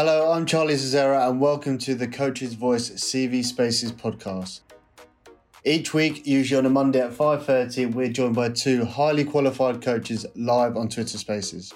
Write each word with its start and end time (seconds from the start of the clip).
Hello, 0.00 0.30
I'm 0.30 0.46
Charlie 0.46 0.74
Zazzera, 0.74 1.28
and 1.28 1.40
welcome 1.40 1.76
to 1.78 1.96
the 1.96 2.06
Coach's 2.06 2.54
Voice 2.54 2.88
CV 2.90 3.44
Spaces 3.44 3.90
podcast. 3.90 4.60
Each 5.64 5.92
week, 5.92 6.24
usually 6.24 6.56
on 6.56 6.66
a 6.66 6.70
Monday 6.70 7.00
at 7.00 7.10
5.30, 7.10 7.94
we're 7.94 8.08
joined 8.08 8.36
by 8.36 8.50
two 8.50 8.84
highly 8.84 9.24
qualified 9.24 9.82
coaches 9.82 10.24
live 10.36 10.76
on 10.76 10.88
Twitter 10.88 11.18
Spaces. 11.18 11.74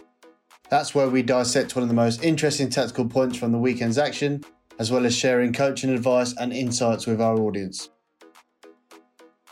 That's 0.70 0.94
where 0.94 1.08
we 1.08 1.22
dissect 1.24 1.74
one 1.74 1.82
of 1.82 1.88
the 1.88 1.96
most 1.96 2.22
interesting 2.22 2.70
tactical 2.70 3.08
points 3.08 3.36
from 3.36 3.50
the 3.50 3.58
weekend's 3.58 3.98
action, 3.98 4.44
as 4.78 4.92
well 4.92 5.04
as 5.04 5.16
sharing 5.16 5.52
coaching 5.52 5.90
advice 5.90 6.32
and 6.38 6.52
insights 6.52 7.08
with 7.08 7.20
our 7.20 7.36
audience. 7.40 7.88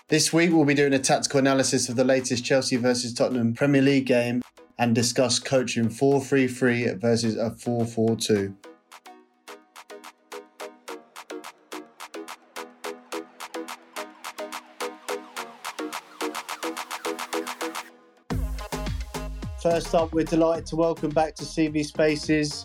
This 0.06 0.32
week, 0.32 0.52
we'll 0.52 0.64
be 0.64 0.74
doing 0.74 0.94
a 0.94 1.00
tactical 1.00 1.40
analysis 1.40 1.88
of 1.88 1.96
the 1.96 2.04
latest 2.04 2.44
Chelsea 2.44 2.76
versus 2.76 3.14
Tottenham 3.14 3.52
Premier 3.52 3.82
League 3.82 4.06
game 4.06 4.42
and 4.80 4.94
discuss 4.94 5.38
coaching 5.38 5.90
4 5.90 6.24
3 6.24 6.48
3 6.48 6.94
versus 6.94 7.36
a 7.36 7.50
4 7.50 7.84
4 7.84 8.16
2. 8.16 8.56
First 19.62 19.94
up, 19.94 20.14
we're 20.14 20.24
delighted 20.24 20.64
to 20.66 20.76
welcome 20.76 21.10
back 21.10 21.34
to 21.34 21.44
CV 21.44 21.84
Spaces 21.84 22.64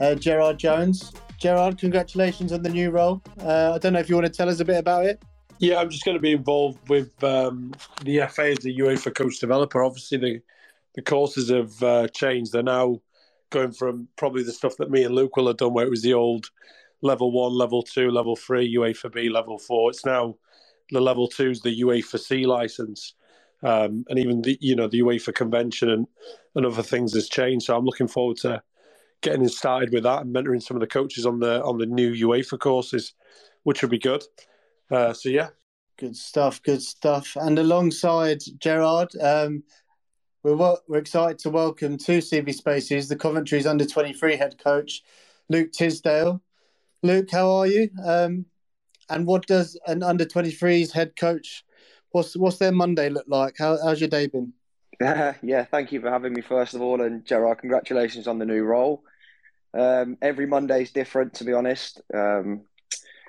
uh, 0.00 0.16
Gerard 0.16 0.58
Jones. 0.58 1.12
Gerard, 1.38 1.78
congratulations 1.78 2.52
on 2.52 2.62
the 2.62 2.68
new 2.68 2.90
role. 2.90 3.22
Uh, 3.40 3.74
I 3.74 3.78
don't 3.78 3.92
know 3.92 4.00
if 4.00 4.08
you 4.08 4.16
want 4.16 4.26
to 4.26 4.32
tell 4.32 4.48
us 4.48 4.58
a 4.58 4.64
bit 4.64 4.78
about 4.78 5.06
it. 5.06 5.22
Yeah, 5.60 5.78
I'm 5.78 5.90
just 5.90 6.04
going 6.04 6.16
to 6.16 6.20
be 6.20 6.32
involved 6.32 6.88
with 6.88 7.22
um, 7.22 7.72
the 8.02 8.26
FA 8.28 8.50
as 8.50 8.58
the 8.58 8.76
UEFA 8.76 9.14
coach 9.14 9.38
developer. 9.38 9.84
Obviously, 9.84 10.18
the 10.18 10.42
the 10.94 11.02
courses 11.02 11.50
have 11.50 11.82
uh, 11.82 12.08
changed. 12.08 12.52
They're 12.52 12.62
now 12.62 13.00
going 13.50 13.72
from 13.72 14.08
probably 14.16 14.42
the 14.42 14.52
stuff 14.52 14.76
that 14.78 14.90
me 14.90 15.04
and 15.04 15.14
Luke 15.14 15.36
will 15.36 15.46
have 15.46 15.58
done, 15.58 15.74
where 15.74 15.86
it 15.86 15.90
was 15.90 16.02
the 16.02 16.14
old 16.14 16.50
level 17.02 17.32
one, 17.32 17.52
level 17.52 17.82
two, 17.82 18.10
level 18.10 18.36
three, 18.36 18.74
UEFA 18.74 19.12
B, 19.12 19.28
level 19.28 19.58
four. 19.58 19.90
It's 19.90 20.06
now 20.06 20.36
the 20.90 21.00
level 21.00 21.28
two 21.28 21.50
is 21.50 21.60
the 21.60 21.80
UEFA 21.82 22.18
C 22.18 22.46
license, 22.46 23.14
um, 23.62 24.04
and 24.08 24.18
even 24.18 24.42
the 24.42 24.58
you 24.60 24.76
know 24.76 24.88
the 24.88 25.00
UEFA 25.00 25.34
convention 25.34 25.90
and 25.90 26.06
and 26.54 26.66
other 26.66 26.82
things 26.82 27.14
has 27.14 27.28
changed. 27.28 27.66
So 27.66 27.76
I'm 27.76 27.84
looking 27.84 28.08
forward 28.08 28.38
to 28.38 28.62
getting 29.22 29.46
started 29.48 29.92
with 29.92 30.02
that 30.02 30.22
and 30.22 30.34
mentoring 30.34 30.62
some 30.62 30.76
of 30.76 30.80
the 30.80 30.86
coaches 30.86 31.26
on 31.26 31.38
the 31.40 31.62
on 31.62 31.78
the 31.78 31.86
new 31.86 32.12
UEFA 32.28 32.58
courses, 32.58 33.14
which 33.62 33.82
would 33.82 33.90
be 33.90 33.98
good. 33.98 34.22
Uh, 34.90 35.12
so 35.12 35.28
yeah, 35.28 35.48
good 35.98 36.16
stuff, 36.16 36.62
good 36.62 36.82
stuff. 36.82 37.36
And 37.36 37.58
alongside 37.58 38.42
Gerard, 38.58 39.10
um, 39.20 39.62
we're 40.42 40.76
we're 40.88 40.98
excited 40.98 41.38
to 41.40 41.50
welcome 41.50 41.96
to 41.98 42.18
CV 42.18 42.52
Spaces 42.52 43.08
the 43.08 43.16
Coventry's 43.16 43.66
under 43.66 43.84
twenty 43.84 44.12
three 44.12 44.36
head 44.36 44.58
coach, 44.62 45.02
Luke 45.48 45.72
Tisdale. 45.72 46.42
Luke, 47.02 47.30
how 47.30 47.50
are 47.50 47.66
you? 47.66 47.88
Um, 48.04 48.46
and 49.08 49.26
what 49.26 49.46
does 49.46 49.78
an 49.86 50.02
under 50.02 50.24
23s 50.24 50.92
head 50.92 51.16
coach? 51.16 51.64
What's 52.10 52.36
what's 52.36 52.58
their 52.58 52.72
Monday 52.72 53.08
look 53.08 53.26
like? 53.28 53.56
How, 53.58 53.78
how's 53.82 54.00
your 54.00 54.08
day 54.08 54.26
been? 54.26 54.52
Yeah, 55.00 55.34
yeah. 55.42 55.64
Thank 55.64 55.92
you 55.92 56.00
for 56.00 56.10
having 56.10 56.32
me 56.32 56.42
first 56.42 56.74
of 56.74 56.80
all, 56.80 57.00
and 57.02 57.24
Gerard, 57.24 57.58
congratulations 57.58 58.26
on 58.26 58.38
the 58.38 58.46
new 58.46 58.62
role. 58.62 59.02
Um, 59.74 60.18
every 60.22 60.46
Monday 60.46 60.82
is 60.82 60.92
different, 60.92 61.34
to 61.34 61.44
be 61.44 61.52
honest. 61.52 62.00
Um, 62.14 62.62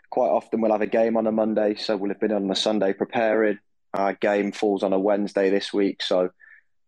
quite 0.10 0.30
often 0.30 0.62
we'll 0.62 0.72
have 0.72 0.82
a 0.82 0.88
game 0.88 1.18
on 1.18 1.26
a 1.26 1.32
Monday, 1.32 1.76
so 1.76 1.98
we'll 1.98 2.12
have 2.12 2.20
been 2.20 2.34
on 2.34 2.50
a 2.52 2.56
Sunday 2.56 2.94
preparing. 2.94 3.60
Our 3.94 4.14
game 4.14 4.52
falls 4.52 4.84
on 4.84 4.94
a 4.94 5.00
Wednesday 5.00 5.50
this 5.50 5.72
week, 5.72 6.04
so 6.04 6.30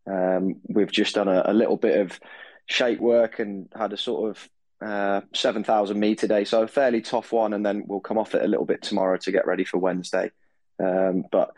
um, 0.08 0.58
we've 0.68 0.92
just 0.92 1.16
done 1.16 1.28
a, 1.28 1.44
a, 1.46 1.54
little 1.54 1.78
bit 1.78 2.00
of 2.00 2.20
shape 2.68 3.00
work 3.00 3.40
and 3.40 3.68
had 3.76 3.94
a 3.94 3.98
sort 3.98 4.30
of 4.30 4.50
uh, 4.88 5.22
7,000 5.34 6.00
meter 6.00 6.28
day, 6.28 6.44
so 6.44 6.64
a 6.64 6.68
fairly 6.68 7.02
tough 7.02 7.32
one, 7.32 7.54
and 7.54 7.66
then 7.66 7.84
we'll 7.88 8.00
come 8.00 8.18
off 8.18 8.36
it 8.36 8.44
a 8.44 8.48
little 8.48 8.66
bit 8.66 8.82
tomorrow 8.82 9.18
to 9.18 9.32
get 9.32 9.48
ready 9.48 9.64
for 9.64 9.78
Wednesday. 9.78 10.32
Um, 10.80 11.26
but 11.32 11.54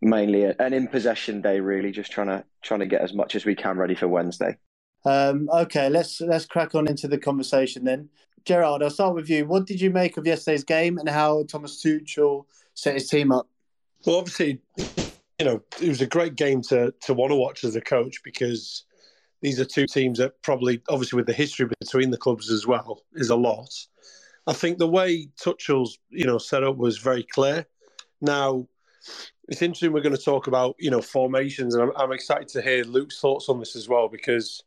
mainly 0.00 0.44
an 0.44 0.72
in 0.72 0.88
possession 0.88 1.40
day, 1.40 1.60
really, 1.60 1.90
just 1.90 2.12
trying 2.12 2.28
to 2.28 2.44
trying 2.62 2.80
to 2.80 2.86
get 2.86 3.00
as 3.00 3.14
much 3.14 3.34
as 3.34 3.44
we 3.44 3.54
can 3.54 3.78
ready 3.78 3.94
for 3.94 4.08
Wednesday. 4.08 4.56
Um, 5.04 5.48
okay, 5.50 5.88
let's 5.88 6.20
let's 6.20 6.46
crack 6.46 6.74
on 6.74 6.86
into 6.86 7.08
the 7.08 7.18
conversation 7.18 7.84
then. 7.84 8.08
Gerard, 8.44 8.82
I'll 8.82 8.90
start 8.90 9.14
with 9.14 9.28
you. 9.28 9.46
What 9.46 9.66
did 9.66 9.80
you 9.80 9.90
make 9.90 10.16
of 10.16 10.26
yesterday's 10.26 10.64
game 10.64 10.98
and 10.98 11.08
how 11.08 11.44
Thomas 11.44 11.82
Tuchel 11.82 12.44
set 12.74 12.94
his 12.94 13.08
team 13.08 13.32
up? 13.32 13.48
Well, 14.06 14.16
obviously, 14.16 14.60
you 15.40 15.46
know, 15.46 15.62
it 15.80 15.88
was 15.88 16.02
a 16.02 16.06
great 16.06 16.36
game 16.36 16.60
to 16.60 16.92
to 17.00 17.14
want 17.14 17.30
to 17.30 17.36
watch 17.36 17.64
as 17.64 17.74
a 17.74 17.80
coach 17.80 18.22
because 18.22 18.84
these 19.40 19.58
are 19.58 19.64
two 19.64 19.86
teams 19.86 20.18
that 20.18 20.42
probably, 20.42 20.82
obviously, 20.90 21.16
with 21.16 21.26
the 21.26 21.32
history 21.32 21.66
between 21.80 22.10
the 22.10 22.18
clubs 22.18 22.50
as 22.50 22.66
well, 22.66 23.02
is 23.14 23.30
a 23.30 23.36
lot. 23.36 23.70
I 24.46 24.52
think 24.52 24.76
the 24.76 24.86
way 24.86 25.28
Tuchel's, 25.42 25.98
you 26.10 26.26
know, 26.26 26.36
set 26.36 26.62
up 26.62 26.76
was 26.76 26.98
very 26.98 27.22
clear. 27.22 27.64
Now, 28.20 28.68
it's 29.48 29.62
interesting. 29.62 29.92
We're 29.92 30.02
going 30.02 30.16
to 30.16 30.22
talk 30.22 30.46
about, 30.46 30.76
you 30.78 30.90
know, 30.90 31.00
formations, 31.00 31.74
and 31.74 31.84
I'm, 31.84 31.92
I'm 31.96 32.12
excited 32.12 32.48
to 32.48 32.60
hear 32.60 32.84
Luke's 32.84 33.18
thoughts 33.18 33.48
on 33.48 33.58
this 33.58 33.76
as 33.76 33.88
well 33.88 34.08
because 34.08 34.62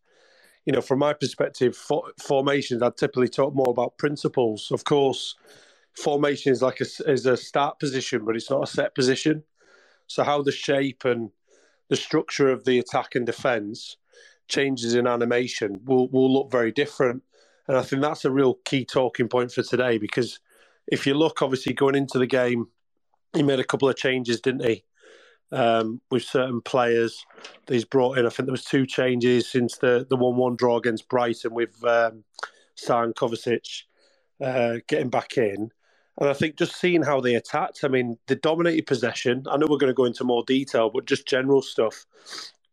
you 0.65 0.71
know, 0.71 0.81
from 0.81 0.99
my 0.99 1.13
perspective, 1.13 1.75
for, 1.75 2.05
formations, 2.21 2.81
I'd 2.81 2.97
typically 2.97 3.27
talk 3.27 3.53
more 3.53 3.69
about 3.69 3.97
principles. 3.97 4.71
Of 4.71 4.85
course, 4.85 5.35
formation 5.93 6.53
is 6.53 6.61
like 6.61 6.79
a, 6.79 6.85
is 7.11 7.25
a 7.25 7.35
start 7.35 7.79
position, 7.79 8.23
but 8.25 8.35
it's 8.35 8.49
not 8.49 8.63
a 8.63 8.67
set 8.67 8.95
position. 8.95 9.43
So 10.07 10.23
how 10.23 10.41
the 10.41 10.51
shape 10.51 11.05
and 11.05 11.31
the 11.89 11.95
structure 11.95 12.49
of 12.49 12.65
the 12.65 12.79
attack 12.79 13.15
and 13.15 13.25
defence 13.25 13.97
changes 14.47 14.95
in 14.95 15.07
animation 15.07 15.81
will 15.85 16.07
will 16.09 16.31
look 16.31 16.51
very 16.51 16.71
different. 16.71 17.23
And 17.67 17.77
I 17.77 17.81
think 17.81 18.01
that's 18.01 18.25
a 18.25 18.31
real 18.31 18.55
key 18.65 18.85
talking 18.85 19.27
point 19.27 19.51
for 19.51 19.63
today 19.63 19.97
because 19.97 20.39
if 20.87 21.07
you 21.07 21.13
look, 21.13 21.41
obviously 21.41 21.73
going 21.73 21.95
into 21.95 22.19
the 22.19 22.27
game, 22.27 22.67
he 23.33 23.41
made 23.41 23.59
a 23.59 23.63
couple 23.63 23.87
of 23.87 23.95
changes, 23.95 24.41
didn't 24.41 24.65
he? 24.65 24.83
um, 25.53 26.01
with 26.09 26.23
certain 26.23 26.61
players 26.61 27.25
he's 27.67 27.85
brought 27.85 28.17
in. 28.17 28.25
I 28.25 28.29
think 28.29 28.47
there 28.47 28.53
was 28.53 28.65
two 28.65 28.85
changes 28.85 29.47
since 29.47 29.77
the 29.77 30.05
the 30.09 30.17
one 30.17 30.35
one 30.35 30.55
draw 30.55 30.77
against 30.77 31.07
Brighton 31.07 31.53
with 31.53 31.81
um, 31.85 32.23
San 32.75 33.13
Kovacic 33.13 33.83
uh, 34.41 34.77
getting 34.87 35.09
back 35.09 35.37
in. 35.37 35.71
And 36.19 36.29
I 36.29 36.33
think 36.33 36.57
just 36.57 36.75
seeing 36.75 37.01
how 37.01 37.21
they 37.21 37.35
attacked, 37.35 37.83
I 37.83 37.87
mean, 37.87 38.17
they 38.27 38.35
dominated 38.35 38.85
possession. 38.85 39.45
I 39.49 39.57
know 39.57 39.65
we're 39.67 39.77
going 39.77 39.91
to 39.91 39.95
go 39.95 40.05
into 40.05 40.23
more 40.23 40.43
detail, 40.45 40.89
but 40.93 41.05
just 41.05 41.27
general 41.27 41.61
stuff. 41.61 42.05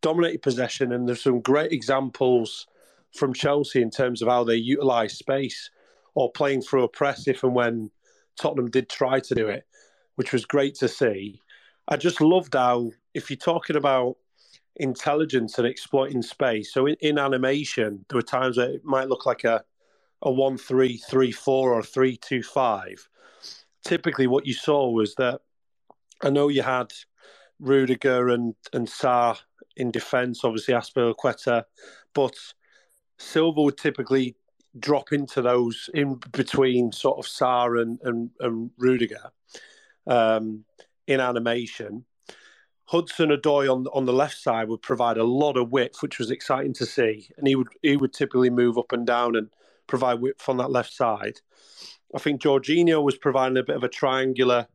Dominated 0.02 0.42
possession, 0.42 0.92
and 0.92 1.08
there's 1.08 1.22
some 1.22 1.40
great 1.40 1.72
examples 1.72 2.66
from 3.14 3.34
Chelsea 3.34 3.82
in 3.82 3.90
terms 3.90 4.22
of 4.22 4.28
how 4.28 4.44
they 4.44 4.56
utilise 4.56 5.18
space 5.18 5.70
or 6.14 6.30
playing 6.32 6.62
through 6.62 6.84
a 6.84 6.88
press 6.88 7.26
if 7.28 7.42
and 7.42 7.54
when 7.54 7.90
Tottenham 8.40 8.70
did 8.70 8.88
try 8.88 9.20
to 9.20 9.34
do 9.34 9.48
it, 9.48 9.64
which 10.16 10.32
was 10.32 10.44
great 10.44 10.74
to 10.76 10.88
see. 10.88 11.40
I 11.88 11.96
just 11.96 12.20
loved 12.20 12.54
how, 12.54 12.92
if 13.14 13.30
you're 13.30 13.36
talking 13.36 13.76
about 13.76 14.16
intelligence 14.76 15.58
and 15.58 15.66
exploiting 15.66 16.22
space, 16.22 16.72
so 16.72 16.86
in, 16.86 16.96
in 17.00 17.18
animation, 17.18 18.04
there 18.08 18.16
were 18.16 18.22
times 18.22 18.56
where 18.56 18.70
it 18.70 18.84
might 18.84 19.08
look 19.08 19.26
like 19.26 19.44
a 19.44 19.64
a 20.22 20.30
one 20.30 20.58
three 20.58 20.98
three 20.98 21.32
four 21.32 21.72
or 21.72 21.82
three 21.82 22.16
two 22.16 22.42
five. 22.42 23.08
Typically, 23.84 24.26
what 24.26 24.46
you 24.46 24.54
saw 24.54 24.90
was 24.90 25.14
that 25.16 25.40
I 26.22 26.30
know 26.30 26.48
you 26.48 26.62
had 26.62 26.92
Rudiger 27.58 28.28
and 28.28 28.54
and 28.72 28.86
Sarr 28.86 29.38
in 29.76 29.90
defence, 29.90 30.44
obviously 30.44 30.74
Azpilicueta, 30.74 31.64
but 32.14 32.34
Silva 33.18 33.62
would 33.62 33.78
typically 33.78 34.36
drop 34.78 35.12
into 35.12 35.42
those 35.42 35.90
in 35.94 36.20
between 36.32 36.92
sort 36.92 37.18
of 37.18 37.26
Sarr 37.30 37.80
and 37.80 37.98
and, 38.02 38.30
and 38.40 38.70
Rudiger. 38.78 39.30
Um, 40.06 40.64
in 41.10 41.20
animation. 41.20 42.04
Hudson 42.86 43.30
Odoi 43.30 43.72
on 43.72 43.86
on 43.92 44.06
the 44.06 44.12
left 44.12 44.38
side 44.38 44.68
would 44.68 44.82
provide 44.82 45.18
a 45.18 45.24
lot 45.24 45.56
of 45.56 45.70
width, 45.70 46.02
which 46.02 46.18
was 46.18 46.30
exciting 46.30 46.72
to 46.74 46.86
see, 46.86 47.28
and 47.36 47.46
he 47.46 47.54
would 47.54 47.68
he 47.82 47.96
would 47.96 48.12
typically 48.12 48.50
move 48.50 48.78
up 48.78 48.92
and 48.92 49.06
down 49.06 49.36
and 49.36 49.50
provide 49.86 50.20
width 50.20 50.48
on 50.48 50.56
that 50.56 50.70
left 50.70 50.92
side. 50.92 51.40
I 52.14 52.18
think 52.18 52.42
Jorginho 52.42 53.02
was 53.02 53.16
providing 53.16 53.58
a 53.58 53.62
bit 53.62 53.76
of 53.76 53.84
a 53.84 53.88
triangular 53.88 54.66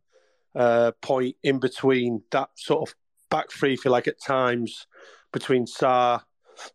uh, 0.56 0.92
point 1.02 1.36
in 1.44 1.60
between 1.60 2.24
that 2.32 2.50
sort 2.56 2.90
of 2.90 2.96
back 3.30 3.52
three, 3.52 3.78
you 3.84 3.92
like, 3.92 4.08
at 4.08 4.22
times 4.22 4.88
between 5.34 5.66
Sarr, 5.66 6.22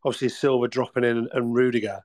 obviously 0.05 0.29
Silva 0.29 0.69
dropping 0.69 1.05
in, 1.05 1.29
and 1.33 1.55
Rudiger. 1.55 2.01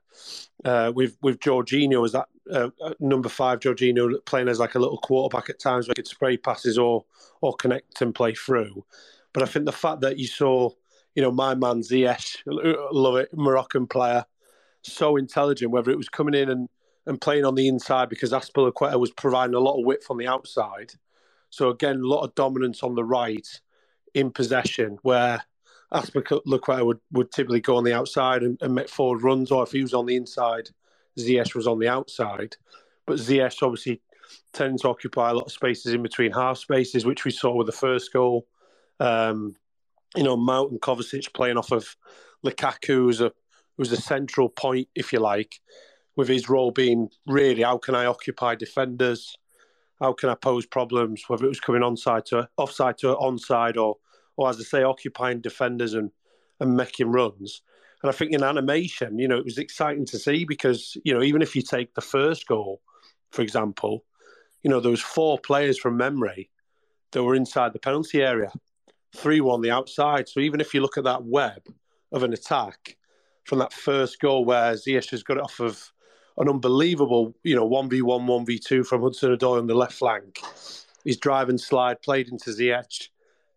Uh, 0.64 0.90
with 0.94 1.18
with 1.20 1.38
Jorginho 1.38 2.04
as 2.04 2.12
that 2.12 2.28
uh, 2.50 2.70
number 2.98 3.28
five, 3.28 3.60
Jorginho 3.60 4.24
playing 4.24 4.48
as 4.48 4.58
like 4.58 4.74
a 4.74 4.78
little 4.78 4.98
quarterback 4.98 5.50
at 5.50 5.60
times, 5.60 5.86
where 5.86 5.92
he 5.92 6.02
could 6.02 6.08
spray 6.08 6.36
passes 6.36 6.78
or 6.78 7.04
or 7.42 7.54
connect 7.54 8.00
and 8.00 8.14
play 8.14 8.34
through. 8.34 8.84
But 9.34 9.42
I 9.42 9.46
think 9.46 9.66
the 9.66 9.72
fact 9.72 10.00
that 10.00 10.18
you 10.18 10.26
saw, 10.26 10.70
you 11.14 11.22
know, 11.22 11.30
my 11.30 11.54
man 11.54 11.80
Ziyech, 11.82 12.38
love 12.46 13.16
it, 13.16 13.28
Moroccan 13.34 13.86
player, 13.86 14.24
so 14.82 15.16
intelligent, 15.16 15.70
whether 15.70 15.90
it 15.90 15.98
was 15.98 16.08
coming 16.08 16.34
in 16.34 16.48
and, 16.48 16.68
and 17.06 17.20
playing 17.20 17.44
on 17.44 17.54
the 17.54 17.68
inside 17.68 18.08
because 18.08 18.32
Azpilicueta 18.32 18.98
was 18.98 19.12
providing 19.12 19.54
a 19.54 19.60
lot 19.60 19.78
of 19.78 19.84
width 19.84 20.06
on 20.10 20.18
the 20.18 20.26
outside. 20.26 20.92
So 21.50 21.70
again, 21.70 21.96
a 21.96 22.06
lot 22.06 22.24
of 22.24 22.34
dominance 22.34 22.82
on 22.82 22.94
the 22.94 23.04
right 23.04 23.46
in 24.14 24.30
possession, 24.30 24.98
where 25.02 25.42
Azpilicueta 25.92 26.84
would, 26.84 27.00
would 27.12 27.30
typically 27.30 27.60
go 27.60 27.76
on 27.76 27.84
the 27.84 27.94
outside 27.94 28.42
and, 28.42 28.58
and 28.60 28.74
make 28.74 28.88
forward 28.88 29.22
runs, 29.22 29.52
or 29.52 29.62
if 29.62 29.72
he 29.72 29.82
was 29.82 29.94
on 29.94 30.06
the 30.06 30.16
inside, 30.16 30.68
Ziyech 31.18 31.54
was 31.54 31.66
on 31.66 31.78
the 31.78 31.88
outside. 31.88 32.56
But 33.06 33.18
Ziyech 33.18 33.62
obviously 33.62 34.02
tending 34.52 34.78
to 34.78 34.88
occupy 34.88 35.30
a 35.30 35.34
lot 35.34 35.46
of 35.46 35.52
spaces 35.52 35.94
in 35.94 36.02
between 36.02 36.32
half 36.32 36.58
spaces, 36.58 37.06
which 37.06 37.24
we 37.24 37.30
saw 37.30 37.54
with 37.54 37.66
the 37.66 37.72
first 37.72 38.12
goal. 38.12 38.46
Um, 38.98 39.54
you 40.16 40.24
know, 40.24 40.36
Mount 40.36 40.72
and 40.72 40.80
Kovacic 40.80 41.32
playing 41.34 41.58
off 41.58 41.70
of 41.70 41.96
Lukaku, 42.44 42.88
who's 42.88 43.20
a 43.20 43.32
who's 43.76 43.92
a 43.92 43.96
central 43.96 44.48
point, 44.48 44.88
if 44.94 45.12
you 45.12 45.20
like, 45.20 45.60
with 46.16 46.28
his 46.28 46.48
role 46.48 46.70
being 46.70 47.10
really 47.26 47.62
how 47.62 47.78
can 47.78 47.94
I 47.94 48.06
occupy 48.06 48.54
defenders, 48.54 49.36
how 50.00 50.12
can 50.12 50.28
I 50.28 50.34
pose 50.34 50.66
problems, 50.66 51.24
whether 51.28 51.44
it 51.44 51.48
was 51.48 51.60
coming 51.60 51.82
onside 51.82 52.24
to 52.26 52.48
offside 52.56 52.98
to 52.98 53.14
onside 53.16 53.76
or 53.76 53.96
or 54.36 54.50
as 54.50 54.58
I 54.58 54.64
say, 54.64 54.82
occupying 54.82 55.40
defenders 55.40 55.94
and 55.94 56.10
and 56.60 56.76
making 56.76 57.08
runs. 57.08 57.62
And 58.02 58.10
I 58.10 58.12
think 58.12 58.32
in 58.32 58.42
animation, 58.42 59.18
you 59.18 59.28
know, 59.28 59.36
it 59.36 59.44
was 59.44 59.58
exciting 59.58 60.06
to 60.06 60.18
see 60.18 60.44
because, 60.44 60.96
you 61.04 61.14
know, 61.14 61.22
even 61.22 61.42
if 61.42 61.56
you 61.56 61.62
take 61.62 61.94
the 61.94 62.00
first 62.00 62.46
goal, 62.46 62.80
for 63.30 63.42
example, 63.42 64.04
you 64.62 64.70
know, 64.70 64.80
there 64.80 64.90
was 64.90 65.00
four 65.00 65.38
players 65.38 65.78
from 65.78 65.96
memory 65.96 66.50
that 67.12 67.22
were 67.22 67.34
inside 67.34 67.72
the 67.72 67.78
penalty 67.78 68.22
area, 68.22 68.52
three 69.14 69.40
were 69.40 69.52
on 69.52 69.62
the 69.62 69.70
outside. 69.70 70.28
So 70.28 70.40
even 70.40 70.60
if 70.60 70.74
you 70.74 70.80
look 70.80 70.98
at 70.98 71.04
that 71.04 71.24
web 71.24 71.62
of 72.12 72.22
an 72.22 72.32
attack 72.32 72.96
from 73.44 73.58
that 73.60 73.72
first 73.72 74.20
goal 74.20 74.44
where 74.44 74.74
Ziyech 74.74 75.10
has 75.10 75.22
got 75.22 75.38
it 75.38 75.42
off 75.42 75.60
of 75.60 75.92
an 76.38 76.48
unbelievable, 76.48 77.34
you 77.42 77.54
know, 77.54 77.68
1v1, 77.68 78.02
1v2 78.02 78.86
from 78.86 79.02
Hudson 79.02 79.36
Odoi 79.36 79.58
on 79.58 79.66
the 79.66 79.74
left 79.74 79.94
flank. 79.94 80.40
His 81.04 81.16
drive 81.16 81.48
and 81.48 81.60
slide 81.60 82.02
played 82.02 82.28
into 82.28 82.50
Ziyech. 82.50 83.08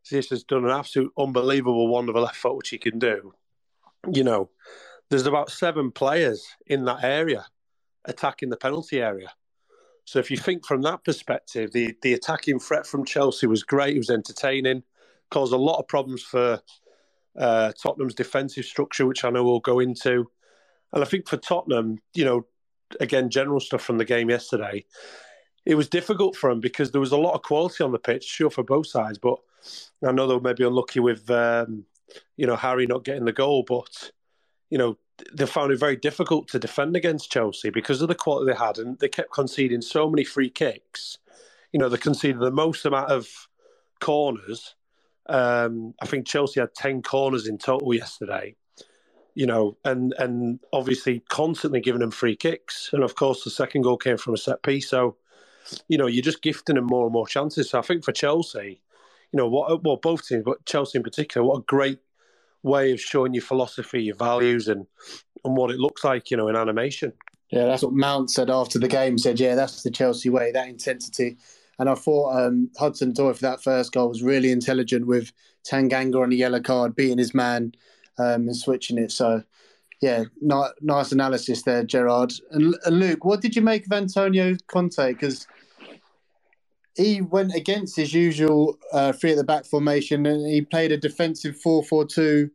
Ziyech 0.06 0.30
has 0.30 0.44
done 0.44 0.66
an 0.66 0.72
absolute 0.72 1.12
unbelievable 1.18 1.88
one 1.88 2.10
of 2.10 2.16
a 2.16 2.22
left 2.22 2.38
foot, 2.38 2.56
which 2.56 2.70
he 2.70 2.78
can 2.78 3.00
do. 3.00 3.34
You 4.12 4.24
know, 4.24 4.50
there's 5.10 5.26
about 5.26 5.52
seven 5.52 5.92
players 5.92 6.48
in 6.68 6.86
that 6.86 7.04
area 7.04 7.46
attacking 8.06 8.50
the 8.50 8.58
penalty 8.58 9.02
area. 9.02 9.34
So 10.06 10.20
if 10.20 10.32
you 10.32 10.38
think 10.38 10.66
from 10.66 10.82
that 10.84 11.04
perspective, 11.04 11.72
the 11.72 11.96
the 12.02 12.14
attacking 12.14 12.60
threat 12.60 12.88
from 12.88 13.06
Chelsea 13.06 13.46
was 13.46 13.62
great. 13.62 13.96
It 13.96 14.00
was 14.00 14.10
entertaining, 14.10 14.84
caused 15.30 15.54
a 15.54 15.58
lot 15.58 15.80
of 15.80 15.88
problems 15.88 16.24
for 16.24 16.62
uh, 17.38 17.72
Tottenham's 17.74 18.16
defensive 18.16 18.66
structure, 18.66 19.06
which 19.06 19.24
I 19.24 19.30
know 19.30 19.44
we'll 19.44 19.60
go 19.60 19.80
into. 19.80 20.30
And 20.94 21.04
I 21.04 21.06
think 21.06 21.28
for 21.28 21.38
Tottenham, 21.38 22.00
you 22.16 22.26
know, 22.26 22.48
again, 23.00 23.30
general 23.30 23.60
stuff 23.60 23.82
from 23.82 23.98
the 23.98 24.06
game 24.06 24.30
yesterday, 24.30 24.86
it 25.66 25.76
was 25.76 25.90
difficult 25.90 26.36
for 26.36 26.50
them 26.50 26.60
because 26.60 26.92
there 26.92 27.02
was 27.02 27.12
a 27.12 27.18
lot 27.18 27.36
of 27.36 27.44
quality 27.44 27.84
on 27.84 27.92
the 27.92 28.00
pitch, 28.00 28.24
sure, 28.24 28.50
for 28.50 28.64
both 28.64 28.88
sides. 28.88 29.18
But 29.18 29.38
I 30.04 30.12
know 30.12 30.28
they 30.28 30.34
were 30.34 30.42
maybe 30.42 30.64
unlucky 30.64 31.00
with, 31.00 31.30
um, 31.30 31.86
you 32.38 32.48
know, 32.48 32.56
Harry 32.56 32.88
not 32.88 33.04
getting 33.04 33.26
the 33.26 33.34
goal. 33.34 33.64
But, 33.68 34.12
you 34.70 34.78
know, 34.78 34.98
they 35.34 35.46
found 35.46 35.72
it 35.72 35.80
very 35.80 35.98
difficult 35.98 36.48
to 36.50 36.60
defend 36.60 36.96
against 36.96 37.32
Chelsea 37.32 37.70
because 37.70 38.02
of 38.02 38.08
the 38.08 38.16
quality 38.16 38.52
they 38.52 38.58
had, 38.58 38.78
and 38.78 38.98
they 39.00 39.10
kept 39.10 39.34
conceding 39.34 39.82
so 39.82 40.10
many 40.10 40.24
free 40.24 40.50
kicks. 40.50 41.18
You 41.74 41.80
know, 41.80 41.90
they 41.90 41.98
conceded 41.98 42.40
the 42.40 42.52
most 42.52 42.86
amount 42.86 43.12
of 43.12 43.28
corners. 44.00 44.76
Um, 45.28 45.94
I 46.02 46.08
think 46.08 46.26
Chelsea 46.26 46.62
had 46.62 46.74
ten 46.74 47.02
corners 47.04 47.48
in 47.48 47.58
total 47.58 47.94
yesterday. 47.94 48.56
You 49.40 49.46
know, 49.46 49.78
and 49.86 50.14
and 50.24 50.60
obviously 50.74 51.24
constantly 51.30 51.80
giving 51.80 52.02
them 52.02 52.12
free 52.12 52.36
kicks, 52.36 52.90
and 52.92 53.04
of 53.04 53.16
course 53.16 53.46
the 53.46 53.50
second 53.50 53.84
goal 53.84 53.96
came 53.96 54.18
from 54.18 54.34
a 54.34 54.38
set 54.38 54.62
piece. 54.64 54.90
So, 54.90 55.16
you 55.88 55.98
know, 55.98 56.08
you're 56.08 56.30
just 56.32 56.42
gifting 56.42 56.76
them 56.76 56.88
more 56.88 57.06
and 57.06 57.14
more 57.14 57.26
chances. 57.36 57.70
So 57.70 57.80
I 57.80 57.82
think 57.82 58.04
for 58.04 58.12
Chelsea, 58.12 58.82
you 59.32 59.38
know, 59.38 59.48
what 59.48 59.84
well 59.86 59.96
both 59.96 60.28
teams, 60.28 60.44
but 60.44 60.66
Chelsea 60.66 60.98
in 60.98 61.04
particular, 61.04 61.48
what 61.48 61.60
a 61.60 61.64
great 61.76 62.00
way 62.64 62.92
of 62.92 63.00
showing 63.00 63.34
your 63.34 63.48
philosophy, 63.52 64.04
your 64.04 64.16
values, 64.16 64.68
and 64.68 64.86
and 65.46 65.56
what 65.56 65.72
it 65.72 65.80
looks 65.80 66.04
like, 66.04 66.32
you 66.32 66.38
know, 66.38 66.50
in 66.50 66.58
animation. 66.58 67.14
Yeah, 67.50 67.66
that's 67.66 67.84
what 67.84 67.94
Mount 67.94 68.30
said 68.30 68.50
after 68.50 68.78
the 68.78 68.90
game. 68.90 69.18
Said, 69.18 69.40
yeah, 69.40 69.56
that's 69.56 69.84
the 69.84 69.92
Chelsea 69.92 70.30
way, 70.30 70.52
that 70.52 70.68
intensity. 70.68 71.38
And 71.80 71.90
I 71.90 71.96
thought 71.96 72.36
um, 72.38 72.70
Hudson 72.78 73.14
Odoi 73.14 73.36
for 73.36 73.42
that 73.44 73.64
first 73.64 73.94
goal 73.94 74.10
was 74.10 74.22
really 74.22 74.52
intelligent 74.52 75.08
with 75.08 75.32
Tanganga 75.64 76.22
on 76.22 76.30
the 76.30 76.36
yellow 76.36 76.60
card, 76.60 76.94
beating 76.94 77.18
his 77.18 77.34
man 77.34 77.74
um, 78.20 78.48
and 78.48 78.56
switching 78.56 78.98
it. 78.98 79.12
So, 79.12 79.44
yeah, 80.02 80.26
nice 80.42 81.12
analysis 81.12 81.64
there, 81.64 81.84
Gerard. 81.84 82.34
And, 82.52 82.76
and 82.86 83.00
Luke, 83.00 83.26
what 83.26 83.42
did 83.42 83.56
you 83.56 83.62
make 83.62 83.86
of 83.86 83.92
Antonio 83.92 84.56
Conte? 84.68 85.14
Because 85.14 85.48
he 86.96 87.22
went 87.22 87.56
against 87.56 87.96
his 87.96 88.14
usual 88.14 88.78
uh, 88.92 89.12
three 89.14 89.32
at 89.32 89.38
the 89.38 89.44
back 89.44 89.66
formation 89.66 90.26
and 90.26 90.46
he 90.46 90.62
played 90.62 90.92
a 90.92 90.98
defensive 90.98 91.58
4 91.58 91.84
4 91.84 92.06
2 92.06 92.50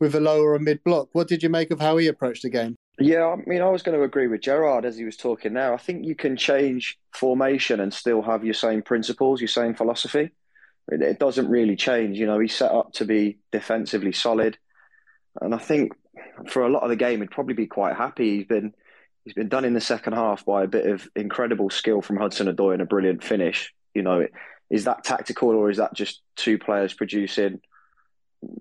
with 0.00 0.14
a 0.14 0.20
lower 0.20 0.54
or 0.54 0.58
mid 0.58 0.82
block. 0.84 1.08
What 1.12 1.28
did 1.28 1.42
you 1.42 1.48
make 1.48 1.70
of 1.70 1.80
how 1.80 1.96
he 1.96 2.06
approached 2.06 2.42
the 2.42 2.50
game? 2.50 2.76
Yeah, 2.98 3.26
I 3.26 3.36
mean, 3.46 3.62
I 3.62 3.68
was 3.68 3.82
going 3.82 3.96
to 3.96 4.04
agree 4.04 4.26
with 4.26 4.42
Gerard 4.42 4.84
as 4.84 4.98
he 4.98 5.04
was 5.04 5.16
talking 5.16 5.54
now. 5.54 5.72
I 5.72 5.78
think 5.78 6.04
you 6.04 6.14
can 6.14 6.36
change 6.36 6.98
formation 7.14 7.80
and 7.80 7.92
still 7.92 8.20
have 8.20 8.44
your 8.44 8.54
same 8.54 8.82
principles, 8.82 9.40
your 9.40 9.48
same 9.48 9.74
philosophy. 9.74 10.32
It 10.88 11.18
doesn't 11.18 11.48
really 11.48 11.76
change. 11.76 12.18
You 12.18 12.26
know, 12.26 12.38
he's 12.38 12.54
set 12.54 12.72
up 12.72 12.92
to 12.94 13.06
be 13.06 13.38
defensively 13.52 14.12
solid. 14.12 14.58
And 15.40 15.54
I 15.54 15.58
think 15.58 15.92
for 16.48 16.64
a 16.64 16.68
lot 16.68 16.82
of 16.82 16.88
the 16.88 16.96
game, 16.96 17.20
he'd 17.20 17.30
probably 17.30 17.54
be 17.54 17.66
quite 17.66 17.96
happy. 17.96 18.38
He's 18.38 18.46
been 18.46 18.74
he's 19.24 19.34
been 19.34 19.48
done 19.48 19.64
in 19.64 19.74
the 19.74 19.80
second 19.80 20.14
half 20.14 20.44
by 20.44 20.64
a 20.64 20.68
bit 20.68 20.86
of 20.86 21.08
incredible 21.14 21.70
skill 21.70 22.02
from 22.02 22.16
Hudson 22.16 22.54
Odoi 22.54 22.72
and 22.74 22.82
a 22.82 22.86
brilliant 22.86 23.22
finish. 23.22 23.72
You 23.94 24.02
know, 24.02 24.26
is 24.70 24.84
that 24.84 25.04
tactical 25.04 25.50
or 25.50 25.70
is 25.70 25.76
that 25.78 25.94
just 25.94 26.22
two 26.36 26.58
players 26.58 26.94
producing 26.94 27.60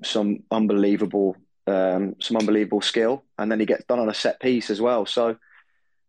some 0.04 0.44
unbelievable 0.52 1.36
um, 1.68 2.16
some 2.20 2.38
unbelievable 2.38 2.82
skill, 2.82 3.24
and 3.38 3.52
then 3.52 3.60
he 3.60 3.66
gets 3.66 3.86
done 3.86 4.00
on 4.00 4.10
a 4.10 4.14
set 4.14 4.40
piece 4.40 4.70
as 4.70 4.82
well. 4.82 5.06
So 5.06 5.38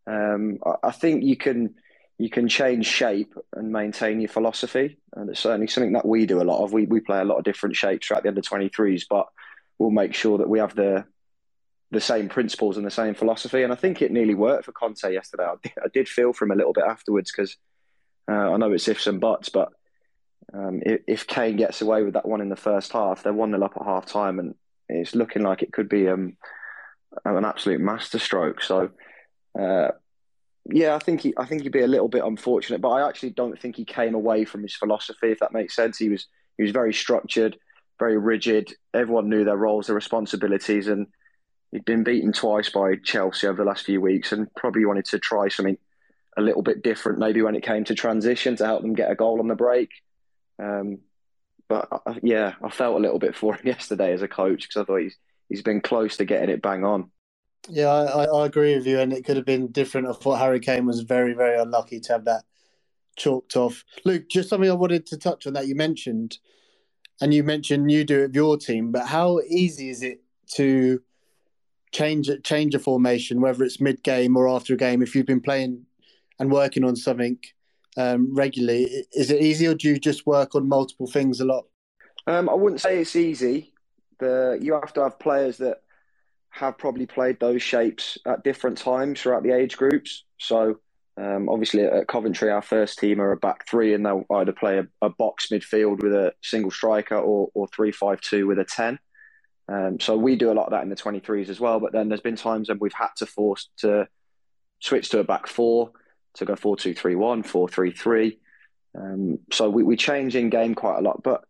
um, 0.07 0.59
I, 0.83 0.91
think 0.91 1.23
you 1.23 1.37
can 1.37 1.75
you 2.19 2.31
can 2.31 2.49
change 2.49 2.87
shape 2.87 3.35
and 3.55 3.71
maintain 3.71 4.21
your 4.21 4.31
philosophy, 4.31 4.99
and 5.15 5.29
it's 5.29 5.41
certainly 5.41 5.67
something 5.67 5.93
that 5.93 6.07
we 6.07 6.25
do 6.25 6.41
a 6.41 6.45
lot 6.45 6.65
of. 6.65 6.73
We 6.73 6.87
we 6.87 7.01
play 7.01 7.21
a 7.21 7.25
lot 7.25 7.39
of 7.39 7.45
different 7.45 7.77
shapes 7.77 8.07
throughout 8.07 8.23
the 8.23 8.31
under 8.31 8.41
twenty 8.41 8.71
threes, 8.71 9.07
but 9.09 9.27
we'll 9.81 9.91
make 9.91 10.15
sure 10.15 10.39
that 10.39 10.49
we 10.49 10.59
have 10.59 10.77
the 10.77 11.05
the 11.91 12.01
same 12.01 12.29
principles 12.29 12.77
and 12.77 12.87
the 12.87 12.91
same 12.91 13.15
philosophy. 13.15 13.65
And 13.65 13.73
I 13.73 13.77
think 13.77 14.01
it 14.01 14.13
nearly 14.13 14.35
worked 14.35 14.67
for 14.67 14.71
Conte 14.71 15.13
yesterday. 15.13 15.43
I 15.43 15.55
did, 15.61 15.73
I 15.85 15.89
did 15.93 16.09
feel 16.09 16.33
for 16.33 16.45
him 16.45 16.53
a 16.53 16.55
little 16.55 16.73
bit 16.73 16.85
afterwards 16.85 17.33
because 17.33 17.57
uh, 18.31 18.53
I 18.53 18.57
know 18.59 18.71
it's 18.71 18.87
ifs 18.87 19.09
and 19.09 19.21
buts, 19.21 19.49
but 19.49 19.73
um, 20.55 20.83
if, 20.87 21.01
if, 21.09 21.27
Kane 21.27 21.57
gets 21.57 21.81
away 21.81 22.05
with 22.05 22.15
that 22.15 22.29
one 22.29 22.41
in 22.41 22.49
the 22.49 22.55
first 22.55 22.93
half, 22.93 23.25
they're 23.25 23.33
1 23.33 23.51
0 23.51 23.65
up 23.65 23.73
at 23.77 23.85
half 23.85 24.07
time, 24.07 24.39
and 24.39 24.55
it's 24.89 25.17
looking 25.17 25.43
like 25.43 25.63
it 25.63 25.73
could 25.73 25.89
be 25.89 26.09
um, 26.09 26.37
an 27.25 27.45
absolute 27.45 27.81
masterstroke. 27.81 28.63
So, 28.63 28.91
uh, 29.59 29.89
yeah, 30.71 30.95
I 30.95 31.01
think 31.01 31.23
he, 31.23 31.35
I 31.37 31.45
think 31.45 31.63
he'd 31.63 31.73
be 31.73 31.83
a 31.83 31.89
little 31.89 32.09
bit 32.09 32.25
unfortunate, 32.25 32.81
but 32.81 32.91
I 32.91 33.09
actually 33.09 33.31
don't 33.31 33.61
think 33.61 33.75
he 33.75 33.85
came 33.85 34.15
away 34.15 34.45
from 34.45 34.63
his 34.63 34.75
philosophy, 34.75 35.33
if 35.33 35.41
that 35.41 35.53
makes 35.53 35.75
sense. 35.75 35.99
He 35.99 36.09
was 36.09 36.27
he 36.57 36.63
was 36.63 36.73
very 36.73 36.95
structured, 36.95 37.57
very 38.01 38.19
rigid. 38.19 38.75
Everyone 38.93 39.29
knew 39.29 39.45
their 39.45 39.57
roles, 39.57 39.87
their 39.87 39.95
responsibilities, 39.95 40.89
and 40.89 41.07
he'd 41.71 41.85
been 41.85 42.03
beaten 42.03 42.33
twice 42.33 42.69
by 42.71 42.97
Chelsea 43.05 43.47
over 43.47 43.63
the 43.63 43.69
last 43.69 43.87
few 43.87 44.01
weeks, 44.01 44.33
and 44.33 44.53
probably 44.57 44.85
wanted 44.85 45.05
to 45.07 45.21
try 45.21 45.49
something 45.49 45.79
a 46.37 46.43
little 46.43 46.63
bit 46.63 46.83
different, 46.83 47.19
maybe 47.19 47.43
when 47.43 47.55
it 47.55 47.63
came 47.63 47.85
to 47.85 47.95
transition 47.95 48.57
to 48.57 48.67
help 48.67 48.83
them 48.83 48.95
get 48.95 49.11
a 49.11 49.15
goal 49.15 49.39
on 49.39 49.47
the 49.47 49.55
break. 49.55 49.91
Um, 50.59 50.99
but 51.69 51.89
I, 51.93 52.19
yeah, 52.23 52.55
I 52.63 52.71
felt 52.71 52.97
a 52.97 53.01
little 53.01 53.21
bit 53.21 53.37
for 53.37 53.55
him 53.55 53.63
yesterday 53.67 54.13
as 54.13 54.23
a 54.23 54.29
coach 54.29 54.63
because 54.63 54.83
I 54.83 54.85
thought 54.85 55.03
he's 55.03 55.17
he's 55.49 55.63
been 55.63 55.81
close 55.81 56.17
to 56.17 56.25
getting 56.25 56.51
it 56.51 56.63
bang 56.63 56.85
on. 56.85 57.11
Yeah, 57.69 57.89
I, 57.89 58.25
I 58.25 58.47
agree 58.47 58.75
with 58.75 58.87
you, 58.87 58.99
and 59.01 59.13
it 59.13 59.25
could 59.25 59.37
have 59.37 59.47
been 59.47 59.71
different. 59.71 60.09
I 60.09 60.13
thought 60.13 60.39
Harry 60.39 60.61
Kane 60.61 60.87
was 60.87 61.01
very, 61.01 61.35
very 61.35 61.61
unlucky 61.61 62.01
to 62.01 62.13
have 62.13 62.25
that 62.25 62.45
chalked 63.17 63.57
off. 63.57 63.85
Luke, 64.05 64.29
just 64.31 64.49
something 64.49 64.71
I 64.71 64.75
wanted 64.75 65.07
to 65.07 65.19
touch 65.19 65.47
on 65.47 65.53
that 65.53 65.67
you 65.67 65.75
mentioned, 65.75 66.39
and 67.21 67.35
you 67.35 67.43
mentioned 67.43 67.91
you 67.91 68.05
do 68.05 68.21
it 68.21 68.23
with 68.29 68.35
your 68.35 68.57
team, 68.57 68.93
but 68.93 69.07
how 69.07 69.41
easy 69.49 69.91
is 69.91 70.03
it 70.03 70.23
to 70.55 71.01
change 71.93 72.31
change 72.43 72.75
a 72.75 72.79
formation, 72.79 73.41
whether 73.41 73.65
it's 73.65 73.81
mid 73.81 74.03
game 74.03 74.37
or 74.37 74.49
after 74.49 74.75
a 74.75 74.77
game, 74.77 75.03
if 75.03 75.15
you've 75.15 75.27
been 75.27 75.41
playing 75.41 75.87
and 76.39 76.51
working 76.51 76.85
on 76.85 76.97
something 76.97 77.39
um, 77.97 78.35
regularly. 78.35 79.07
Is 79.13 79.31
it 79.31 79.43
easy, 79.43 79.67
or 79.67 79.75
do 79.75 79.89
you 79.89 79.99
just 79.99 80.27
work 80.27 80.55
on 80.55 80.69
multiple 80.69 81.07
things 81.07 81.41
a 81.41 81.45
lot? 81.45 81.65
Um, 82.27 82.49
I 82.49 82.55
wouldn't 82.55 82.81
say 82.81 82.99
it's 82.99 83.17
easy. 83.17 83.73
The 84.19 84.59
you 84.61 84.75
have 84.75 84.93
to 84.95 85.03
have 85.03 85.19
players 85.19 85.59
that 85.59 85.83
have 86.51 86.79
probably 86.79 87.07
played 87.07 87.39
those 87.39 87.63
shapes 87.63 88.19
at 88.27 88.43
different 88.43 88.79
times 88.79 89.21
throughout 89.21 89.43
the 89.43 89.53
age 89.53 89.77
groups. 89.77 90.25
So 90.39 90.81
um, 91.21 91.49
obviously 91.49 91.85
at 91.85 92.09
Coventry, 92.09 92.51
our 92.51 92.63
first 92.63 92.99
team 92.99 93.21
are 93.21 93.33
a 93.33 93.37
back 93.37 93.69
three, 93.69 93.93
and 93.93 94.05
they'll 94.05 94.25
either 94.31 94.53
play 94.53 94.79
a, 94.79 94.87
a 95.03 95.11
box 95.11 95.49
midfield 95.49 96.03
with 96.03 96.13
a 96.13 96.33
single 96.43 96.71
striker 96.71 97.17
or 97.17 97.49
or 97.55 97.69
three 97.69 97.93
five 97.93 98.21
two 98.21 98.47
with 98.47 98.59
a 98.59 98.65
ten. 98.65 98.99
Um, 99.69 100.01
so 100.01 100.17
we 100.17 100.37
do 100.37 100.51
a 100.51 100.55
lot 100.55 100.67
of 100.67 100.73
that 100.73 100.83
in 100.83 100.89
the 100.89 100.97
23s 100.97 101.49
as 101.49 101.61
well. 101.61 101.79
But 101.79 101.93
then 101.93 102.09
there's 102.09 102.21
been 102.21 102.35
times 102.35 102.69
when 102.69 102.81
we've 102.81 102.93
had 102.93 103.11
to 103.19 103.27
force 103.27 103.69
to 103.79 104.09
switch 104.81 105.11
to 105.11 105.21
a 105.21 105.25
back 105.25 105.47
four 105.47 105.93
to 106.35 106.45
go 106.45 106.57
4 106.57 106.77
2 106.77 106.95
3 106.95 107.15
1, 107.15 107.43
4 107.43 107.69
3 107.69 107.91
3. 107.93 108.39
Um, 108.99 109.39
so 109.53 109.71
we, 109.71 109.83
we 109.85 109.97
change 109.97 110.35
in 110.35 110.51
game 110.51 110.75
quite 110.75 110.99
a 110.99 111.03
lot. 111.03 111.23
But 111.23 111.45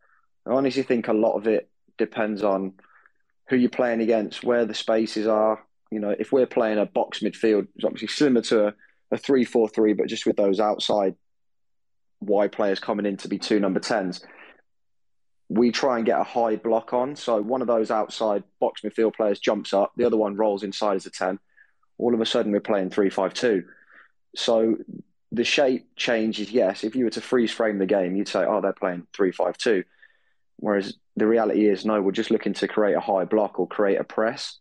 I 0.47 0.51
honestly 0.51 0.83
think 0.83 1.09
a 1.09 1.15
lot 1.15 1.37
of 1.37 1.47
it 1.47 1.71
depends 1.97 2.43
on 2.43 2.75
who 3.49 3.57
you're 3.57 3.71
playing 3.71 4.01
against, 4.01 4.45
where 4.45 4.65
the 4.65 4.75
spaces 4.75 5.27
are, 5.27 5.65
You 5.91 6.01
know, 6.01 6.15
if 6.19 6.31
we're 6.33 6.47
playing 6.47 6.79
a 6.79 6.87
box 6.87 7.21
midfield, 7.21 7.69
it's 7.75 7.85
obviously 7.85 8.09
similar 8.09 8.43
to 8.43 8.69
a, 8.69 8.75
a 9.11 9.19
3 9.19 9.45
4 9.45 9.69
3, 9.69 9.93
but 9.95 10.07
just 10.07 10.27
with 10.27 10.37
those 10.37 10.61
outside 10.61 11.15
wide 12.21 12.53
players 12.53 12.81
coming 12.81 13.07
in 13.07 13.17
to 13.19 13.29
be 13.29 13.39
two 13.39 13.61
number 13.61 13.81
10s, 13.81 14.23
we 15.49 15.73
try 15.73 15.97
and 15.97 16.07
get 16.07 16.21
a 16.21 16.25
high 16.25 16.57
block 16.57 16.93
on. 16.93 17.17
So 17.17 17.41
one 17.41 17.61
of 17.61 17.67
those 17.67 17.91
outside 17.91 18.45
box 18.61 18.83
midfield 18.83 19.17
players 19.17 19.41
jumps 19.41 19.73
up, 19.73 19.93
the 19.97 20.05
other 20.05 20.17
one 20.17 20.37
rolls 20.37 20.63
inside 20.63 20.97
as 20.97 21.07
a 21.07 21.11
10. 21.11 21.39
All 21.99 22.15
of 22.15 22.21
a 22.21 22.27
sudden, 22.27 22.53
we're 22.53 22.61
playing 22.61 22.91
3 22.91 23.11
5 23.11 23.35
2. 23.35 23.65
So 24.37 24.77
the 25.33 25.45
shape 25.45 25.89
changes, 25.97 26.51
yes. 26.51 26.85
If 26.85 26.95
you 26.95 27.05
were 27.05 27.11
to 27.11 27.21
freeze 27.21 27.53
frame 27.53 27.79
the 27.79 27.87
game, 27.87 28.17
you'd 28.17 28.29
say, 28.29 28.45
oh, 28.45 28.61
they're 28.61 28.73
playing 28.73 29.07
3 29.15 29.33
5 29.33 29.59
2. 29.59 29.85
Whereas 30.57 30.95
the 31.17 31.27
reality 31.27 31.67
is, 31.67 31.85
no, 31.85 32.01
we're 32.01 32.13
just 32.13 32.31
looking 32.31 32.55
to 32.55 32.69
create 32.69 32.95
a 32.95 33.01
high 33.01 33.25
block 33.25 33.59
or 33.59 33.67
create 33.67 33.99
a 33.99 34.05
press. 34.05 34.59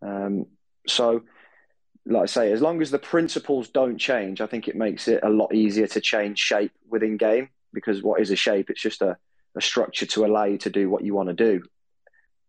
Um, 0.00 0.46
so, 0.86 1.22
like 2.04 2.22
I 2.22 2.26
say, 2.26 2.52
as 2.52 2.60
long 2.60 2.82
as 2.82 2.90
the 2.90 2.98
principles 2.98 3.68
don't 3.68 3.98
change, 3.98 4.40
I 4.40 4.46
think 4.46 4.68
it 4.68 4.76
makes 4.76 5.08
it 5.08 5.20
a 5.22 5.30
lot 5.30 5.54
easier 5.54 5.86
to 5.88 6.00
change 6.00 6.38
shape 6.38 6.72
within 6.88 7.16
game 7.16 7.48
because 7.72 8.02
what 8.02 8.20
is 8.20 8.30
a 8.30 8.36
shape? 8.36 8.70
It's 8.70 8.82
just 8.82 9.02
a, 9.02 9.16
a 9.56 9.60
structure 9.60 10.06
to 10.06 10.24
allow 10.24 10.44
you 10.44 10.58
to 10.58 10.70
do 10.70 10.90
what 10.90 11.04
you 11.04 11.14
want 11.14 11.28
to 11.28 11.34
do. 11.34 11.62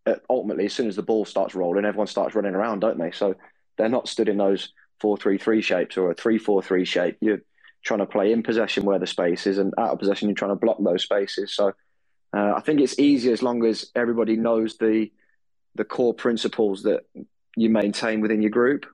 Uh, 0.06 0.16
ultimately, 0.28 0.66
as 0.66 0.72
soon 0.72 0.88
as 0.88 0.96
the 0.96 1.02
ball 1.02 1.24
starts 1.24 1.54
rolling, 1.54 1.84
everyone 1.84 2.08
starts 2.08 2.34
running 2.34 2.54
around, 2.54 2.80
don't 2.80 2.98
they? 2.98 3.10
So 3.12 3.36
they're 3.78 3.88
not 3.88 4.08
stood 4.08 4.28
in 4.28 4.36
those 4.36 4.72
four-three-three 5.00 5.62
shapes 5.62 5.96
or 5.96 6.10
a 6.10 6.14
three-four-three 6.14 6.84
shape. 6.84 7.16
You're 7.20 7.42
trying 7.84 8.00
to 8.00 8.06
play 8.06 8.32
in 8.32 8.42
possession 8.42 8.84
where 8.84 8.98
the 8.98 9.06
space 9.06 9.46
is, 9.46 9.58
and 9.58 9.72
out 9.78 9.92
of 9.92 9.98
possession, 9.98 10.28
you're 10.28 10.36
trying 10.36 10.52
to 10.52 10.56
block 10.56 10.78
those 10.82 11.02
spaces. 11.02 11.54
So 11.54 11.72
uh, 12.36 12.52
I 12.56 12.60
think 12.60 12.80
it's 12.80 12.98
easier 12.98 13.32
as 13.32 13.42
long 13.42 13.64
as 13.64 13.90
everybody 13.94 14.36
knows 14.36 14.76
the 14.78 15.10
the 15.76 15.84
core 15.84 16.14
principles 16.14 16.84
that 16.84 17.04
you 17.56 17.68
maintain 17.68 18.20
within 18.20 18.42
your 18.42 18.50
group. 18.50 18.86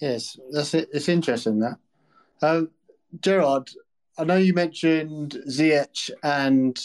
Yes, 0.00 0.38
that's 0.50 0.74
it. 0.74 0.88
It's 0.92 1.08
interesting 1.08 1.60
that. 1.60 1.78
Um, 2.40 2.70
Gerard, 3.20 3.70
I 4.16 4.24
know 4.24 4.36
you 4.36 4.54
mentioned 4.54 5.38
Ziyech 5.48 6.10
and 6.22 6.78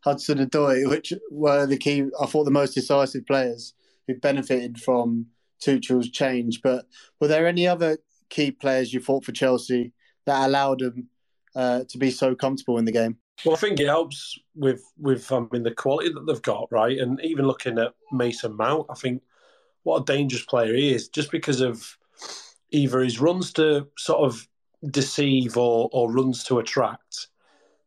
Hudson 0.00 0.38
Odoi, 0.38 0.88
which 0.88 1.12
were 1.30 1.66
the 1.66 1.76
key, 1.76 2.04
I 2.20 2.26
thought, 2.26 2.44
the 2.44 2.50
most 2.50 2.74
decisive 2.74 3.26
players 3.26 3.74
who 4.06 4.14
benefited 4.14 4.80
from 4.80 5.26
Tuchel's 5.60 6.10
change. 6.10 6.62
But 6.62 6.86
were 7.20 7.28
there 7.28 7.46
any 7.46 7.66
other 7.66 7.98
key 8.28 8.50
players 8.50 8.92
you 8.92 9.00
thought 9.00 9.24
for 9.24 9.32
Chelsea 9.32 9.92
that 10.24 10.46
allowed 10.46 10.80
them 10.80 11.08
uh, 11.54 11.84
to 11.88 11.98
be 11.98 12.10
so 12.10 12.34
comfortable 12.34 12.78
in 12.78 12.84
the 12.84 12.92
game? 12.92 13.18
Well, 13.44 13.54
I 13.54 13.58
think 13.58 13.80
it 13.80 13.86
helps 13.86 14.38
with 14.54 14.82
with 14.98 15.30
I 15.30 15.40
mean 15.50 15.62
the 15.62 15.74
quality 15.74 16.10
that 16.12 16.26
they've 16.26 16.40
got, 16.40 16.68
right? 16.70 16.96
And 16.98 17.20
even 17.22 17.46
looking 17.46 17.78
at 17.78 17.92
Mason 18.10 18.56
Mount, 18.56 18.86
I 18.88 18.94
think 18.94 19.22
what 19.82 20.02
a 20.02 20.04
dangerous 20.04 20.44
player 20.44 20.74
he 20.74 20.94
is, 20.94 21.08
just 21.08 21.30
because 21.30 21.60
of 21.60 21.98
either 22.70 23.00
his 23.00 23.20
runs 23.20 23.52
to 23.54 23.88
sort 23.96 24.20
of 24.20 24.46
deceive 24.90 25.56
or 25.56 25.88
or 25.92 26.12
runs 26.12 26.44
to 26.44 26.58
attract. 26.58 27.28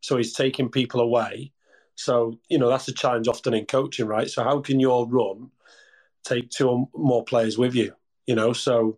So 0.02 0.18
he's 0.18 0.34
taking 0.34 0.70
people 0.70 1.02
away. 1.02 1.52
So 1.96 2.40
you 2.50 2.58
know 2.58 2.70
that's 2.70 2.88
a 2.88 2.94
challenge 2.94 3.28
often 3.28 3.54
in 3.54 3.66
coaching, 3.66 4.08
right? 4.08 4.30
So 4.30 4.44
how 4.44 4.60
can 4.62 4.80
your 4.80 5.08
run 5.08 5.52
take 6.24 6.50
two 6.50 6.70
or 6.70 6.90
more 6.96 7.24
players 7.24 7.58
with 7.58 7.76
you? 7.76 7.94
You 8.28 8.36
know, 8.36 8.54
so 8.54 8.98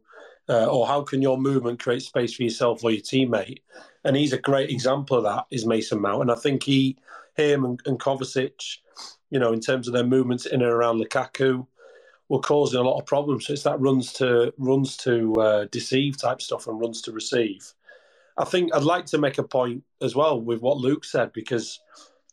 uh, 0.50 0.66
or 0.66 0.86
how 0.86 1.02
can 1.02 1.22
your 1.22 1.38
movement 1.38 1.80
create 1.80 2.02
space 2.02 2.34
for 2.34 2.44
yourself 2.44 2.84
or 2.84 2.92
your 2.92 3.02
teammate? 3.02 3.62
And 4.04 4.16
he's 4.16 4.34
a 4.34 4.38
great 4.38 4.70
example 4.70 5.18
of 5.18 5.24
that. 5.24 5.46
Is 5.52 5.66
Mason 5.66 6.02
Mount, 6.02 6.22
and 6.22 6.32
I 6.32 6.36
think 6.36 6.64
he, 6.64 6.98
him, 7.36 7.64
and, 7.66 7.80
and 7.86 8.00
Kovacic, 8.00 8.78
you 9.30 9.40
know, 9.40 9.54
in 9.54 9.62
terms 9.62 9.88
of 9.88 9.94
their 9.94 10.04
movements 10.04 10.46
in 10.46 10.62
and 10.62 10.72
around 10.72 11.00
Lukaku, 11.00 11.66
were 12.32 12.40
causing 12.40 12.80
a 12.80 12.84
lot 12.84 12.98
of 12.98 13.06
problems. 13.06 13.46
So 13.46 13.54
it's 13.54 13.64
that 13.64 13.82
runs 13.82 14.14
to 14.14 14.54
runs 14.58 14.96
to 14.98 15.34
uh, 15.34 15.66
deceive 15.70 16.18
type 16.18 16.42
stuff 16.42 16.66
and 16.66 16.80
runs 16.80 17.02
to 17.02 17.12
receive. 17.12 17.74
I 18.38 18.46
think 18.46 18.74
I'd 18.74 18.84
like 18.84 19.06
to 19.08 19.18
make 19.18 19.38
a 19.38 19.44
point 19.44 19.84
as 20.02 20.16
well 20.16 20.40
with 20.40 20.62
what 20.62 20.78
Luke 20.78 21.04
said 21.04 21.34
because 21.34 21.82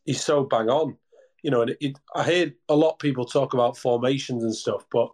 he's 0.07 0.23
so 0.23 0.45
bang 0.45 0.71
on. 0.71 0.97
You 1.43 1.51
know, 1.51 1.63
and 1.63 1.77
it, 1.81 1.99
I 2.15 2.23
hear 2.23 2.53
a 2.69 2.77
lot 2.77 2.93
of 2.93 2.99
people 3.01 3.25
talk 3.25 3.55
about 3.55 3.77
formations 3.77 4.45
and 4.45 4.55
stuff, 4.55 4.87
but 4.93 5.11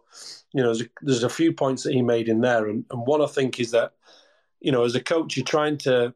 you 0.53 0.61
know, 0.61 0.67
there's 0.67 0.81
a, 0.81 0.89
there's 1.01 1.23
a 1.23 1.29
few 1.29 1.51
points 1.51 1.81
that 1.83 1.93
he 1.93 2.03
made 2.03 2.29
in 2.29 2.41
there, 2.41 2.67
and, 2.67 2.85
and 2.91 3.07
one 3.07 3.23
I 3.23 3.27
think 3.27 3.59
is 3.59 3.71
that 3.71 3.93
you 4.59 4.71
know, 4.71 4.83
as 4.83 4.93
a 4.93 5.01
coach, 5.01 5.35
you're 5.35 5.45
trying 5.45 5.77
to 5.79 6.13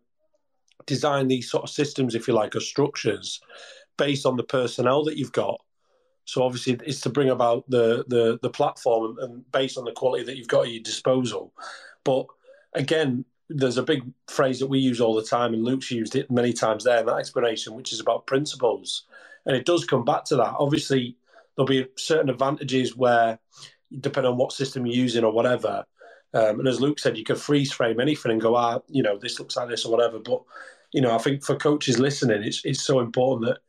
design 0.86 1.28
these 1.28 1.50
sort 1.50 1.64
of 1.64 1.70
systems, 1.72 2.14
if 2.14 2.28
you 2.28 2.36
like, 2.36 2.56
or 2.56 2.60
structures 2.60 3.42
based 3.98 4.28
on 4.28 4.38
the 4.38 4.44
personnel 4.44 5.04
that 5.04 5.18
you've 5.18 5.32
got 5.32 5.60
so 6.30 6.44
obviously, 6.44 6.78
it's 6.86 7.02
to 7.02 7.10
bring 7.10 7.30
about 7.30 7.68
the 7.70 8.06
the 8.08 8.38
the 8.44 8.52
platform 8.52 9.18
and 9.20 9.52
based 9.52 9.80
on 9.80 9.84
the 9.84 9.92
quality 9.92 10.24
that 10.24 10.38
you've 10.38 10.48
got 10.48 10.66
at 10.66 10.72
your 10.72 10.84
disposal. 10.84 11.52
But 12.04 12.28
again, 12.76 13.26
there's 13.50 13.78
a 13.78 13.84
big 13.84 14.04
phrase 14.28 14.60
that 14.60 14.68
we 14.68 14.78
use 14.78 15.02
all 15.02 15.16
the 15.16 15.24
time, 15.24 15.56
and 15.56 15.64
Luke's 15.64 15.90
used 15.90 16.16
it 16.16 16.30
many 16.30 16.54
times 16.54 16.84
there 16.84 17.00
in 17.00 17.08
that 17.08 17.18
explanation, 17.18 17.74
which 17.74 17.92
is 17.92 18.00
about 18.00 18.28
principles. 18.28 19.06
And 19.48 19.56
it 19.56 19.66
does 19.66 19.86
come 19.86 20.06
back 20.06 20.24
to 20.26 20.36
that. 20.36 20.54
Obviously, 20.60 21.18
there'll 21.56 21.68
be 21.68 21.88
certain 21.96 22.30
advantages 22.30 22.96
where, 22.96 23.40
depending 24.00 24.32
on 24.32 24.38
what 24.38 24.52
system 24.52 24.86
you're 24.86 24.96
using 24.96 25.24
or 25.24 25.32
whatever. 25.32 25.84
Um, 26.36 26.60
and 26.60 26.68
as 26.68 26.80
Luke 26.80 27.00
said, 27.00 27.18
you 27.18 27.24
can 27.24 27.38
freeze 27.38 27.72
frame 27.72 28.00
anything 28.00 28.34
and 28.34 28.42
go, 28.42 28.54
ah, 28.56 28.82
you 28.88 29.02
know, 29.02 29.18
this 29.18 29.40
looks 29.40 29.56
like 29.58 29.68
this 29.68 29.84
or 29.84 29.92
whatever. 29.92 30.20
But 30.20 30.44
you 30.94 31.02
know, 31.02 31.16
I 31.16 31.18
think 31.18 31.44
for 31.44 31.56
coaches 31.56 31.98
listening, 31.98 32.44
it's 32.44 32.64
it's 32.66 32.84
so 32.84 33.00
important 33.00 33.48
that 33.48 33.62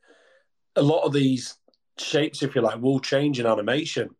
a 0.79 0.83
lot 0.83 1.05
of 1.05 1.11
these 1.11 1.57
shapes, 1.97 2.43
if 2.43 2.55
you 2.55 2.61
like, 2.61 2.81
will 2.81 2.99
change 2.99 3.39
in 3.39 3.45
animation. 3.45 4.15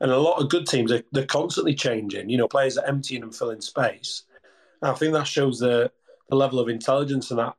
And 0.00 0.10
a 0.10 0.18
lot 0.18 0.42
of 0.42 0.50
good 0.50 0.66
teams, 0.66 0.90
are, 0.90 1.02
they're 1.12 1.26
constantly 1.26 1.74
changing. 1.74 2.28
You 2.28 2.38
know, 2.38 2.48
players 2.48 2.76
are 2.76 2.86
emptying 2.86 3.22
and 3.22 3.34
filling 3.34 3.60
space. 3.60 4.24
And 4.80 4.90
I 4.90 4.94
think 4.94 5.12
that 5.12 5.26
shows 5.26 5.60
the, 5.60 5.92
the 6.28 6.36
level 6.36 6.58
of 6.58 6.68
intelligence 6.68 7.30
and 7.30 7.38
that 7.38 7.54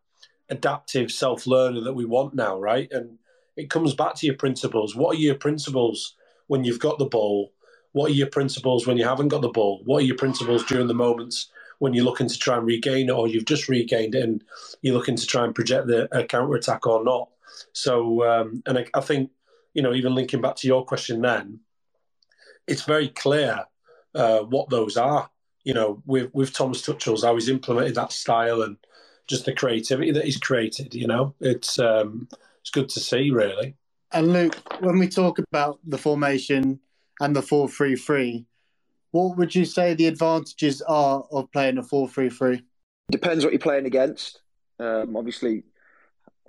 adaptive 0.50 1.12
self 1.12 1.48
learner 1.48 1.82
that 1.82 1.94
we 1.94 2.06
want 2.06 2.34
now, 2.34 2.60
right? 2.60 2.92
And 2.92 3.18
it 3.56 3.70
comes 3.70 3.94
back 3.94 4.16
to 4.16 4.26
your 4.26 4.36
principles. 4.36 4.96
What 4.96 5.16
are 5.16 5.20
your 5.20 5.36
principles 5.36 6.16
when 6.48 6.64
you've 6.64 6.80
got 6.80 7.00
the 7.00 7.06
ball? 7.06 7.54
What 7.94 8.12
are 8.12 8.16
your 8.16 8.28
principles 8.28 8.88
when 8.88 8.98
you 8.98 9.06
haven't 9.06 9.28
got 9.28 9.42
the 9.42 9.50
ball? 9.50 9.82
What 9.86 10.02
are 10.02 10.06
your 10.06 10.18
principles 10.18 10.66
during 10.66 10.88
the 10.88 10.94
moments 10.94 11.50
when 11.80 11.94
you're 11.94 12.06
looking 12.06 12.28
to 12.28 12.40
try 12.40 12.58
and 12.58 12.66
regain 12.66 13.10
it 13.10 13.14
or 13.14 13.28
you've 13.28 13.46
just 13.46 13.70
regained 13.70 14.16
it 14.16 14.24
and 14.24 14.44
you're 14.82 14.96
looking 14.96 15.16
to 15.16 15.28
try 15.28 15.46
and 15.46 15.54
project 15.54 15.88
the 15.88 16.08
counter 16.28 16.56
attack 16.56 16.88
or 16.88 17.04
not? 17.04 17.30
So, 17.74 18.28
um, 18.28 18.64
and 18.66 18.80
I, 18.80 18.86
I 18.96 19.02
think 19.02 19.30
you 19.74 19.82
know, 19.82 19.94
even 19.94 20.16
linking 20.16 20.42
back 20.42 20.56
to 20.58 20.68
your 20.68 20.86
question 20.86 21.22
then, 21.22 21.60
it's 22.68 22.84
very 22.84 23.10
clear 23.10 23.66
uh, 24.16 24.40
what 24.40 24.70
those 24.70 24.98
are. 24.98 25.30
You 25.64 25.74
know, 25.74 26.04
with 26.06 26.30
with 26.34 26.54
Thomas 26.54 26.82
Tuchel's 26.82 27.24
how 27.24 27.36
he's 27.36 27.50
implemented 27.50 27.96
that 27.96 28.12
style 28.12 28.64
and 28.64 28.78
just 29.28 29.46
the 29.46 29.54
creativity 29.54 30.12
that 30.12 30.26
he's 30.26 30.38
created. 30.38 30.94
You 30.94 31.08
know, 31.08 31.36
it's 31.40 31.80
um, 31.80 32.28
it's 32.62 32.70
good 32.70 32.90
to 32.90 33.00
see, 33.00 33.32
really. 33.32 33.76
And 34.12 34.34
Luke, 34.34 34.58
when 34.82 35.00
we 35.00 35.08
talk 35.08 35.40
about 35.40 35.80
the 35.86 35.98
formation 35.98 36.80
and 37.20 37.36
the 37.36 37.42
four-three-three, 37.42 38.46
what 39.12 39.38
would 39.38 39.56
you 39.56 39.66
say 39.66 39.94
the 39.94 40.08
advantages 40.08 40.82
are 40.82 41.26
of 41.32 41.52
playing 41.52 41.78
a 41.78 41.84
four-three-three? 41.84 42.62
Depends 43.10 43.44
what 43.44 43.54
you're 43.54 43.60
playing 43.60 43.86
against. 43.86 44.42
Um, 44.80 45.16
obviously, 45.16 45.64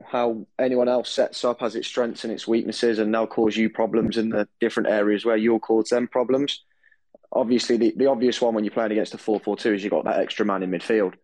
how 0.02 0.46
anyone 0.58 0.88
else 0.88 1.10
sets 1.10 1.44
up 1.44 1.60
has 1.60 1.76
its 1.76 1.86
strengths 1.86 2.24
and 2.24 2.32
its 2.32 2.48
weaknesses, 2.48 2.98
and 2.98 3.14
they'll 3.14 3.26
cause 3.26 3.56
you 3.56 3.70
problems 3.70 4.16
in 4.16 4.30
the 4.30 4.48
different 4.60 4.88
areas 4.88 5.24
where 5.24 5.36
you'll 5.36 5.60
cause 5.60 5.88
them 5.88 6.08
problems. 6.08 6.62
Obviously, 7.32 7.76
the, 7.76 7.94
the 7.96 8.06
obvious 8.06 8.40
one 8.40 8.54
when 8.54 8.64
you're 8.64 8.72
playing 8.72 8.92
against 8.92 9.14
a 9.14 9.18
4 9.18 9.40
4 9.40 9.56
2 9.56 9.74
is 9.74 9.84
you've 9.84 9.90
got 9.90 10.04
that 10.04 10.20
extra 10.20 10.44
man 10.44 10.62
in 10.62 10.70
midfield. 10.70 11.14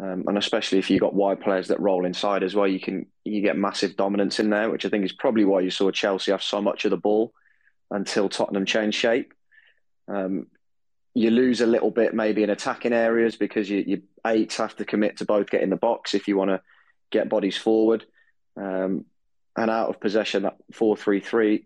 Um, 0.00 0.24
and 0.28 0.38
especially 0.38 0.78
if 0.78 0.90
you've 0.90 1.00
got 1.00 1.14
wide 1.14 1.40
players 1.40 1.68
that 1.68 1.80
roll 1.80 2.04
inside 2.04 2.44
as 2.44 2.54
well, 2.54 2.68
you 2.68 2.78
can 2.78 3.06
you 3.24 3.42
get 3.42 3.56
massive 3.56 3.96
dominance 3.96 4.38
in 4.38 4.50
there, 4.50 4.70
which 4.70 4.84
I 4.84 4.88
think 4.88 5.04
is 5.04 5.12
probably 5.12 5.44
why 5.44 5.60
you 5.60 5.70
saw 5.70 5.90
Chelsea 5.90 6.30
have 6.30 6.42
so 6.42 6.62
much 6.62 6.84
of 6.84 6.90
the 6.90 6.96
ball 6.96 7.32
until 7.90 8.28
Tottenham 8.28 8.64
changed 8.64 8.96
shape. 8.96 9.34
Um, 10.06 10.46
you 11.14 11.30
lose 11.30 11.60
a 11.60 11.66
little 11.66 11.90
bit 11.90 12.14
maybe 12.14 12.44
in 12.44 12.50
attacking 12.50 12.92
areas 12.92 13.34
because 13.34 13.68
you, 13.68 13.82
you 13.86 14.02
eights 14.24 14.56
have 14.58 14.76
to 14.76 14.84
commit 14.84 15.16
to 15.16 15.24
both 15.24 15.50
get 15.50 15.62
in 15.62 15.70
the 15.70 15.76
box 15.76 16.14
if 16.14 16.28
you 16.28 16.36
want 16.36 16.50
to 16.50 16.60
get 17.10 17.28
bodies 17.28 17.56
forward. 17.56 18.04
Um, 18.56 19.04
and 19.56 19.70
out 19.70 19.88
of 19.88 20.00
possession, 20.00 20.44
that 20.44 20.56
4 20.72 20.96
3 20.96 21.20
3, 21.20 21.64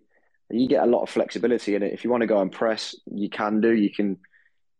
you 0.51 0.69
get 0.69 0.83
a 0.83 0.87
lot 0.87 1.03
of 1.03 1.11
flexibility 1.11 1.75
in 1.75 1.83
it. 1.83 1.93
If 1.93 2.05
you 2.05 2.11
want 2.11 2.23
to 2.23 2.27
go 2.27 2.41
and 2.41 2.53
press, 2.53 2.95
you 3.07 3.29
can 3.29 3.61
do. 3.61 3.73
You 3.73 3.91
can 3.91 4.19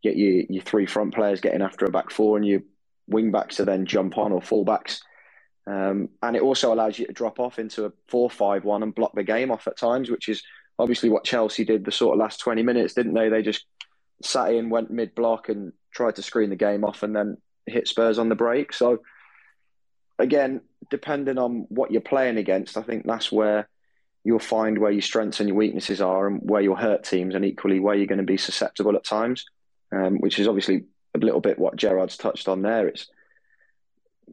get 0.03 0.17
your, 0.17 0.43
your 0.49 0.63
three 0.63 0.87
front 0.87 1.15
players 1.15 1.41
getting 1.41 1.63
after 1.63 1.85
a 1.85 1.91
back 1.91 2.11
four 2.11 2.37
and 2.37 2.47
your 2.47 2.61
wing 3.07 3.31
backs 3.31 3.57
to 3.57 3.65
then 3.65 3.87
jump 3.87 4.19
on 4.19 4.33
or 4.33 4.41
fullbacks. 4.41 5.01
Um, 5.67 6.09
and 6.23 6.35
it 6.35 6.43
also 6.43 6.73
allows 6.73 6.99
you 6.99 7.07
to 7.07 7.13
drop 7.13 7.39
off 7.39 7.59
into 7.59 7.87
a 7.87 7.93
4 8.09 8.31
5 8.31 8.65
1 8.65 8.83
and 8.83 8.95
block 8.95 9.15
the 9.15 9.23
game 9.23 9.51
off 9.51 9.69
at 9.69 9.77
times, 9.77 10.11
which 10.11 10.29
is 10.29 10.43
obviously 10.79 11.09
what 11.09 11.25
Chelsea 11.25 11.65
did 11.65 11.85
the 11.85 11.93
sort 11.93 12.15
of 12.15 12.21
last 12.21 12.41
20 12.41 12.63
minutes, 12.63 12.95
didn't 12.95 13.15
they? 13.15 13.29
They 13.29 13.43
just 13.43 13.65
sat 14.23 14.53
in, 14.53 14.71
went 14.71 14.91
mid 14.91 15.15
block, 15.15 15.49
and 15.49 15.73
tried 15.93 16.17
to 16.17 16.23
screen 16.23 16.51
the 16.51 16.57
game 16.57 16.85
off 16.85 17.03
and 17.03 17.15
then 17.15 17.37
hit 17.67 17.87
Spurs 17.87 18.19
on 18.19 18.29
the 18.29 18.35
break. 18.35 18.73
So 18.73 19.03
again, 20.23 20.63
depending 20.91 21.39
on 21.39 21.67
what 21.69 21.91
you're 21.91 22.01
playing 22.01 22.39
against, 22.39 22.77
I 22.77 22.83
think 22.83 23.05
that's 23.07 23.31
where 23.31 23.69
you'll 24.25 24.39
find 24.39 24.79
where 24.79 24.91
your 24.91 25.03
strengths 25.03 25.41
and 25.41 25.49
your 25.49 25.57
weaknesses 25.57 26.01
are 26.01 26.29
and 26.29 26.41
where 26.43 26.63
you'll 26.63 26.77
hurt 26.77 27.05
teams 27.05 27.35
and 27.35 27.45
equally 27.45 27.81
where 27.81 27.95
you're 27.95 28.07
going 28.07 28.19
to 28.19 28.25
be 28.25 28.37
susceptible 28.37 28.97
at 28.97 29.05
times. 29.05 29.45
um, 29.93 30.19
which 30.19 30.39
is 30.39 30.49
obviously 30.49 30.85
a 31.15 31.19
little 31.19 31.41
bit 31.41 31.59
what 31.59 31.77
Gerard's 31.77 32.17
touched 32.17 32.49
on 32.49 32.63
there. 32.63 32.89
It's 32.89 33.07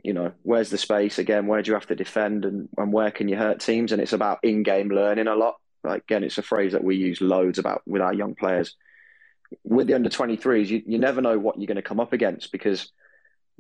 you 0.04 0.14
know 0.14 0.32
where's 0.44 0.70
the 0.70 0.78
space 0.78 1.20
again? 1.20 1.48
Where 1.48 1.62
do 1.62 1.70
you 1.70 1.74
have 1.74 1.88
to 1.88 1.96
defend, 1.96 2.46
and, 2.46 2.70
and 2.78 2.94
where 2.94 3.12
can 3.12 3.28
you 3.28 3.36
hurt 3.36 3.60
teams? 3.60 3.92
And 3.92 4.02
it's 4.02 4.14
about 4.14 4.40
in-game 4.44 4.90
learning 4.90 5.28
a 5.28 5.36
lot. 5.36 5.58
Like, 5.84 6.04
again, 6.04 6.24
it's 6.24 6.38
a 6.38 6.44
phrase 6.44 6.74
that 6.74 6.84
we 6.84 6.96
use 6.96 7.22
loads 7.22 7.60
about 7.60 7.82
with 7.86 8.02
our 8.02 8.14
young 8.14 8.36
players. 8.36 8.76
With 9.64 9.88
the 9.88 9.96
under 9.96 10.10
23s, 10.10 10.68
you, 10.68 10.84
you 10.86 11.00
never 11.00 11.22
know 11.22 11.40
what 11.40 11.58
you're 11.58 11.68
going 11.68 11.78
to 11.78 11.82
come 11.82 12.00
up 12.00 12.14
against 12.14 12.52
because 12.52 12.92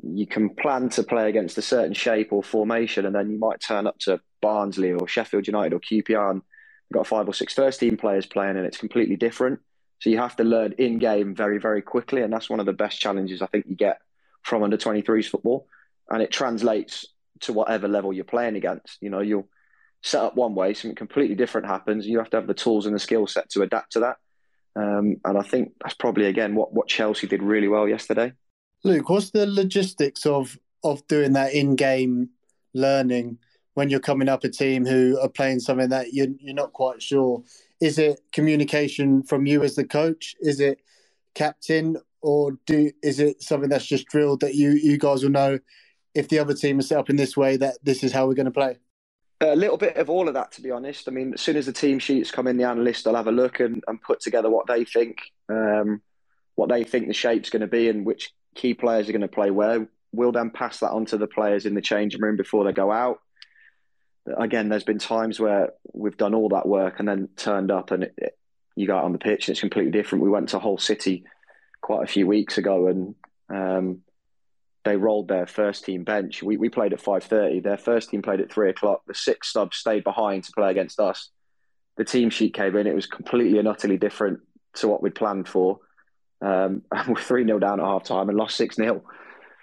you 0.03 0.27
can 0.27 0.49
plan 0.49 0.89
to 0.89 1.03
play 1.03 1.29
against 1.29 1.57
a 1.57 1.61
certain 1.61 1.93
shape 1.93 2.31
or 2.31 2.43
formation, 2.43 3.05
and 3.05 3.15
then 3.15 3.29
you 3.29 3.37
might 3.37 3.59
turn 3.59 3.87
up 3.87 3.97
to 3.99 4.19
Barnsley 4.41 4.91
or 4.91 5.07
Sheffield 5.07 5.47
United 5.47 5.73
or 5.73 5.79
QPR 5.79 6.31
and 6.31 6.41
you've 6.89 6.97
got 6.97 7.07
five 7.07 7.27
or 7.27 7.33
six 7.33 7.53
first 7.53 7.79
team 7.79 7.97
players 7.97 8.25
playing, 8.25 8.57
and 8.57 8.65
it's 8.65 8.77
completely 8.77 9.15
different. 9.15 9.59
So 9.99 10.09
you 10.09 10.17
have 10.17 10.35
to 10.37 10.43
learn 10.43 10.73
in 10.77 10.97
game 10.97 11.35
very, 11.35 11.57
very 11.57 11.81
quickly, 11.81 12.21
and 12.21 12.31
that's 12.31 12.49
one 12.49 12.59
of 12.59 12.65
the 12.65 12.73
best 12.73 12.99
challenges 12.99 13.41
I 13.41 13.47
think 13.47 13.65
you 13.67 13.75
get 13.75 13.99
from 14.43 14.63
under 14.63 14.77
23s 14.77 15.25
football, 15.25 15.67
and 16.09 16.21
it 16.21 16.31
translates 16.31 17.05
to 17.41 17.53
whatever 17.53 17.87
level 17.87 18.13
you're 18.13 18.23
playing 18.23 18.55
against. 18.55 18.97
You 19.01 19.09
know, 19.09 19.19
you'll 19.19 19.49
set 20.01 20.23
up 20.23 20.35
one 20.35 20.55
way, 20.55 20.73
something 20.73 20.95
completely 20.95 21.35
different 21.35 21.67
happens. 21.67 22.07
You 22.07 22.19
have 22.19 22.29
to 22.31 22.37
have 22.37 22.47
the 22.47 22.53
tools 22.53 22.85
and 22.85 22.95
the 22.95 22.99
skill 22.99 23.27
set 23.27 23.49
to 23.51 23.61
adapt 23.61 23.93
to 23.93 23.99
that. 24.01 24.17
Um, 24.75 25.17
and 25.25 25.37
I 25.37 25.41
think 25.41 25.73
that's 25.81 25.95
probably 25.95 26.25
again 26.25 26.55
what 26.55 26.73
what 26.73 26.87
Chelsea 26.87 27.27
did 27.27 27.43
really 27.43 27.67
well 27.67 27.87
yesterday. 27.87 28.33
Luke, 28.83 29.09
what's 29.09 29.31
the 29.31 29.45
logistics 29.45 30.25
of 30.25 30.57
of 30.83 31.05
doing 31.07 31.33
that 31.33 31.53
in 31.53 31.75
game 31.75 32.29
learning 32.73 33.37
when 33.73 33.89
you're 33.89 33.99
coming 33.99 34.29
up 34.29 34.43
a 34.43 34.49
team 34.49 34.85
who 34.85 35.19
are 35.21 35.29
playing 35.29 35.59
something 35.59 35.89
that 35.89 36.13
you're, 36.13 36.27
you're 36.39 36.55
not 36.55 36.73
quite 36.73 37.01
sure? 37.01 37.43
Is 37.81 37.97
it 37.97 38.21
communication 38.31 39.23
from 39.23 39.45
you 39.45 39.63
as 39.63 39.75
the 39.75 39.85
coach? 39.85 40.35
Is 40.39 40.59
it 40.59 40.79
captain, 41.35 41.97
or 42.21 42.53
do 42.65 42.91
is 43.03 43.19
it 43.19 43.41
something 43.41 43.69
that's 43.69 43.85
just 43.85 44.07
drilled 44.07 44.41
that 44.41 44.55
you 44.55 44.71
you 44.71 44.97
guys 44.97 45.23
will 45.23 45.31
know 45.31 45.59
if 46.15 46.29
the 46.29 46.39
other 46.39 46.53
team 46.53 46.79
is 46.79 46.87
set 46.87 46.97
up 46.97 47.09
in 47.09 47.15
this 47.15 47.37
way 47.37 47.57
that 47.57 47.77
this 47.83 48.03
is 48.03 48.11
how 48.11 48.27
we're 48.27 48.33
going 48.33 48.45
to 48.45 48.51
play? 48.51 48.77
A 49.41 49.55
little 49.55 49.77
bit 49.77 49.95
of 49.95 50.09
all 50.09 50.27
of 50.27 50.33
that, 50.33 50.51
to 50.53 50.61
be 50.61 50.71
honest. 50.71 51.07
I 51.07 51.11
mean, 51.11 51.33
as 51.33 51.41
soon 51.41 51.55
as 51.55 51.65
the 51.65 51.71
team 51.71 51.99
sheets 51.99 52.31
come 52.31 52.47
in, 52.47 52.57
the 52.57 52.67
analysts 52.67 53.05
will 53.05 53.15
have 53.15 53.27
a 53.27 53.31
look 53.31 53.61
and, 53.61 53.81
and 53.87 54.01
put 54.01 54.19
together 54.19 54.49
what 54.49 54.67
they 54.67 54.83
think, 54.83 55.19
um, 55.47 56.01
what 56.55 56.67
they 56.67 56.83
think 56.83 57.07
the 57.07 57.13
shape's 57.13 57.49
going 57.49 57.61
to 57.61 57.67
be, 57.67 57.87
and 57.87 58.05
which 58.05 58.33
key 58.55 58.73
players 58.73 59.09
are 59.09 59.11
going 59.11 59.21
to 59.21 59.27
play 59.27 59.51
where. 59.51 59.87
We'll 60.11 60.31
then 60.31 60.49
pass 60.49 60.79
that 60.79 60.91
on 60.91 61.05
to 61.07 61.17
the 61.17 61.27
players 61.27 61.65
in 61.65 61.75
the 61.75 61.81
changing 61.81 62.21
room 62.21 62.35
before 62.35 62.63
they 62.63 62.71
go 62.71 62.91
out. 62.91 63.19
Again, 64.37 64.69
there's 64.69 64.83
been 64.83 64.99
times 64.99 65.39
where 65.39 65.73
we've 65.93 66.17
done 66.17 66.33
all 66.33 66.49
that 66.49 66.67
work 66.67 66.99
and 66.99 67.07
then 67.07 67.29
turned 67.35 67.71
up 67.71 67.91
and 67.91 68.03
it, 68.03 68.37
you 68.75 68.87
go 68.87 68.97
out 68.97 69.03
on 69.03 69.11
the 69.11 69.19
pitch 69.19 69.47
and 69.47 69.53
it's 69.53 69.59
completely 69.59 69.91
different. 69.91 70.23
We 70.23 70.29
went 70.29 70.49
to 70.49 70.59
Hull 70.59 70.77
City 70.77 71.25
quite 71.81 72.03
a 72.03 72.11
few 72.11 72.27
weeks 72.27 72.57
ago 72.57 72.87
and 72.87 73.15
um, 73.49 74.01
they 74.85 74.95
rolled 74.95 75.27
their 75.27 75.45
first 75.45 75.85
team 75.85 76.03
bench. 76.03 76.41
We, 76.41 76.57
we 76.57 76.69
played 76.69 76.93
at 76.93 77.01
5.30. 77.01 77.63
Their 77.63 77.77
first 77.77 78.09
team 78.09 78.21
played 78.21 78.39
at 78.39 78.51
3 78.51 78.69
o'clock. 78.69 79.01
The 79.05 79.13
six 79.13 79.51
subs 79.51 79.77
stayed 79.77 80.03
behind 80.03 80.45
to 80.45 80.51
play 80.51 80.71
against 80.71 80.99
us. 80.99 81.29
The 81.97 82.05
team 82.05 82.29
sheet 82.29 82.53
came 82.53 82.75
in. 82.75 82.87
It 82.87 82.95
was 82.95 83.05
completely 83.05 83.59
and 83.59 83.67
utterly 83.67 83.97
different 83.97 84.39
to 84.75 84.87
what 84.87 85.03
we'd 85.03 85.15
planned 85.15 85.47
for. 85.47 85.79
Um, 86.41 86.83
and 86.91 87.07
we're 87.07 87.21
3 87.21 87.45
0 87.45 87.59
down 87.59 87.79
at 87.79 87.85
half 87.85 88.03
time 88.03 88.29
and 88.29 88.37
lost 88.37 88.57
6 88.57 88.75
0. 88.75 89.03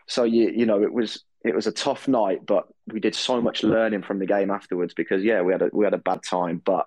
So, 0.07 0.25
you, 0.25 0.51
you 0.51 0.67
know, 0.67 0.83
it 0.83 0.93
was 0.93 1.25
it 1.45 1.55
was 1.55 1.67
a 1.67 1.73
tough 1.73 2.09
night, 2.09 2.45
but 2.45 2.67
we 2.89 2.99
did 2.99 3.15
so 3.15 3.41
much 3.41 3.63
learning 3.63 4.03
from 4.03 4.19
the 4.19 4.27
game 4.27 4.51
afterwards 4.51 4.95
because, 4.95 5.23
yeah, 5.23 5.43
we 5.43 5.53
had 5.53 5.63
a, 5.63 5.71
we 5.73 5.85
had 5.85 5.95
a 5.95 5.99
bad 5.99 6.23
time. 6.23 6.61
But 6.65 6.87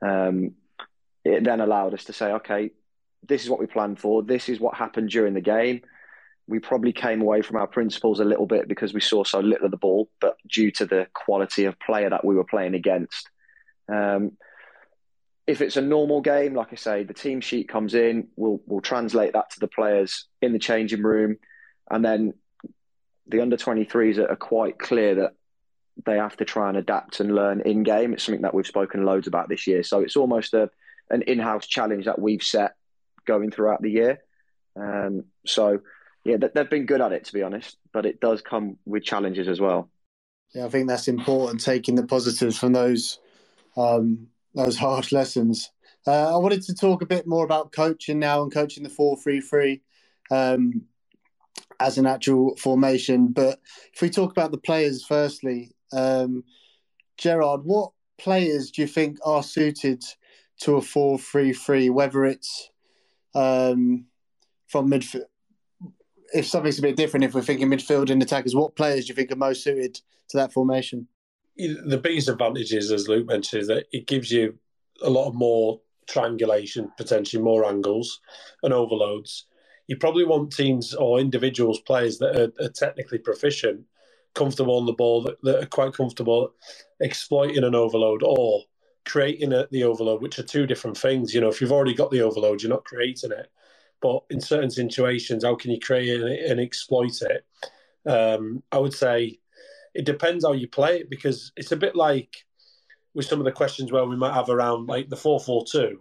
um, 0.00 0.52
it 1.24 1.42
then 1.44 1.60
allowed 1.60 1.94
us 1.94 2.04
to 2.04 2.12
say, 2.12 2.32
okay, 2.32 2.70
this 3.26 3.42
is 3.42 3.50
what 3.50 3.58
we 3.58 3.66
planned 3.66 3.98
for. 3.98 4.22
This 4.22 4.48
is 4.48 4.60
what 4.60 4.76
happened 4.76 5.10
during 5.10 5.34
the 5.34 5.40
game 5.40 5.82
we 6.50 6.58
probably 6.58 6.92
came 6.92 7.22
away 7.22 7.42
from 7.42 7.56
our 7.56 7.68
principles 7.68 8.18
a 8.18 8.24
little 8.24 8.46
bit 8.46 8.66
because 8.66 8.92
we 8.92 9.00
saw 9.00 9.22
so 9.22 9.38
little 9.38 9.66
of 9.66 9.70
the 9.70 9.76
ball, 9.76 10.10
but 10.20 10.36
due 10.48 10.72
to 10.72 10.84
the 10.84 11.06
quality 11.14 11.64
of 11.64 11.78
player 11.78 12.10
that 12.10 12.24
we 12.24 12.34
were 12.34 12.44
playing 12.44 12.74
against. 12.74 13.30
Um, 13.88 14.32
if 15.50 15.60
it's 15.60 15.76
a 15.76 15.82
normal 15.82 16.20
game, 16.20 16.54
like 16.54 16.72
I 16.72 16.76
say, 16.76 17.02
the 17.02 17.12
team 17.12 17.40
sheet 17.40 17.68
comes 17.68 17.94
in, 17.94 18.28
we'll 18.36 18.60
we'll 18.66 18.80
translate 18.80 19.32
that 19.32 19.50
to 19.50 19.60
the 19.60 19.66
players 19.66 20.26
in 20.40 20.52
the 20.52 20.60
changing 20.60 21.02
room, 21.02 21.38
and 21.90 22.04
then 22.04 22.34
the 23.26 23.40
under 23.40 23.56
23s 23.56 24.18
are, 24.18 24.30
are 24.30 24.36
quite 24.36 24.78
clear 24.78 25.16
that 25.16 25.32
they 26.06 26.16
have 26.16 26.36
to 26.36 26.44
try 26.44 26.68
and 26.68 26.78
adapt 26.78 27.18
and 27.18 27.34
learn 27.34 27.60
in 27.62 27.82
game. 27.82 28.12
It's 28.12 28.22
something 28.22 28.42
that 28.42 28.54
we've 28.54 28.66
spoken 28.66 29.04
loads 29.04 29.26
about 29.26 29.48
this 29.48 29.66
year. 29.66 29.82
So 29.82 30.00
it's 30.00 30.16
almost 30.16 30.54
a 30.54 30.70
an 31.10 31.22
in 31.22 31.40
house 31.40 31.66
challenge 31.66 32.04
that 32.04 32.20
we've 32.20 32.42
set 32.42 32.74
going 33.26 33.50
throughout 33.50 33.82
the 33.82 33.90
year. 33.90 34.20
Um, 34.76 35.24
so 35.44 35.80
yeah, 36.24 36.36
they've 36.54 36.70
been 36.70 36.86
good 36.86 37.00
at 37.00 37.12
it 37.12 37.24
to 37.24 37.32
be 37.32 37.42
honest, 37.42 37.76
but 37.92 38.06
it 38.06 38.20
does 38.20 38.40
come 38.40 38.78
with 38.86 39.02
challenges 39.02 39.48
as 39.48 39.60
well. 39.60 39.90
Yeah, 40.54 40.66
I 40.66 40.68
think 40.68 40.86
that's 40.86 41.08
important. 41.08 41.60
Taking 41.60 41.96
the 41.96 42.06
positives 42.06 42.56
from 42.56 42.72
those 42.72 43.18
um, 43.76 44.28
those 44.54 44.76
harsh 44.76 45.12
lessons. 45.12 45.70
Uh, 46.06 46.34
I 46.34 46.38
wanted 46.38 46.62
to 46.62 46.74
talk 46.74 47.02
a 47.02 47.06
bit 47.06 47.26
more 47.26 47.44
about 47.44 47.72
coaching 47.72 48.18
now 48.18 48.42
and 48.42 48.52
coaching 48.52 48.82
the 48.82 48.88
four 48.88 49.16
three 49.16 49.40
three 49.40 49.82
um, 50.30 50.82
as 51.78 51.98
an 51.98 52.06
actual 52.06 52.56
formation. 52.56 53.28
But 53.28 53.60
if 53.92 54.00
we 54.00 54.10
talk 54.10 54.30
about 54.32 54.50
the 54.50 54.58
players 54.58 55.04
firstly, 55.04 55.72
um, 55.92 56.44
Gerard, 57.16 57.64
what 57.64 57.92
players 58.18 58.70
do 58.70 58.82
you 58.82 58.88
think 58.88 59.18
are 59.24 59.42
suited 59.42 60.02
to 60.62 60.76
a 60.76 60.82
four 60.82 61.18
three 61.18 61.52
three? 61.52 61.90
Whether 61.90 62.24
it's 62.24 62.70
um, 63.34 64.06
from 64.68 64.90
midfield 64.90 65.24
if 66.32 66.46
something's 66.46 66.78
a 66.78 66.82
bit 66.82 66.96
different, 66.96 67.24
if 67.24 67.34
we're 67.34 67.42
thinking 67.42 67.68
midfield 67.68 68.10
and 68.10 68.22
attackers, 68.22 68.54
what 68.54 68.76
players 68.76 69.06
do 69.06 69.08
you 69.10 69.14
think 69.14 69.32
are 69.32 69.36
most 69.36 69.62
suited 69.62 69.94
to 70.28 70.36
that 70.36 70.52
formation? 70.52 71.08
The 71.56 72.00
biggest 72.02 72.28
advantage 72.28 72.72
is, 72.72 72.90
as 72.90 73.08
Luke 73.08 73.26
mentioned, 73.26 73.62
is 73.62 73.68
that 73.68 73.86
it 73.92 74.06
gives 74.06 74.30
you 74.30 74.58
a 75.02 75.10
lot 75.10 75.28
of 75.28 75.34
more 75.34 75.80
triangulation, 76.06 76.90
potentially 76.96 77.42
more 77.42 77.64
angles 77.64 78.20
and 78.62 78.72
overloads. 78.72 79.46
You 79.86 79.96
probably 79.96 80.24
want 80.24 80.52
teams 80.52 80.94
or 80.94 81.18
individuals, 81.18 81.80
players 81.80 82.18
that 82.18 82.36
are, 82.36 82.64
are 82.64 82.70
technically 82.70 83.18
proficient, 83.18 83.82
comfortable 84.34 84.78
on 84.78 84.86
the 84.86 84.92
ball, 84.92 85.22
that, 85.22 85.42
that, 85.42 85.62
are 85.62 85.66
quite 85.66 85.94
comfortable 85.94 86.54
exploiting 87.00 87.64
an 87.64 87.74
overload 87.74 88.22
or 88.22 88.62
creating 89.04 89.52
a, 89.52 89.66
the 89.70 89.84
overload, 89.84 90.22
which 90.22 90.38
are 90.38 90.44
two 90.44 90.66
different 90.66 90.96
things. 90.96 91.34
You 91.34 91.40
know, 91.40 91.48
if 91.48 91.60
you've 91.60 91.72
already 91.72 91.94
got 91.94 92.10
the 92.10 92.22
overload, 92.22 92.62
you're 92.62 92.70
not 92.70 92.84
creating 92.84 93.32
it. 93.32 93.50
But 94.00 94.22
in 94.30 94.40
certain 94.40 94.70
situations, 94.70 95.44
how 95.44 95.56
can 95.56 95.70
you 95.70 95.80
create 95.80 96.08
it 96.08 96.50
and 96.50 96.60
exploit 96.60 97.20
it? 97.22 97.44
Um, 98.06 98.62
I 98.72 98.78
would 98.78 98.94
say 98.94 99.39
it 99.94 100.04
depends 100.04 100.44
how 100.44 100.52
you 100.52 100.68
play 100.68 101.00
it 101.00 101.10
because 101.10 101.52
it's 101.56 101.72
a 101.72 101.76
bit 101.76 101.96
like 101.96 102.44
with 103.14 103.26
some 103.26 103.38
of 103.38 103.44
the 103.44 103.52
questions 103.52 103.90
where 103.90 104.04
we 104.04 104.16
might 104.16 104.34
have 104.34 104.48
around 104.48 104.86
like 104.86 105.08
the 105.08 105.16
442, 105.16 105.98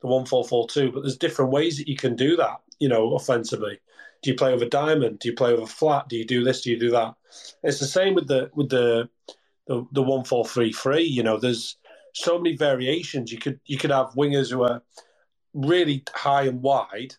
the 0.00 0.06
1442, 0.06 0.92
but 0.92 1.02
there's 1.02 1.16
different 1.16 1.52
ways 1.52 1.78
that 1.78 1.88
you 1.88 1.96
can 1.96 2.16
do 2.16 2.36
that, 2.36 2.60
you 2.80 2.88
know, 2.88 3.14
offensively. 3.14 3.78
Do 4.22 4.30
you 4.30 4.36
play 4.36 4.52
over 4.52 4.66
diamond? 4.66 5.20
Do 5.20 5.28
you 5.28 5.34
play 5.34 5.52
over 5.52 5.66
flat? 5.66 6.08
Do 6.08 6.16
you 6.16 6.26
do 6.26 6.44
this? 6.44 6.62
Do 6.62 6.70
you 6.70 6.78
do 6.78 6.90
that? 6.90 7.14
It's 7.62 7.78
the 7.78 7.86
same 7.86 8.14
with 8.14 8.28
the 8.28 8.50
with 8.54 8.68
the 8.68 9.08
the, 9.66 9.86
the 9.92 10.02
1433, 10.02 11.02
you 11.04 11.22
know, 11.22 11.38
there's 11.38 11.76
so 12.12 12.38
many 12.38 12.56
variations. 12.56 13.30
You 13.30 13.38
could 13.38 13.60
you 13.66 13.78
could 13.78 13.90
have 13.90 14.08
wingers 14.16 14.50
who 14.50 14.64
are 14.64 14.82
really 15.54 16.04
high 16.12 16.42
and 16.42 16.60
wide 16.60 17.14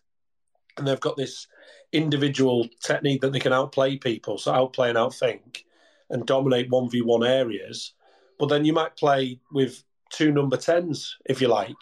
and 0.76 0.86
they've 0.86 1.00
got 1.00 1.16
this 1.16 1.46
individual 1.92 2.68
technique 2.82 3.20
that 3.20 3.32
they 3.32 3.40
can 3.40 3.52
outplay 3.52 3.96
people, 3.96 4.38
so 4.38 4.52
outplay 4.52 4.88
and 4.88 4.98
outthink, 4.98 5.64
and 6.10 6.26
dominate 6.26 6.70
one 6.70 6.90
v 6.90 7.02
one 7.02 7.24
areas. 7.24 7.94
But 8.38 8.48
then 8.48 8.64
you 8.64 8.72
might 8.72 8.96
play 8.96 9.38
with 9.52 9.82
two 10.10 10.32
number 10.32 10.56
tens, 10.56 11.16
if 11.26 11.40
you 11.40 11.48
like, 11.48 11.76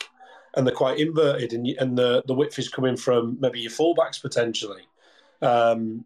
and 0.55 0.67
they're 0.67 0.75
quite 0.75 0.99
inverted, 0.99 1.53
and 1.53 1.67
and 1.79 1.97
the 1.97 2.23
the 2.27 2.35
width 2.35 2.59
is 2.59 2.69
coming 2.69 2.97
from 2.97 3.39
maybe 3.41 3.61
your 3.61 3.71
fullbacks 3.71 4.21
potentially. 4.21 4.83
Um, 5.43 6.05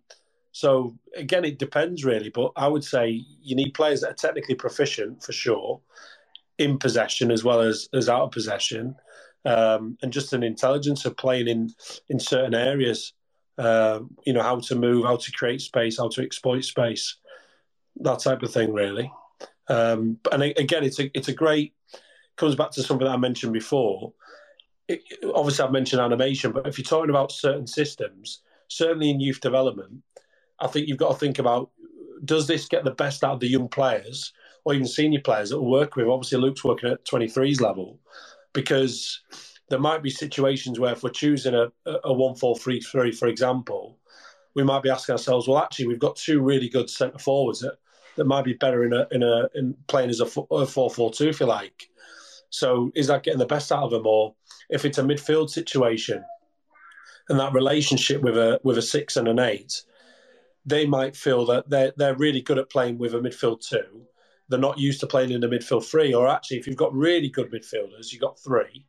so 0.52 0.96
again, 1.16 1.44
it 1.44 1.58
depends 1.58 2.04
really, 2.04 2.30
but 2.30 2.52
I 2.56 2.68
would 2.68 2.84
say 2.84 3.24
you 3.42 3.56
need 3.56 3.74
players 3.74 4.00
that 4.02 4.10
are 4.10 4.14
technically 4.14 4.54
proficient 4.54 5.22
for 5.22 5.32
sure, 5.32 5.80
in 6.58 6.78
possession 6.78 7.30
as 7.30 7.42
well 7.42 7.60
as 7.60 7.88
as 7.92 8.08
out 8.08 8.22
of 8.22 8.30
possession, 8.30 8.94
um, 9.44 9.98
and 10.02 10.12
just 10.12 10.32
an 10.32 10.42
intelligence 10.42 11.04
of 11.04 11.16
playing 11.16 11.48
in 11.48 11.70
in 12.08 12.20
certain 12.20 12.54
areas. 12.54 13.12
Uh, 13.56 14.00
you 14.24 14.32
know 14.32 14.42
how 14.42 14.58
to 14.58 14.74
move, 14.74 15.04
how 15.04 15.16
to 15.16 15.32
create 15.32 15.60
space, 15.60 15.98
how 15.98 16.08
to 16.08 16.22
exploit 16.22 16.64
space, 16.64 17.16
that 17.96 18.20
type 18.20 18.42
of 18.42 18.52
thing, 18.52 18.72
really. 18.72 19.10
Um, 19.68 20.18
and 20.30 20.42
again, 20.42 20.84
it's 20.84 21.00
a 21.00 21.10
it's 21.16 21.28
a 21.28 21.32
great 21.32 21.74
comes 22.36 22.56
back 22.56 22.70
to 22.72 22.82
something 22.82 23.06
I 23.06 23.16
mentioned 23.16 23.52
before. 23.52 24.12
It, 24.88 25.02
obviously, 25.34 25.64
I've 25.64 25.72
mentioned 25.72 26.02
animation, 26.02 26.52
but 26.52 26.66
if 26.66 26.78
you're 26.78 26.84
talking 26.84 27.10
about 27.10 27.32
certain 27.32 27.66
systems, 27.66 28.40
certainly 28.68 29.10
in 29.10 29.20
youth 29.20 29.40
development, 29.40 30.02
I 30.60 30.66
think 30.66 30.88
you've 30.88 30.98
got 30.98 31.12
to 31.12 31.18
think 31.18 31.38
about 31.38 31.70
does 32.24 32.46
this 32.46 32.68
get 32.68 32.84
the 32.84 32.90
best 32.90 33.24
out 33.24 33.34
of 33.34 33.40
the 33.40 33.48
young 33.48 33.68
players 33.68 34.32
or 34.64 34.74
even 34.74 34.86
senior 34.86 35.20
players 35.20 35.50
that 35.50 35.60
will 35.60 35.70
work 35.70 35.96
with? 35.96 36.06
Obviously, 36.06 36.38
Luke's 36.38 36.64
working 36.64 36.90
at 36.90 37.04
23's 37.04 37.60
level 37.60 37.98
because 38.52 39.20
there 39.68 39.78
might 39.78 40.02
be 40.02 40.10
situations 40.10 40.78
where 40.78 40.92
if 40.92 41.02
we're 41.02 41.10
choosing 41.10 41.54
a, 41.54 41.70
a 42.04 42.12
1 42.12 42.36
4 42.36 42.56
3 42.56 42.80
3, 42.80 43.12
for 43.12 43.28
example, 43.28 43.98
we 44.54 44.62
might 44.62 44.82
be 44.82 44.90
asking 44.90 45.14
ourselves, 45.14 45.48
well, 45.48 45.58
actually, 45.58 45.86
we've 45.86 45.98
got 45.98 46.16
two 46.16 46.40
really 46.40 46.68
good 46.68 46.88
centre 46.88 47.18
forwards 47.18 47.60
that, 47.60 47.78
that 48.16 48.26
might 48.26 48.44
be 48.44 48.54
better 48.54 48.84
in 48.84 48.92
a 48.92 49.06
in 49.10 49.22
a 49.22 49.48
in 49.54 49.76
playing 49.86 50.10
as 50.10 50.20
a, 50.20 50.26
4 50.26 50.66
4 50.68 51.12
2, 51.12 51.28
if 51.28 51.40
you 51.40 51.46
like. 51.46 51.88
So 52.50 52.90
is 52.94 53.08
that 53.08 53.22
getting 53.24 53.38
the 53.38 53.46
best 53.46 53.72
out 53.72 53.82
of 53.82 53.90
them? 53.90 54.06
Or 54.06 54.34
if 54.70 54.84
it's 54.84 54.98
a 54.98 55.02
midfield 55.02 55.50
situation 55.50 56.24
and 57.28 57.40
that 57.40 57.52
relationship 57.52 58.22
with 58.22 58.36
a 58.36 58.60
with 58.62 58.78
a 58.78 58.82
six 58.82 59.16
and 59.16 59.28
an 59.28 59.38
eight, 59.38 59.82
they 60.64 60.86
might 60.86 61.16
feel 61.16 61.46
that 61.46 61.68
they're 61.68 61.92
they're 61.96 62.16
really 62.16 62.40
good 62.40 62.58
at 62.58 62.70
playing 62.70 62.98
with 62.98 63.14
a 63.14 63.18
midfield 63.18 63.66
two. 63.66 64.02
They're 64.48 64.60
not 64.60 64.78
used 64.78 65.00
to 65.00 65.06
playing 65.06 65.30
in 65.30 65.42
a 65.42 65.48
midfield 65.48 65.84
three. 65.84 66.12
Or 66.14 66.28
actually, 66.28 66.58
if 66.58 66.66
you've 66.66 66.76
got 66.76 66.94
really 66.94 67.30
good 67.30 67.50
midfielders, 67.50 68.12
you've 68.12 68.20
got 68.20 68.38
three 68.38 68.86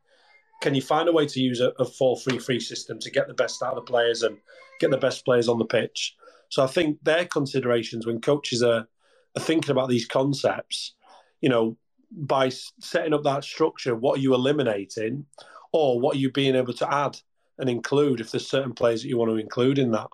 can 0.62 0.76
you 0.76 0.82
find 0.82 1.08
a 1.08 1.12
way 1.12 1.28
to 1.28 1.40
use 1.40 1.60
a, 1.60 1.70
a 1.80 1.86
4-3-3 1.86 2.62
system 2.62 3.00
to 3.00 3.12
get 3.12 3.28
the 3.28 3.34
best 3.34 3.62
out 3.62 3.78
of 3.78 3.86
the 3.86 3.92
players 3.92 4.24
and 4.24 4.38
get 4.80 4.90
the 4.90 4.98
best 4.98 5.26
players 5.26 5.48
on 5.48 5.60
the 5.60 5.66
pitch? 5.66 6.16
So 6.50 6.64
I 6.64 6.68
think 6.68 6.98
their 7.04 7.26
considerations 7.26 8.06
when 8.06 8.22
coaches 8.22 8.64
are, 8.64 8.88
are 9.36 9.42
thinking 9.42 9.72
about 9.72 9.90
these 9.90 10.06
concepts, 10.06 10.94
you 11.42 11.50
know, 11.50 11.78
by 12.12 12.50
setting 12.50 13.14
up 13.14 13.24
that 13.24 13.44
structure, 13.44 13.96
what 13.96 14.20
are 14.20 14.22
you 14.22 14.34
eliminating, 14.34 15.26
or 15.74 16.00
what 16.00 16.16
are 16.16 16.20
you 16.20 16.32
being 16.32 16.56
able 16.56 16.74
to 16.74 16.94
add 16.94 17.18
and 17.58 17.70
include 17.70 18.20
if 18.20 18.32
there's 18.32 18.48
certain 18.48 18.74
players 18.74 19.02
that 19.02 19.10
you 19.10 19.18
want 19.18 19.32
to 19.32 19.38
include 19.38 19.80
in 19.80 19.92
that? 19.92 20.08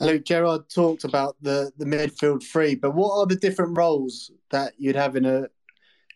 Luke 0.00 0.24
Gerard 0.24 0.68
talked 0.68 1.04
about 1.04 1.36
the 1.40 1.72
the 1.76 1.84
midfield 1.84 2.42
three, 2.42 2.74
but 2.74 2.94
what 2.94 3.16
are 3.16 3.26
the 3.26 3.36
different 3.36 3.76
roles 3.76 4.30
that 4.50 4.72
you'd 4.76 4.96
have 4.96 5.16
in 5.16 5.24
a 5.24 5.46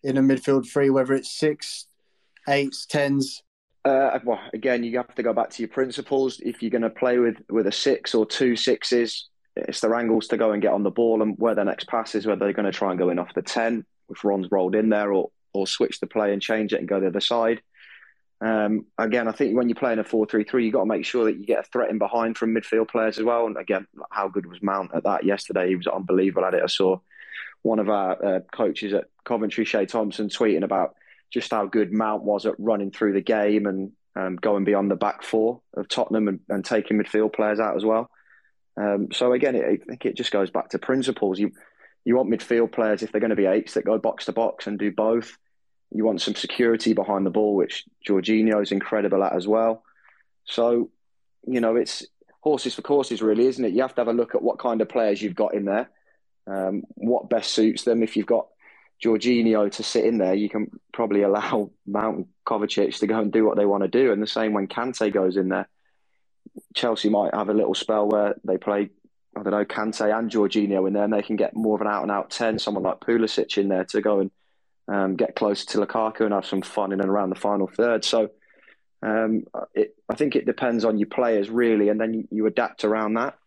in 0.02 0.16
a 0.16 0.22
midfield 0.22 0.68
three, 0.68 0.90
whether 0.90 1.14
it's 1.14 1.30
six, 1.38 1.86
eights, 2.48 2.86
tens? 2.86 3.42
Uh, 3.84 4.18
well, 4.24 4.40
again, 4.52 4.82
you 4.82 4.96
have 4.96 5.14
to 5.14 5.22
go 5.22 5.32
back 5.32 5.50
to 5.50 5.62
your 5.62 5.68
principles. 5.68 6.40
If 6.40 6.62
you're 6.62 6.70
going 6.70 6.82
to 6.82 6.90
play 6.90 7.18
with 7.18 7.36
with 7.50 7.66
a 7.66 7.72
six 7.72 8.14
or 8.14 8.26
two 8.26 8.56
sixes, 8.56 9.28
it's 9.66 9.80
their 9.80 9.94
angles 9.94 10.28
to 10.28 10.36
go 10.36 10.52
and 10.52 10.62
get 10.62 10.72
on 10.72 10.82
the 10.82 10.90
ball 10.90 11.22
and 11.22 11.36
where 11.38 11.54
their 11.54 11.64
next 11.64 11.88
pass 11.88 12.14
is, 12.14 12.26
whether 12.26 12.40
they're 12.40 12.52
going 12.52 12.70
to 12.70 12.72
try 12.72 12.90
and 12.90 12.98
go 12.98 13.10
in 13.10 13.18
off 13.18 13.34
the 13.34 13.42
ten, 13.42 13.84
if 14.10 14.24
Ron's 14.24 14.50
rolled 14.50 14.74
in 14.74 14.88
there, 14.88 15.12
or 15.12 15.30
or 15.52 15.66
switch 15.66 16.00
the 16.00 16.06
play 16.06 16.32
and 16.32 16.42
change 16.42 16.72
it 16.72 16.78
and 16.78 16.88
go 16.88 17.00
the 17.00 17.08
other 17.08 17.20
side. 17.20 17.62
Um, 18.40 18.86
again, 18.96 19.26
I 19.26 19.32
think 19.32 19.56
when 19.56 19.68
you're 19.68 19.76
playing 19.76 19.98
a 19.98 20.04
4 20.04 20.26
3 20.26 20.44
3, 20.44 20.64
you've 20.64 20.74
got 20.74 20.80
to 20.80 20.86
make 20.86 21.04
sure 21.04 21.24
that 21.24 21.38
you 21.38 21.46
get 21.46 21.60
a 21.60 21.68
threat 21.70 21.90
in 21.90 21.98
behind 21.98 22.38
from 22.38 22.54
midfield 22.54 22.88
players 22.88 23.18
as 23.18 23.24
well. 23.24 23.46
And 23.46 23.56
again, 23.56 23.86
how 24.10 24.28
good 24.28 24.46
was 24.46 24.62
Mount 24.62 24.94
at 24.94 25.04
that 25.04 25.24
yesterday? 25.24 25.68
He 25.68 25.76
was 25.76 25.86
unbelievable 25.86 26.44
at 26.44 26.54
it. 26.54 26.62
I 26.62 26.68
saw 26.68 27.00
one 27.62 27.80
of 27.80 27.88
our 27.88 28.24
uh, 28.24 28.40
coaches 28.52 28.92
at 28.92 29.06
Coventry, 29.24 29.64
Shay 29.64 29.86
Thompson, 29.86 30.28
tweeting 30.28 30.62
about 30.62 30.94
just 31.30 31.50
how 31.50 31.66
good 31.66 31.92
Mount 31.92 32.22
was 32.22 32.46
at 32.46 32.54
running 32.58 32.92
through 32.92 33.14
the 33.14 33.20
game 33.20 33.66
and 33.66 33.92
um, 34.14 34.36
going 34.36 34.64
beyond 34.64 34.90
the 34.90 34.96
back 34.96 35.22
four 35.22 35.60
of 35.76 35.88
Tottenham 35.88 36.28
and, 36.28 36.40
and 36.48 36.64
taking 36.64 36.98
midfield 36.98 37.34
players 37.34 37.60
out 37.60 37.76
as 37.76 37.84
well. 37.84 38.10
Um, 38.78 39.08
so 39.12 39.32
again, 39.32 39.56
it, 39.56 39.64
I 39.64 39.76
think 39.76 40.06
it 40.06 40.16
just 40.16 40.30
goes 40.30 40.50
back 40.50 40.70
to 40.70 40.78
principles. 40.78 41.38
You 41.38 41.52
you 42.04 42.16
want 42.16 42.30
midfield 42.30 42.72
players 42.72 43.02
if 43.02 43.12
they're 43.12 43.20
going 43.20 43.30
to 43.30 43.36
be 43.36 43.46
eights 43.46 43.74
that 43.74 43.84
go 43.84 43.98
box 43.98 44.26
to 44.26 44.32
box 44.32 44.66
and 44.66 44.78
do 44.78 44.90
both. 44.90 45.36
You 45.90 46.04
want 46.04 46.20
some 46.20 46.34
security 46.34 46.92
behind 46.92 47.26
the 47.26 47.30
ball, 47.30 47.54
which 47.54 47.84
Jorginho 48.06 48.62
is 48.62 48.72
incredible 48.72 49.24
at 49.24 49.34
as 49.34 49.46
well. 49.46 49.82
So, 50.44 50.90
you 51.46 51.60
know, 51.60 51.76
it's 51.76 52.06
horses 52.40 52.74
for 52.74 52.82
courses, 52.82 53.20
really, 53.20 53.46
isn't 53.46 53.64
it? 53.64 53.72
You 53.72 53.82
have 53.82 53.94
to 53.96 54.00
have 54.00 54.08
a 54.08 54.12
look 54.12 54.34
at 54.34 54.42
what 54.42 54.58
kind 54.58 54.80
of 54.80 54.88
players 54.88 55.20
you've 55.20 55.34
got 55.34 55.54
in 55.54 55.64
there, 55.64 55.90
um, 56.46 56.82
what 56.94 57.28
best 57.28 57.52
suits 57.52 57.84
them. 57.84 58.02
If 58.02 58.16
you've 58.16 58.26
got 58.26 58.46
Jorginho 59.04 59.70
to 59.72 59.82
sit 59.82 60.04
in 60.04 60.18
there, 60.18 60.34
you 60.34 60.48
can 60.48 60.70
probably 60.92 61.22
allow 61.24 61.70
Mount 61.86 62.28
Kovacic 62.46 62.98
to 63.00 63.06
go 63.06 63.18
and 63.18 63.32
do 63.32 63.44
what 63.44 63.56
they 63.56 63.66
want 63.66 63.82
to 63.82 63.88
do. 63.88 64.12
And 64.12 64.22
the 64.22 64.26
same 64.26 64.52
when 64.52 64.68
Kante 64.68 65.12
goes 65.12 65.36
in 65.36 65.48
there. 65.48 65.68
Chelsea 66.74 67.08
might 67.08 67.34
have 67.34 67.48
a 67.48 67.54
little 67.54 67.74
spell 67.74 68.08
where 68.08 68.34
they 68.44 68.56
play, 68.56 68.90
I 69.36 69.42
don't 69.42 69.52
know, 69.52 69.64
Kante 69.64 70.16
and 70.16 70.30
Jorginho 70.30 70.86
in 70.86 70.94
there, 70.94 71.04
and 71.04 71.12
they 71.12 71.22
can 71.22 71.36
get 71.36 71.54
more 71.54 71.74
of 71.74 71.80
an 71.80 71.86
out 71.86 72.02
and 72.02 72.10
out 72.10 72.30
10, 72.30 72.58
someone 72.58 72.84
like 72.84 73.00
Pulisic 73.00 73.58
in 73.58 73.68
there 73.68 73.84
to 73.86 74.00
go 74.00 74.20
and 74.20 74.30
um, 74.88 75.16
get 75.16 75.36
closer 75.36 75.66
to 75.66 75.78
Lukaku 75.78 76.22
and 76.22 76.32
have 76.32 76.46
some 76.46 76.62
fun 76.62 76.92
in 76.92 77.00
and 77.00 77.10
around 77.10 77.30
the 77.30 77.36
final 77.36 77.66
third. 77.66 78.04
So 78.04 78.30
um, 79.02 79.44
it, 79.74 79.94
I 80.08 80.14
think 80.14 80.34
it 80.34 80.46
depends 80.46 80.84
on 80.84 80.98
your 80.98 81.08
players, 81.08 81.50
really, 81.50 81.88
and 81.88 82.00
then 82.00 82.14
you, 82.14 82.28
you 82.30 82.46
adapt 82.46 82.84
around 82.84 83.14
that. 83.14 83.38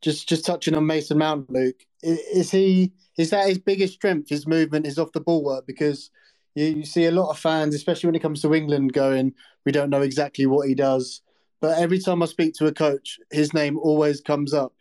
Just 0.00 0.28
just 0.28 0.44
touching 0.44 0.76
on 0.76 0.86
Mason 0.86 1.18
Mount, 1.18 1.50
Luke, 1.50 1.82
is 2.02 2.50
he 2.50 2.92
is 3.16 3.30
that 3.30 3.48
his 3.48 3.58
biggest 3.58 3.94
strength? 3.94 4.28
His 4.28 4.46
movement 4.46 4.86
is 4.86 4.98
off 4.98 5.12
the 5.12 5.20
ball 5.20 5.42
work 5.42 5.66
because 5.66 6.10
you, 6.54 6.66
you 6.66 6.84
see 6.84 7.06
a 7.06 7.10
lot 7.10 7.30
of 7.30 7.38
fans, 7.38 7.74
especially 7.74 8.06
when 8.08 8.14
it 8.14 8.22
comes 8.22 8.42
to 8.42 8.54
England, 8.54 8.92
going, 8.92 9.34
"We 9.64 9.72
don't 9.72 9.90
know 9.90 10.02
exactly 10.02 10.46
what 10.46 10.68
he 10.68 10.74
does." 10.74 11.20
But 11.60 11.78
every 11.78 11.98
time 11.98 12.22
I 12.22 12.26
speak 12.26 12.54
to 12.54 12.66
a 12.66 12.72
coach, 12.72 13.18
his 13.30 13.52
name 13.52 13.78
always 13.78 14.20
comes 14.20 14.54
up. 14.54 14.72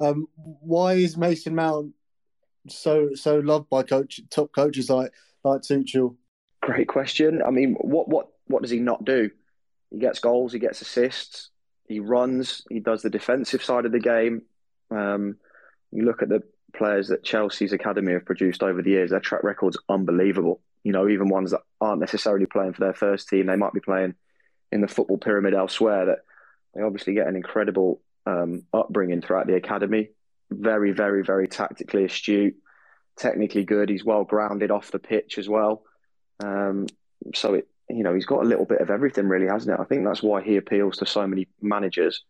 Um, 0.00 0.26
why 0.36 0.94
is 0.94 1.16
Mason 1.16 1.54
Mount 1.54 1.94
so 2.68 3.10
so 3.14 3.38
loved 3.38 3.70
by 3.70 3.82
coach 3.82 4.20
top 4.30 4.52
coaches 4.52 4.90
like 4.90 5.12
like 5.44 5.62
Tuchel? 5.62 6.16
Great 6.60 6.88
question. 6.88 7.42
I 7.44 7.50
mean, 7.50 7.74
what 7.74 8.08
what 8.08 8.28
what 8.46 8.62
does 8.62 8.70
he 8.70 8.80
not 8.80 9.04
do? 9.04 9.30
He 9.90 9.98
gets 9.98 10.18
goals, 10.18 10.52
he 10.52 10.58
gets 10.58 10.82
assists, 10.82 11.50
he 11.86 12.00
runs, 12.00 12.62
he 12.68 12.80
does 12.80 13.02
the 13.02 13.10
defensive 13.10 13.64
side 13.64 13.86
of 13.86 13.92
the 13.92 14.00
game. 14.00 14.42
Um, 14.90 15.36
you 15.90 16.04
look 16.04 16.20
at 16.22 16.28
the 16.28 16.42
players 16.76 17.08
that 17.08 17.24
Chelsea's 17.24 17.72
academy 17.72 18.12
have 18.12 18.26
produced 18.26 18.62
over 18.62 18.82
the 18.82 18.90
years, 18.90 19.10
their 19.10 19.20
track 19.20 19.42
record's 19.42 19.78
unbelievable. 19.88 20.60
You 20.84 20.92
know, 20.92 21.08
even 21.08 21.28
ones 21.28 21.52
that 21.52 21.62
aren't 21.80 22.00
necessarily 22.00 22.46
playing 22.46 22.74
for 22.74 22.80
their 22.80 22.94
first 22.94 23.28
team, 23.28 23.46
they 23.46 23.56
might 23.56 23.72
be 23.72 23.80
playing 23.80 24.14
in 24.72 24.80
the 24.80 24.88
football 24.88 25.18
pyramid 25.18 25.54
elsewhere. 25.54 26.06
That 26.06 26.18
they 26.74 26.82
obviously 26.82 27.14
get 27.14 27.26
an 27.26 27.36
incredible 27.36 28.00
um, 28.26 28.64
upbringing 28.72 29.22
throughout 29.22 29.46
the 29.46 29.56
academy. 29.56 30.10
Very, 30.50 30.92
very, 30.92 31.22
very 31.22 31.46
tactically 31.46 32.04
astute, 32.04 32.56
technically 33.16 33.64
good. 33.64 33.88
He's 33.88 34.04
well 34.04 34.24
grounded 34.24 34.70
off 34.70 34.90
the 34.90 34.98
pitch 34.98 35.38
as 35.38 35.48
well. 35.48 35.82
Um, 36.40 36.86
so 37.34 37.54
it, 37.54 37.68
you 37.90 38.02
know, 38.02 38.14
he's 38.14 38.26
got 38.26 38.42
a 38.42 38.48
little 38.48 38.64
bit 38.64 38.80
of 38.80 38.90
everything, 38.90 39.28
really, 39.28 39.46
hasn't 39.46 39.78
it? 39.78 39.82
I 39.82 39.84
think 39.84 40.04
that's 40.04 40.22
why 40.22 40.42
he 40.42 40.56
appeals 40.56 40.98
to 40.98 41.06
so 41.06 41.26
many 41.26 41.48
managers 41.60 42.22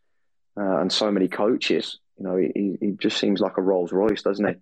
uh, 0.57 0.79
and 0.79 0.92
so 0.92 1.11
many 1.11 1.29
coaches 1.29 1.98
you 2.18 2.24
know, 2.24 2.37
he, 2.37 2.77
he 2.81 2.90
just 2.92 3.18
seems 3.18 3.40
like 3.40 3.57
a 3.57 3.62
Rolls 3.62 3.92
Royce, 3.92 4.22
doesn't 4.22 4.46
he? 4.46 4.55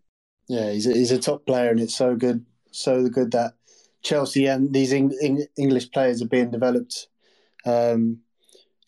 Yeah, 0.49 0.71
he's 0.71 0.87
a, 0.87 0.93
he's 0.93 1.11
a 1.11 1.19
top 1.19 1.47
player, 1.47 1.71
and 1.71 1.81
it's 1.81 1.97
so 1.97 2.15
good, 2.15 2.45
so 2.71 3.09
good 3.09 3.33
that 3.33 3.55
Chelsea 4.03 4.47
and 4.47 4.73
these 4.73 4.93
English 4.93 5.91
players 5.91 6.23
are 6.23 6.29
being 6.29 6.51
developed. 6.51 7.09
Um, 7.67 8.21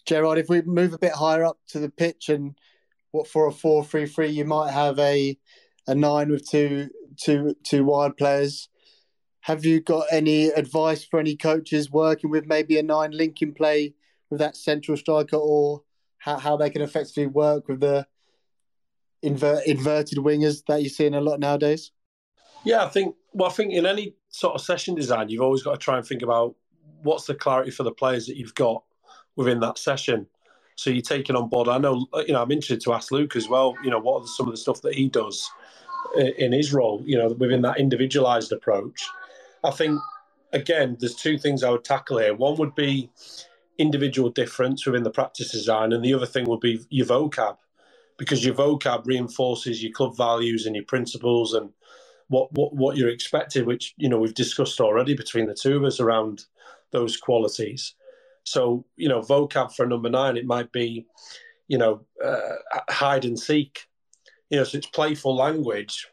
Gerard, 0.07 0.39
if 0.39 0.49
we 0.49 0.63
move 0.63 0.95
a 0.95 0.99
bit 0.99 1.13
higher 1.13 1.45
up 1.45 1.59
to 1.69 1.81
the 1.81 1.91
pitch, 1.91 2.29
and 2.29 2.57
what 3.11 3.27
for 3.27 3.47
a 3.47 3.53
four-three-three, 3.53 4.29
you 4.29 4.45
might 4.45 4.71
have 4.71 4.99
a 4.99 5.37
a 5.87 5.95
nine 5.95 6.31
with 6.31 6.49
two 6.49 6.89
two 7.21 7.57
two 7.65 7.85
wide 7.85 8.17
players. 8.17 8.69
Have 9.41 9.65
you 9.65 9.81
got 9.81 10.07
any 10.11 10.47
advice 10.49 11.05
for 11.05 11.19
any 11.19 11.37
coaches 11.37 11.91
working 11.91 12.31
with 12.31 12.47
maybe 12.47 12.79
a 12.79 12.83
nine 12.83 13.13
linking 13.13 13.55
play 13.55 13.95
with 14.31 14.41
that 14.41 14.57
central 14.57 14.97
striker, 14.97 15.37
or 15.37 15.83
how, 16.19 16.39
how 16.39 16.57
they 16.57 16.71
can 16.71 16.83
effectively 16.83 17.27
work 17.27 17.69
with 17.69 17.81
the 17.81 18.07
invert, 19.23 19.67
inverted 19.67 20.19
wingers 20.19 20.63
that 20.67 20.83
you're 20.83 20.91
seeing 20.91 21.15
a 21.15 21.21
lot 21.21 21.41
nowadays? 21.41 21.93
Yeah, 22.65 22.85
I 22.85 22.89
think. 22.89 23.15
Well, 23.33 23.49
I 23.49 23.53
think 23.53 23.73
in 23.73 23.87
any 23.87 24.17
sort 24.29 24.55
of 24.55 24.61
session 24.61 24.95
design, 24.95 25.29
you've 25.29 25.43
always 25.43 25.63
got 25.63 25.73
to 25.73 25.79
try 25.79 25.97
and 25.97 26.07
think 26.07 26.23
about 26.23 26.57
what's 27.03 27.27
the 27.27 27.35
clarity 27.35 27.71
for 27.71 27.83
the 27.83 27.93
players 27.93 28.27
that 28.27 28.37
you've 28.37 28.55
got 28.55 28.83
within 29.37 29.61
that 29.61 29.79
session. 29.79 30.27
So 30.77 30.91
you're 30.91 31.03
taking 31.03 31.37
on 31.37 31.49
board. 31.49 31.69
I 31.69 31.79
know, 31.79 32.07
you 32.27 32.33
know, 32.33 32.43
I'm 32.43 32.53
interested 32.53 32.81
to 32.83 32.93
ask 32.93 33.11
Luke 33.11 33.37
as 33.37 33.49
well. 33.49 33.75
You 33.83 33.91
know, 33.91 33.99
what 33.99 34.23
are 34.23 34.27
some 34.27 34.47
of 34.47 34.53
the 34.53 34.59
stuff 34.59 34.83
that 34.83 34.95
he 34.95 35.09
does 35.09 35.51
uh, 36.17 36.21
in 36.39 36.53
his 36.53 36.73
role? 36.73 37.03
You 37.05 37.19
know, 37.19 37.29
within 37.31 37.63
that 37.63 37.81
individualized 37.81 38.53
approach. 38.53 39.05
I 39.65 39.71
think 39.71 40.01
again, 40.53 40.97
there's 41.01 41.15
two 41.15 41.39
things 41.39 41.65
I 41.65 41.71
would 41.71 41.85
tackle 41.85 42.19
here. 42.19 42.35
One 42.35 42.57
would 42.57 42.75
be 42.75 43.11
individual 43.79 44.31
difference 44.31 44.87
within 44.87 45.03
the 45.03 45.11
practice 45.11 45.51
design, 45.51 45.93
and 45.93 46.05
the 46.05 46.15
other 46.15 46.27
thing 46.27 46.47
would 46.47 46.61
be 46.61 46.81
your 46.91 47.07
vocab 47.07 47.57
because 48.17 48.45
your 48.45 48.55
vocab 48.55 49.07
reinforces 49.07 49.83
your 49.83 49.93
club 49.93 50.17
values 50.17 50.67
and 50.67 50.75
your 50.75 50.85
principles 50.85 51.55
and 51.55 51.71
what, 52.29 52.53
what 52.53 52.75
what 52.75 52.97
you're 52.97 53.09
expected, 53.09 53.67
which 53.67 53.95
you 53.97 54.09
know 54.09 54.19
we've 54.19 54.35
discussed 54.35 54.81
already 54.81 55.15
between 55.15 55.47
the 55.47 55.55
two 55.55 55.77
of 55.77 55.85
us 55.85 56.01
around 56.01 56.45
those 56.91 57.17
qualities. 57.17 57.95
So 58.45 58.85
you 58.97 59.09
know, 59.09 59.21
vocab 59.21 59.73
for 59.73 59.87
number 59.87 60.11
nine, 60.11 60.37
it 60.37 60.47
might 60.47 60.73
be, 60.73 61.07
you 61.69 61.79
know, 61.79 62.01
uh, 62.25 62.57
hide 62.89 63.25
and 63.25 63.39
seek. 63.39 63.87
You 64.51 64.59
know, 64.59 64.65
so 64.65 64.79
it's 64.79 64.87
playful 64.87 65.37
language. 65.37 66.07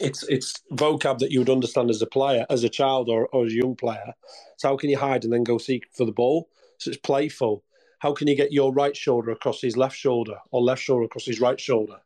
It's 0.00 0.22
it's 0.28 0.62
vocab 0.72 1.18
that 1.18 1.30
you 1.30 1.40
would 1.40 1.50
understand 1.50 1.90
as 1.90 2.02
a 2.02 2.06
player, 2.06 2.46
as 2.50 2.64
a 2.64 2.68
child 2.68 3.08
or, 3.08 3.28
or 3.28 3.46
as 3.46 3.52
a 3.52 3.56
young 3.56 3.76
player. 3.76 4.14
So 4.56 4.68
how 4.68 4.76
can 4.76 4.90
you 4.90 4.98
hide 4.98 5.24
and 5.24 5.32
then 5.32 5.44
go 5.44 5.58
seek 5.58 5.84
for 5.92 6.04
the 6.04 6.12
ball? 6.12 6.48
So 6.78 6.90
it's 6.90 6.98
playful 6.98 7.62
how 8.02 8.12
can 8.12 8.26
you 8.26 8.34
get 8.34 8.50
your 8.52 8.72
right 8.72 8.96
shoulder 8.96 9.30
across 9.30 9.60
his 9.60 9.76
left 9.76 9.96
shoulder 9.96 10.34
or 10.50 10.60
left 10.60 10.82
shoulder 10.82 11.04
across 11.04 11.24
his 11.24 11.40
right 11.40 11.58
shoulder? 11.60 12.00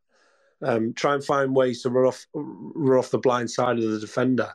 Um, 0.60 0.92
try 0.92 1.14
and 1.14 1.24
find 1.24 1.56
ways 1.56 1.80
to 1.82 1.88
run 1.88 2.06
off, 2.06 2.26
run 2.34 2.98
off 2.98 3.10
the 3.10 3.18
blind 3.18 3.50
side 3.50 3.78
of 3.78 3.90
the 3.90 3.98
defender 3.98 4.52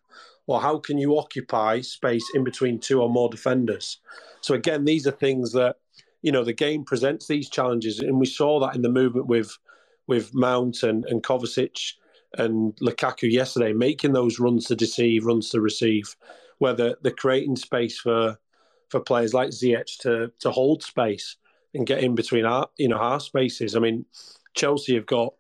or 0.48 0.62
how 0.62 0.78
can 0.78 0.98
you 0.98 1.18
occupy 1.18 1.82
space 1.82 2.26
in 2.34 2.44
between 2.44 2.80
two 2.80 3.02
or 3.02 3.10
more 3.10 3.30
defenders? 3.30 4.00
So 4.42 4.54
again, 4.54 4.86
these 4.86 5.08
are 5.08 5.12
things 5.12 5.52
that 5.54 5.78
you 6.22 6.32
know 6.32 6.44
the 6.44 6.54
game 6.54 6.84
presents 6.84 7.28
these 7.28 7.50
challenges, 7.50 8.00
and 8.00 8.20
we 8.20 8.26
saw 8.26 8.60
that 8.60 8.76
in 8.76 8.82
the 8.82 8.90
movement 8.90 9.28
with 9.28 9.58
with 10.08 10.34
Mount 10.34 10.84
and, 10.84 11.06
and 11.06 11.24
Kovacic 11.24 11.94
and 12.38 12.76
Lukaku 12.78 13.32
yesterday, 13.32 13.74
making 13.74 14.14
those 14.14 14.40
runs 14.40 14.66
to 14.66 14.76
deceive, 14.76 15.26
runs 15.26 15.50
to 15.50 15.62
receive, 15.62 16.16
where 16.60 16.74
they're, 16.74 16.96
they're 17.02 17.12
creating 17.12 17.56
space 17.56 18.00
for 18.00 18.38
for 18.90 19.00
players 19.00 19.34
like 19.34 19.50
Ziyech 19.50 19.98
to 20.00 20.32
to 20.40 20.52
hold 20.52 20.84
space 20.84 21.38
and 21.74 21.88
get 21.88 22.04
in 22.04 22.16
between 22.16 22.46
our 22.46 22.68
you 22.78 22.88
know 22.88 22.98
our 22.98 23.20
spaces. 23.20 23.76
I 23.76 23.80
mean, 23.80 24.06
Chelsea 24.54 24.96
have 24.96 25.06
got 25.06 25.34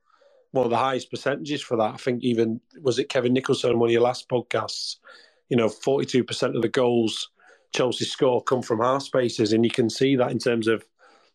one 0.51 0.65
of 0.65 0.69
the 0.69 0.77
highest 0.77 1.09
percentages 1.09 1.61
for 1.61 1.77
that. 1.77 1.93
I 1.93 1.97
think 1.97 2.23
even 2.23 2.61
was 2.81 2.99
it 2.99 3.09
Kevin 3.09 3.33
Nicholson 3.33 3.79
one 3.79 3.89
of 3.89 3.93
your 3.93 4.01
last 4.01 4.29
podcasts. 4.29 4.97
You 5.49 5.57
know, 5.57 5.69
forty 5.69 6.05
two 6.05 6.23
percent 6.23 6.55
of 6.55 6.61
the 6.61 6.69
goals 6.69 7.29
Chelsea 7.73 8.05
score 8.05 8.43
come 8.43 8.61
from 8.61 8.79
half 8.79 9.03
spaces, 9.03 9.53
and 9.53 9.63
you 9.63 9.71
can 9.71 9.89
see 9.89 10.15
that 10.15 10.31
in 10.31 10.39
terms 10.39 10.67
of 10.67 10.85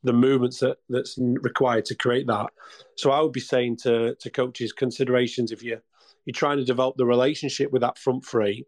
the 0.02 0.12
movements 0.12 0.60
that 0.60 0.78
that's 0.88 1.18
required 1.18 1.84
to 1.86 1.94
create 1.94 2.26
that. 2.26 2.50
So 2.96 3.10
I 3.10 3.20
would 3.20 3.32
be 3.32 3.40
saying 3.40 3.78
to 3.78 4.14
to 4.14 4.30
coaches 4.30 4.72
considerations 4.72 5.52
if 5.52 5.62
you 5.62 5.80
you're 6.24 6.34
trying 6.34 6.58
to 6.58 6.64
develop 6.64 6.96
the 6.96 7.06
relationship 7.06 7.70
with 7.72 7.82
that 7.82 7.98
front 7.98 8.24
three, 8.24 8.64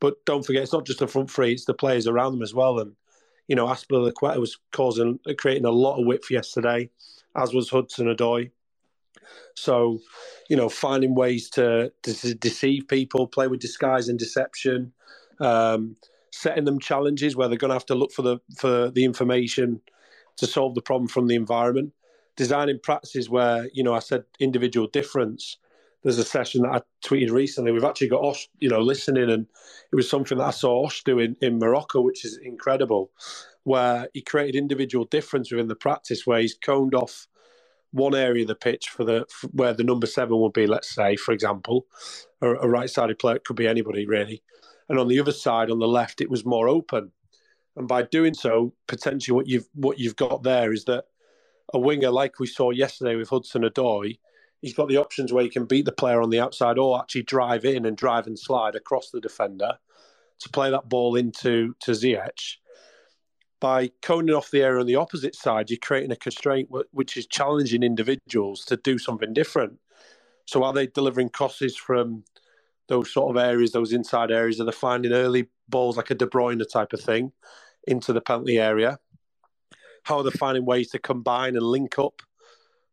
but 0.00 0.24
don't 0.24 0.44
forget 0.44 0.62
it's 0.62 0.72
not 0.72 0.86
just 0.86 1.00
the 1.00 1.08
front 1.08 1.30
three; 1.30 1.52
it's 1.52 1.66
the 1.66 1.74
players 1.74 2.06
around 2.06 2.32
them 2.32 2.42
as 2.42 2.54
well. 2.54 2.78
And 2.80 2.94
you 3.48 3.56
know, 3.56 3.66
Azpilicueta 3.66 4.38
was 4.38 4.58
causing 4.72 5.18
creating 5.38 5.66
a 5.66 5.70
lot 5.70 6.00
of 6.00 6.06
width 6.06 6.30
yesterday, 6.30 6.90
as 7.36 7.54
was 7.54 7.70
Hudson 7.70 8.06
Odoi. 8.06 8.50
So, 9.54 10.00
you 10.48 10.56
know, 10.56 10.68
finding 10.68 11.14
ways 11.14 11.48
to, 11.50 11.92
to 12.02 12.34
deceive 12.34 12.88
people, 12.88 13.26
play 13.26 13.46
with 13.46 13.60
disguise 13.60 14.08
and 14.08 14.18
deception, 14.18 14.92
um, 15.40 15.96
setting 16.32 16.64
them 16.64 16.80
challenges 16.80 17.36
where 17.36 17.48
they're 17.48 17.58
going 17.58 17.70
to 17.70 17.74
have 17.74 17.86
to 17.86 17.94
look 17.94 18.12
for 18.12 18.22
the 18.22 18.38
for 18.56 18.90
the 18.90 19.04
information 19.04 19.80
to 20.36 20.46
solve 20.46 20.74
the 20.74 20.82
problem 20.82 21.08
from 21.08 21.28
the 21.28 21.36
environment. 21.36 21.92
Designing 22.36 22.80
practices 22.82 23.30
where 23.30 23.68
you 23.72 23.84
know 23.84 23.94
I 23.94 24.00
said 24.00 24.24
individual 24.40 24.88
difference. 24.88 25.58
There's 26.02 26.18
a 26.18 26.24
session 26.24 26.62
that 26.62 26.72
I 26.72 26.80
tweeted 27.08 27.30
recently. 27.30 27.72
We've 27.72 27.84
actually 27.84 28.08
got 28.08 28.22
Osh, 28.22 28.50
you 28.58 28.68
know, 28.68 28.80
listening, 28.80 29.30
and 29.30 29.46
it 29.90 29.96
was 29.96 30.10
something 30.10 30.36
that 30.36 30.44
I 30.44 30.50
saw 30.50 30.84
Osh 30.84 31.02
do 31.02 31.18
in, 31.18 31.34
in 31.40 31.58
Morocco, 31.58 32.02
which 32.02 32.26
is 32.26 32.36
incredible, 32.36 33.10
where 33.62 34.08
he 34.12 34.20
created 34.20 34.54
individual 34.54 35.06
difference 35.06 35.50
within 35.50 35.68
the 35.68 35.74
practice, 35.74 36.26
where 36.26 36.40
he's 36.40 36.52
coned 36.52 36.94
off 36.94 37.26
one 37.94 38.14
area 38.14 38.42
of 38.42 38.48
the 38.48 38.56
pitch 38.56 38.88
for 38.88 39.04
the 39.04 39.24
for 39.30 39.46
where 39.48 39.72
the 39.72 39.84
number 39.84 40.06
seven 40.06 40.38
would 40.40 40.52
be, 40.52 40.66
let's 40.66 40.92
say, 40.92 41.16
for 41.16 41.32
example, 41.32 41.86
a, 42.42 42.48
a 42.48 42.68
right-sided 42.68 43.18
player 43.18 43.38
could 43.44 43.56
be 43.56 43.68
anybody 43.68 44.04
really, 44.04 44.42
and 44.88 44.98
on 44.98 45.08
the 45.08 45.20
other 45.20 45.32
side, 45.32 45.70
on 45.70 45.78
the 45.78 45.88
left, 45.88 46.20
it 46.20 46.30
was 46.30 46.44
more 46.44 46.68
open. 46.68 47.12
And 47.76 47.88
by 47.88 48.02
doing 48.02 48.34
so, 48.34 48.72
potentially 48.88 49.34
what 49.34 49.46
you've 49.46 49.68
what 49.74 49.98
you've 49.98 50.16
got 50.16 50.42
there 50.42 50.72
is 50.72 50.84
that 50.84 51.04
a 51.72 51.78
winger 51.78 52.10
like 52.10 52.40
we 52.40 52.46
saw 52.46 52.70
yesterday 52.70 53.14
with 53.16 53.30
Hudson 53.30 53.62
Odoi, 53.62 54.18
he's 54.60 54.74
got 54.74 54.88
the 54.88 54.96
options 54.96 55.32
where 55.32 55.44
he 55.44 55.50
can 55.50 55.64
beat 55.64 55.84
the 55.84 55.92
player 55.92 56.20
on 56.20 56.30
the 56.30 56.40
outside 56.40 56.78
or 56.78 57.00
actually 57.00 57.22
drive 57.22 57.64
in 57.64 57.86
and 57.86 57.96
drive 57.96 58.26
and 58.26 58.38
slide 58.38 58.74
across 58.74 59.10
the 59.10 59.20
defender 59.20 59.78
to 60.40 60.48
play 60.48 60.70
that 60.70 60.88
ball 60.88 61.14
into 61.14 61.74
to 61.80 61.92
Ziyech. 61.92 62.56
By 63.64 63.92
coning 64.02 64.34
off 64.34 64.50
the 64.50 64.60
area 64.60 64.78
on 64.78 64.86
the 64.86 64.96
opposite 64.96 65.34
side, 65.34 65.70
you're 65.70 65.78
creating 65.80 66.10
a 66.10 66.16
constraint 66.16 66.68
which 66.90 67.16
is 67.16 67.26
challenging 67.26 67.82
individuals 67.82 68.62
to 68.66 68.76
do 68.76 68.98
something 68.98 69.32
different. 69.32 69.78
So 70.44 70.64
are 70.64 70.74
they 70.74 70.88
delivering 70.88 71.30
crosses 71.30 71.74
from 71.74 72.24
those 72.88 73.10
sort 73.10 73.34
of 73.34 73.42
areas, 73.42 73.72
those 73.72 73.94
inside 73.94 74.30
areas? 74.30 74.60
Are 74.60 74.66
they 74.66 74.72
finding 74.72 75.12
early 75.12 75.46
balls 75.66 75.96
like 75.96 76.10
a 76.10 76.14
De 76.14 76.26
Bruyne 76.26 76.62
type 76.70 76.92
of 76.92 77.00
thing 77.00 77.32
into 77.86 78.12
the 78.12 78.20
penalty 78.20 78.58
area? 78.58 78.98
How 80.02 80.18
are 80.18 80.24
they 80.24 80.30
finding 80.32 80.66
ways 80.66 80.90
to 80.90 80.98
combine 80.98 81.56
and 81.56 81.64
link 81.64 81.98
up 81.98 82.20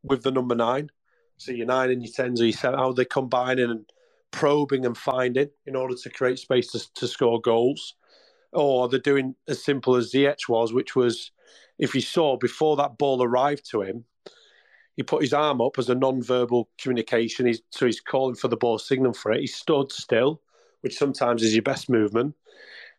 with 0.04 0.24
the 0.24 0.32
number 0.32 0.56
nine? 0.56 0.90
So 1.36 1.52
your 1.52 1.68
nine 1.68 1.90
and 1.90 2.02
your 2.02 2.14
tens 2.14 2.40
or 2.40 2.46
your 2.46 2.54
seven, 2.54 2.80
how 2.80 2.92
are 2.92 2.94
they 2.94 3.04
combining 3.04 3.70
and 3.70 3.92
probing 4.32 4.86
and 4.86 4.98
finding 4.98 5.50
in 5.66 5.76
order 5.76 5.96
to 5.96 6.10
create 6.10 6.40
space 6.40 6.72
to, 6.72 6.94
to 6.94 7.10
score 7.10 7.42
goals? 7.42 7.96
Or 8.54 8.90
they're 8.90 9.00
doing 9.00 9.36
as 9.48 9.64
simple 9.64 9.96
as 9.96 10.12
Ziyech 10.12 10.50
was, 10.50 10.74
which 10.74 10.96
was 10.96 11.32
if 11.80 11.96
you 11.96 12.02
saw 12.02 12.38
before 12.38 12.76
that 12.78 12.98
ball 12.98 13.24
arrived 13.24 13.70
to 13.72 13.82
him, 13.82 14.06
he 14.96 15.04
put 15.04 15.22
his 15.22 15.34
arm 15.34 15.62
up 15.62 15.80
as 15.80 15.90
a 15.90 15.96
non-verbal 15.96 16.70
communication. 16.78 17.46
He's, 17.46 17.62
so 17.70 17.86
he's 17.86 18.02
calling 18.02 18.36
for 18.36 18.50
the 18.50 18.58
ball, 18.58 18.78
signaling 18.78 19.14
for 19.14 19.32
it. 19.32 19.42
He 19.42 19.48
stood 19.48 19.92
still, 19.92 20.42
which 20.82 20.98
sometimes 20.98 21.44
is 21.44 21.54
your 21.54 21.64
best 21.64 21.90
movement. 21.90 22.36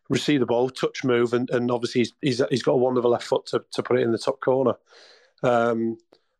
Receive 0.09 0.39
the 0.39 0.45
ball, 0.45 0.69
touch 0.69 1.03
move, 1.03 1.33
and, 1.33 1.49
and 1.51 1.71
obviously 1.71 2.01
he's, 2.01 2.13
he's, 2.21 2.41
he's 2.49 2.63
got 2.63 2.73
a 2.73 2.77
wonderful 2.77 3.11
left 3.11 3.25
foot 3.25 3.45
to, 3.47 3.63
to 3.71 3.83
put 3.83 3.99
it 3.99 4.03
in 4.03 4.11
the 4.11 4.17
top 4.17 4.41
corner. 4.41 4.73
Um, 5.43 5.97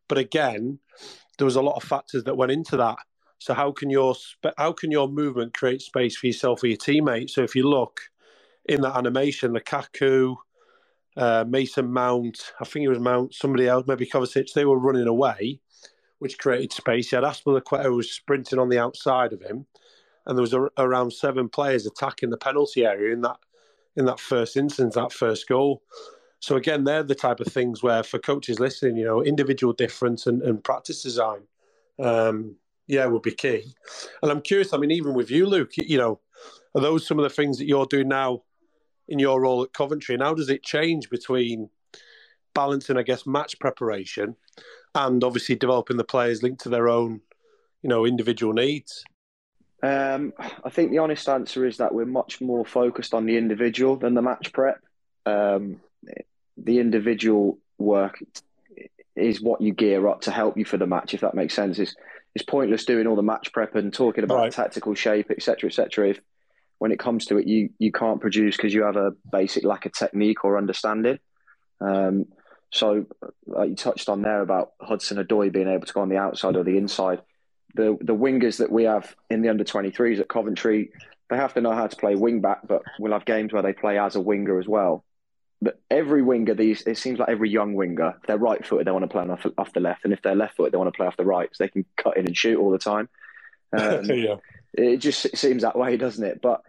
but 0.08 0.18
again, 0.18 0.80
there 1.38 1.44
was 1.44 1.56
a 1.56 1.62
lot 1.62 1.76
of 1.76 1.84
factors 1.84 2.24
that 2.24 2.36
went 2.36 2.52
into 2.52 2.76
that. 2.76 2.98
So 3.38 3.54
how 3.54 3.72
can 3.72 3.90
your 3.90 4.14
how 4.56 4.72
can 4.72 4.90
your 4.90 5.08
movement 5.08 5.54
create 5.54 5.82
space 5.82 6.16
for 6.16 6.26
yourself 6.26 6.62
or 6.62 6.66
your 6.66 6.78
teammate? 6.78 7.30
So 7.30 7.42
if 7.42 7.54
you 7.54 7.68
look 7.68 8.00
in 8.66 8.80
that 8.82 8.96
animation, 8.96 9.52
Lukaku, 9.52 10.36
uh, 11.16 11.44
Mason 11.46 11.92
Mount, 11.92 12.52
I 12.60 12.64
think 12.64 12.84
it 12.84 12.88
was 12.88 12.98
Mount, 12.98 13.34
somebody 13.34 13.68
else, 13.68 13.86
maybe 13.86 14.06
Kovacic, 14.06 14.52
they 14.52 14.64
were 14.64 14.78
running 14.78 15.06
away, 15.06 15.60
which 16.18 16.38
created 16.38 16.72
space. 16.72 17.12
You 17.12 17.16
had 17.16 17.24
Azpilicueta 17.24 17.84
who 17.84 17.96
was 17.96 18.10
sprinting 18.10 18.58
on 18.58 18.68
the 18.68 18.78
outside 18.78 19.32
of 19.32 19.42
him, 19.42 19.66
and 20.26 20.36
there 20.36 20.42
was 20.42 20.54
a, 20.54 20.68
around 20.78 21.12
seven 21.12 21.48
players 21.48 21.86
attacking 21.86 22.30
the 22.30 22.36
penalty 22.36 22.84
area 22.84 23.12
in 23.12 23.20
that 23.22 23.36
in 23.96 24.06
that 24.06 24.18
first 24.18 24.56
instance, 24.56 24.96
that 24.96 25.12
first 25.12 25.46
goal. 25.48 25.80
So 26.40 26.56
again, 26.56 26.82
they're 26.82 27.04
the 27.04 27.14
type 27.14 27.38
of 27.38 27.46
things 27.46 27.82
where 27.82 28.02
for 28.02 28.18
coaches 28.18 28.58
listening, 28.58 28.96
you 28.96 29.04
know, 29.04 29.22
individual 29.22 29.72
difference 29.72 30.26
and, 30.26 30.42
and 30.42 30.62
practice 30.62 31.02
design, 31.02 31.42
um, 32.00 32.56
yeah, 32.88 33.06
would 33.06 33.22
be 33.22 33.30
key. 33.30 33.72
And 34.20 34.32
I'm 34.32 34.42
curious. 34.42 34.72
I 34.72 34.78
mean, 34.78 34.90
even 34.90 35.14
with 35.14 35.30
you, 35.30 35.46
Luke, 35.46 35.76
you 35.76 35.96
know, 35.96 36.20
are 36.74 36.82
those 36.82 37.06
some 37.06 37.20
of 37.20 37.22
the 37.22 37.30
things 37.30 37.56
that 37.58 37.66
you're 37.66 37.86
doing 37.86 38.08
now 38.08 38.42
in 39.08 39.18
your 39.18 39.40
role 39.40 39.62
at 39.62 39.72
Coventry, 39.72 40.14
and 40.14 40.22
how 40.22 40.34
does 40.34 40.50
it 40.50 40.62
change 40.62 41.10
between 41.10 41.70
balancing, 42.54 42.96
I 42.96 43.02
guess, 43.02 43.26
match 43.26 43.58
preparation 43.58 44.36
and 44.94 45.22
obviously 45.24 45.56
developing 45.56 45.96
the 45.96 46.04
players 46.04 46.42
linked 46.42 46.62
to 46.62 46.68
their 46.68 46.88
own, 46.88 47.20
you 47.82 47.88
know, 47.88 48.06
individual 48.06 48.52
needs? 48.52 49.04
Um, 49.82 50.32
I 50.64 50.70
think 50.70 50.90
the 50.90 50.98
honest 50.98 51.28
answer 51.28 51.66
is 51.66 51.76
that 51.76 51.94
we're 51.94 52.06
much 52.06 52.40
more 52.40 52.64
focused 52.64 53.12
on 53.12 53.26
the 53.26 53.36
individual 53.36 53.96
than 53.96 54.14
the 54.14 54.22
match 54.22 54.52
prep. 54.52 54.80
Um, 55.26 55.80
the 56.56 56.78
individual 56.78 57.58
work 57.76 58.22
is 59.16 59.42
what 59.42 59.60
you 59.60 59.72
gear 59.74 60.06
up 60.08 60.22
to 60.22 60.30
help 60.30 60.56
you 60.56 60.64
for 60.64 60.78
the 60.78 60.86
match, 60.86 61.12
if 61.12 61.20
that 61.20 61.34
makes 61.34 61.54
sense. 61.54 61.78
It's, 61.78 61.94
it's 62.34 62.44
pointless 62.44 62.84
doing 62.84 63.06
all 63.06 63.16
the 63.16 63.22
match 63.22 63.52
prep 63.52 63.74
and 63.74 63.92
talking 63.92 64.24
about 64.24 64.38
right. 64.38 64.52
tactical 64.52 64.94
shape, 64.94 65.30
etc., 65.30 65.68
etc. 65.68 66.10
If 66.10 66.20
when 66.78 66.92
it 66.92 66.98
comes 66.98 67.26
to 67.26 67.38
it, 67.38 67.46
you 67.46 67.70
you 67.78 67.92
can't 67.92 68.20
produce 68.20 68.56
because 68.56 68.74
you 68.74 68.82
have 68.82 68.96
a 68.96 69.12
basic 69.30 69.64
lack 69.64 69.86
of 69.86 69.92
technique 69.92 70.44
or 70.44 70.58
understanding. 70.58 71.18
Um, 71.80 72.26
so, 72.70 73.06
like 73.46 73.70
you 73.70 73.76
touched 73.76 74.08
on 74.08 74.22
there 74.22 74.42
about 74.42 74.72
Hudson 74.80 75.24
Odoi 75.24 75.52
being 75.52 75.68
able 75.68 75.86
to 75.86 75.92
go 75.92 76.00
on 76.00 76.08
the 76.08 76.16
outside 76.16 76.56
or 76.56 76.64
the 76.64 76.76
inside. 76.76 77.22
The 77.74 77.96
the 78.00 78.14
wingers 78.14 78.58
that 78.58 78.70
we 78.70 78.84
have 78.84 79.14
in 79.30 79.42
the 79.42 79.48
under 79.48 79.64
23s 79.64 80.20
at 80.20 80.28
Coventry, 80.28 80.90
they 81.30 81.36
have 81.36 81.54
to 81.54 81.60
know 81.60 81.72
how 81.72 81.86
to 81.86 81.96
play 81.96 82.14
wing 82.16 82.40
back, 82.40 82.66
but 82.66 82.82
we'll 82.98 83.12
have 83.12 83.24
games 83.24 83.52
where 83.52 83.62
they 83.62 83.72
play 83.72 83.98
as 83.98 84.16
a 84.16 84.20
winger 84.20 84.58
as 84.58 84.66
well. 84.66 85.04
But 85.62 85.80
every 85.90 86.22
winger, 86.22 86.54
these 86.54 86.82
it 86.82 86.98
seems 86.98 87.18
like 87.18 87.28
every 87.28 87.48
young 87.48 87.74
winger, 87.74 88.14
if 88.20 88.26
they're 88.26 88.38
right 88.38 88.64
footed, 88.66 88.86
they 88.86 88.90
want 88.90 89.04
to 89.04 89.08
play 89.08 89.22
off, 89.22 89.46
off 89.56 89.72
the 89.72 89.80
left, 89.80 90.04
and 90.04 90.12
if 90.12 90.20
they're 90.22 90.34
left 90.34 90.56
footed, 90.56 90.72
they 90.72 90.78
want 90.78 90.92
to 90.92 90.96
play 90.96 91.06
off 91.06 91.16
the 91.16 91.24
right, 91.24 91.48
so 91.52 91.64
they 91.64 91.68
can 91.68 91.84
cut 91.96 92.16
in 92.16 92.26
and 92.26 92.36
shoot 92.36 92.58
all 92.58 92.70
the 92.70 92.78
time. 92.78 93.08
Um, 93.76 94.04
yeah. 94.04 94.36
It 94.74 94.98
just 94.98 95.36
seems 95.36 95.62
that 95.62 95.78
way, 95.78 95.96
doesn't 95.96 96.24
it? 96.24 96.40
But 96.42 96.62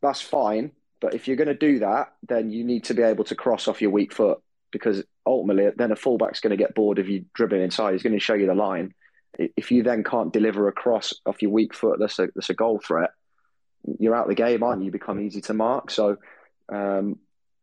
that's 0.00 0.20
fine. 0.20 0.72
But 1.00 1.14
if 1.14 1.26
you're 1.26 1.36
going 1.36 1.48
to 1.48 1.54
do 1.54 1.80
that, 1.80 2.12
then 2.28 2.50
you 2.50 2.64
need 2.64 2.84
to 2.84 2.94
be 2.94 3.02
able 3.02 3.24
to 3.24 3.34
cross 3.34 3.68
off 3.68 3.82
your 3.82 3.90
weak 3.90 4.12
foot 4.12 4.38
because 4.70 5.02
ultimately, 5.26 5.70
then 5.76 5.92
a 5.92 5.96
fullback's 5.96 6.40
going 6.40 6.50
to 6.50 6.56
get 6.56 6.74
bored 6.74 6.98
of 6.98 7.08
you 7.08 7.24
dribbling 7.34 7.62
inside. 7.62 7.92
He's 7.92 8.02
going 8.02 8.14
to 8.14 8.20
show 8.20 8.34
you 8.34 8.46
the 8.46 8.54
line. 8.54 8.94
If 9.38 9.70
you 9.70 9.82
then 9.82 10.04
can't 10.04 10.32
deliver 10.32 10.68
a 10.68 10.72
cross 10.72 11.14
off 11.24 11.42
your 11.42 11.50
weak 11.50 11.74
foot, 11.74 11.98
that's 11.98 12.18
a 12.18 12.28
that's 12.34 12.50
a 12.50 12.54
goal 12.54 12.80
threat. 12.84 13.10
You're 13.98 14.14
out 14.14 14.24
of 14.24 14.28
the 14.28 14.34
game, 14.34 14.62
aren't 14.62 14.80
you? 14.80 14.86
You 14.86 14.92
become 14.92 15.20
easy 15.20 15.40
to 15.42 15.54
mark. 15.54 15.90
So 15.90 16.16
um, 16.68 17.18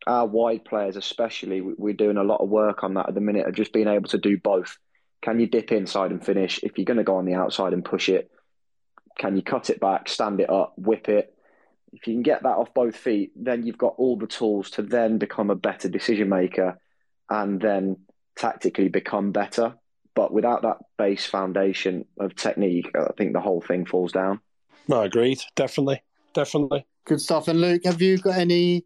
our 0.07 0.25
wide 0.25 0.65
players, 0.65 0.95
especially, 0.95 1.61
we're 1.61 1.93
doing 1.93 2.17
a 2.17 2.23
lot 2.23 2.41
of 2.41 2.49
work 2.49 2.83
on 2.83 2.95
that 2.95 3.09
at 3.09 3.15
the 3.15 3.21
minute 3.21 3.47
of 3.47 3.55
just 3.55 3.73
being 3.73 3.87
able 3.87 4.09
to 4.09 4.17
do 4.17 4.37
both. 4.37 4.77
Can 5.21 5.39
you 5.39 5.47
dip 5.47 5.71
inside 5.71 6.11
and 6.11 6.25
finish? 6.25 6.59
If 6.63 6.77
you're 6.77 6.85
going 6.85 6.97
to 6.97 7.03
go 7.03 7.17
on 7.17 7.25
the 7.25 7.35
outside 7.35 7.73
and 7.73 7.85
push 7.85 8.09
it, 8.09 8.31
can 9.19 9.35
you 9.35 9.43
cut 9.43 9.69
it 9.69 9.79
back, 9.79 10.09
stand 10.09 10.39
it 10.39 10.49
up, 10.49 10.73
whip 10.77 11.09
it? 11.09 11.35
If 11.91 12.07
you 12.07 12.13
can 12.13 12.23
get 12.23 12.43
that 12.43 12.57
off 12.57 12.73
both 12.73 12.95
feet, 12.95 13.31
then 13.35 13.65
you've 13.65 13.77
got 13.77 13.95
all 13.97 14.17
the 14.17 14.27
tools 14.27 14.71
to 14.71 14.81
then 14.81 15.17
become 15.17 15.49
a 15.51 15.55
better 15.55 15.89
decision 15.89 16.29
maker 16.29 16.79
and 17.29 17.59
then 17.59 17.97
tactically 18.37 18.87
become 18.87 19.31
better. 19.31 19.75
But 20.15 20.33
without 20.33 20.61
that 20.61 20.77
base 20.97 21.25
foundation 21.25 22.05
of 22.19 22.35
technique, 22.35 22.89
I 22.95 23.11
think 23.17 23.33
the 23.33 23.41
whole 23.41 23.61
thing 23.61 23.85
falls 23.85 24.13
down. 24.13 24.39
No, 24.87 25.01
agreed. 25.01 25.39
Definitely. 25.55 26.01
definitely. 26.33 26.85
Good 27.05 27.21
stuff. 27.21 27.47
And 27.47 27.59
Luke, 27.59 27.81
have 27.85 28.01
you 28.01 28.17
got 28.17 28.37
any 28.37 28.85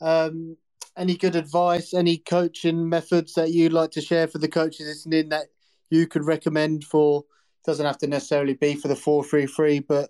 um, 0.00 0.56
any 0.96 1.16
good 1.16 1.34
advice, 1.34 1.94
any 1.94 2.18
coaching 2.18 2.88
methods 2.88 3.34
that 3.34 3.50
you'd 3.50 3.72
like 3.72 3.90
to 3.92 4.00
share 4.00 4.28
for 4.28 4.38
the 4.38 4.48
coaches 4.48 4.86
listening 4.86 5.30
that 5.30 5.46
you 5.90 6.06
could 6.06 6.24
recommend 6.24 6.84
for? 6.84 7.24
Doesn't 7.68 7.84
have 7.84 7.98
to 7.98 8.06
necessarily 8.06 8.54
be 8.54 8.76
for 8.76 8.88
the 8.88 8.96
four 8.96 9.22
three 9.22 9.44
three, 9.44 9.80
but 9.80 10.08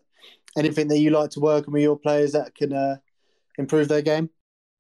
anything 0.57 0.87
that 0.87 1.01
you 1.01 1.11
like 1.11 1.31
to 1.31 1.41
work 1.41 1.67
on 1.67 1.73
with 1.75 1.83
your 1.83 1.99
players 1.99 2.31
that 2.31 2.55
can 2.55 2.73
uh, 2.73 2.99
improve 3.59 3.89
their 3.89 4.01
game. 4.01 4.31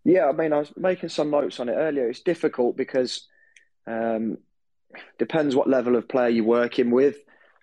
Yeah, 0.05 0.27
I 0.27 0.33
mean, 0.33 0.53
I 0.53 0.59
was 0.59 0.73
making 0.77 1.09
some 1.09 1.29
notes 1.29 1.59
on 1.59 1.69
it 1.69 1.73
earlier. 1.73 2.09
It's 2.09 2.21
difficult 2.21 2.77
because 2.77 3.27
um, 3.89 4.39
depends 5.19 5.57
what 5.57 5.69
level 5.69 5.97
of 5.97 6.09
player 6.09 6.29
you're 6.29 6.45
working 6.45 6.93
with, 6.93 7.17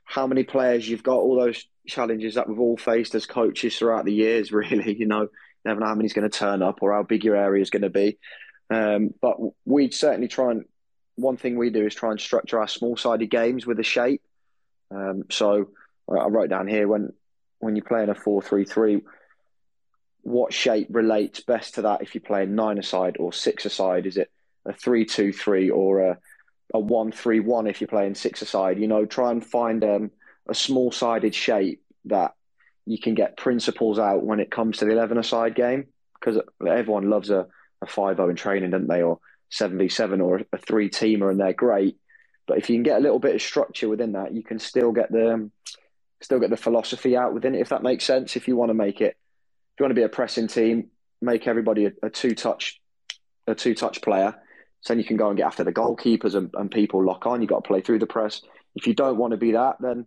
how 0.03 0.27
many 0.27 0.43
players 0.43 0.85
you've 0.85 1.01
got, 1.01 1.19
all 1.19 1.39
those 1.39 1.65
challenges 1.87 2.35
that 2.35 2.49
we've 2.49 2.59
all 2.59 2.75
faced 2.75 3.15
as 3.15 3.25
coaches 3.25 3.77
throughout 3.77 4.03
the 4.03 4.13
years. 4.13 4.51
Really, 4.51 4.97
you 4.97 5.07
know, 5.07 5.29
never 5.63 5.79
know 5.79 5.85
how 5.85 5.95
many's 5.95 6.11
going 6.11 6.29
to 6.29 6.37
turn 6.37 6.61
up 6.61 6.79
or 6.81 6.91
how 6.91 7.03
big 7.03 7.23
your 7.23 7.37
area 7.37 7.61
is 7.61 7.69
going 7.69 7.83
to 7.83 7.89
be. 7.89 8.17
Um, 8.69 9.13
but 9.21 9.37
we'd 9.63 9.93
certainly 9.93 10.27
try 10.27 10.51
and 10.51 10.65
one 11.15 11.37
thing 11.37 11.57
we 11.57 11.69
do 11.69 11.85
is 11.85 11.95
try 11.95 12.11
and 12.11 12.19
structure 12.19 12.59
our 12.59 12.67
small-sided 12.67 13.27
games 13.31 13.65
with 13.65 13.79
a 13.79 13.83
shape. 13.83 14.21
Um, 14.95 15.23
so 15.29 15.69
I 16.09 16.27
wrote 16.27 16.49
down 16.49 16.67
here 16.67 16.87
when 16.87 17.13
when 17.59 17.75
you're 17.75 17.85
playing 17.85 18.09
a 18.09 18.15
four-three-three, 18.15 19.01
what 20.21 20.53
shape 20.53 20.87
relates 20.91 21.39
best 21.39 21.75
to 21.75 21.83
that? 21.83 22.01
If 22.01 22.13
you're 22.13 22.21
playing 22.21 22.55
nine-a-side 22.55 23.17
or 23.19 23.33
six-a-side, 23.33 24.05
is 24.05 24.17
it 24.17 24.29
a 24.65 24.73
three-two-three 24.73 25.69
or 25.69 26.01
a 26.01 26.17
a 26.73 26.79
one-three-one 26.79 27.67
if 27.67 27.81
you're 27.81 27.87
playing 27.87 28.15
six-a-side? 28.15 28.79
You 28.79 28.87
know, 28.87 29.05
try 29.05 29.31
and 29.31 29.45
find 29.45 29.83
um, 29.83 30.11
a 30.47 30.53
small-sided 30.53 31.33
shape 31.33 31.81
that 32.05 32.33
you 32.85 32.99
can 32.99 33.15
get 33.15 33.37
principles 33.37 33.97
out 33.97 34.23
when 34.23 34.39
it 34.39 34.51
comes 34.51 34.77
to 34.77 34.85
the 34.85 34.91
eleven 34.91 35.17
aside 35.17 35.55
game 35.55 35.87
because 36.19 36.41
everyone 36.65 37.09
loves 37.09 37.29
a, 37.29 37.47
a 37.81 37.87
5 37.87 38.17
0 38.17 38.29
in 38.29 38.35
training, 38.35 38.71
don't 38.71 38.87
they? 38.87 39.01
Or 39.01 39.19
7v7 39.51 40.23
or 40.23 40.41
a 40.51 40.57
three 40.57 40.89
teamer, 40.89 41.29
and 41.29 41.39
they're 41.39 41.53
great. 41.53 41.97
But 42.47 42.57
if 42.57 42.69
you 42.69 42.75
can 42.75 42.83
get 42.83 42.97
a 42.97 43.01
little 43.01 43.19
bit 43.19 43.35
of 43.35 43.41
structure 43.41 43.89
within 43.89 44.13
that, 44.13 44.33
you 44.33 44.43
can 44.43 44.59
still 44.59 44.91
get 44.91 45.11
the 45.11 45.49
still 46.21 46.39
get 46.39 46.49
the 46.49 46.57
philosophy 46.57 47.15
out 47.15 47.33
within 47.33 47.55
it. 47.55 47.61
If 47.61 47.69
that 47.69 47.83
makes 47.83 48.05
sense, 48.05 48.35
if 48.35 48.47
you 48.47 48.55
want 48.55 48.69
to 48.69 48.73
make 48.73 49.01
it, 49.01 49.17
if 49.73 49.79
you 49.79 49.83
want 49.83 49.91
to 49.91 49.99
be 49.99 50.03
a 50.03 50.09
pressing 50.09 50.47
team, 50.47 50.89
make 51.21 51.47
everybody 51.47 51.85
a, 51.85 51.91
a 52.03 52.09
two 52.09 52.35
touch 52.35 52.79
a 53.47 53.55
two 53.55 53.75
touch 53.75 54.01
player. 54.01 54.35
So 54.81 54.93
then 54.93 54.99
you 54.99 55.05
can 55.05 55.17
go 55.17 55.29
and 55.29 55.37
get 55.37 55.47
after 55.47 55.63
the 55.63 55.73
goalkeepers 55.73 56.35
and, 56.35 56.51
and 56.53 56.69
people 56.69 57.03
lock 57.03 57.25
on. 57.25 57.41
You've 57.41 57.49
got 57.49 57.63
to 57.63 57.67
play 57.67 57.81
through 57.81 57.99
the 57.99 58.05
press. 58.05 58.41
If 58.75 58.85
you 58.85 58.93
don't 58.93 59.17
want 59.17 59.31
to 59.31 59.37
be 59.37 59.53
that, 59.53 59.77
then 59.79 60.05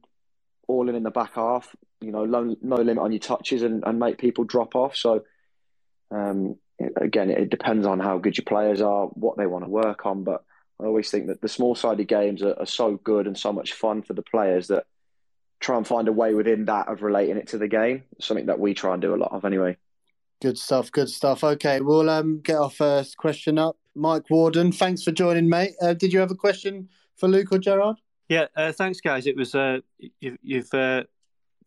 all 0.69 0.89
in 0.89 0.95
in 0.95 1.03
the 1.03 1.11
back 1.11 1.35
half, 1.35 1.75
you 2.01 2.13
know, 2.13 2.25
no, 2.27 2.55
no 2.63 2.77
limit 2.77 2.99
on 2.99 3.11
your 3.11 3.19
touches 3.19 3.63
and, 3.63 3.83
and 3.85 3.99
make 3.99 4.19
people 4.19 4.45
drop 4.45 4.77
off. 4.77 4.95
So, 4.95 5.23
um, 6.13 6.57
again, 6.97 7.31
it 7.31 7.51
depends 7.51 7.87
on 7.87 7.99
how 7.99 8.19
good 8.19 8.37
your 8.37 8.45
players 8.45 8.81
are, 8.81 9.07
what 9.07 9.37
they 9.37 9.47
want 9.47 9.65
to 9.65 9.71
work 9.71 10.07
on. 10.07 10.23
But 10.23 10.45
I 10.81 10.85
always 10.85 11.11
think 11.11 11.27
that 11.27 11.41
the 11.41 11.49
small 11.49 11.75
sided 11.75 12.07
games 12.07 12.43
are, 12.43 12.55
are, 12.59 12.67
so 12.67 12.97
good 12.97 13.27
and 13.27 13.37
so 13.37 13.53
much 13.53 13.73
fun 13.73 14.03
for 14.03 14.13
the 14.13 14.23
players 14.23 14.69
that 14.69 14.87
try 15.61 15.77
and 15.77 15.87
find 15.87 16.07
a 16.07 16.13
way 16.13 16.35
within 16.35 16.67
that 16.67 16.89
of 16.89 17.03
relating 17.03 17.37
it 17.37 17.49
to 17.49 17.59
the 17.59 17.69
game. 17.69 18.05
Something 18.21 18.47
that 18.47 18.61
we 18.61 18.75
try 18.75 18.93
and 18.93 19.03
do 19.03 19.15
a 19.15 19.17
lot 19.17 19.33
of 19.33 19.45
anyway. 19.45 19.77
Good 20.41 20.57
stuff. 20.57 20.93
Good 20.93 21.09
stuff. 21.09 21.43
Okay, 21.43 21.81
we'll 21.81 22.09
um, 22.09 22.41
get 22.41 22.57
our 22.57 22.71
first 22.71 23.17
question 23.17 23.59
up. 23.59 23.77
Mike 23.97 24.31
Warden, 24.31 24.71
thanks 24.71 25.03
for 25.03 25.11
joining, 25.11 25.49
mate. 25.49 25.75
Uh, 25.83 25.95
did 25.95 26.13
you 26.13 26.21
have 26.21 26.31
a 26.31 26.37
question 26.37 26.89
for 27.17 27.29
Luke 27.29 27.51
or 27.51 27.59
Gerard? 27.59 27.97
Yeah, 28.29 28.47
uh, 28.55 28.71
thanks, 28.71 29.01
guys. 29.01 29.27
It 29.27 29.37
was 29.37 29.57
uh, 29.57 29.79
you, 30.21 30.39
have 30.53 30.75
uh, 30.75 31.05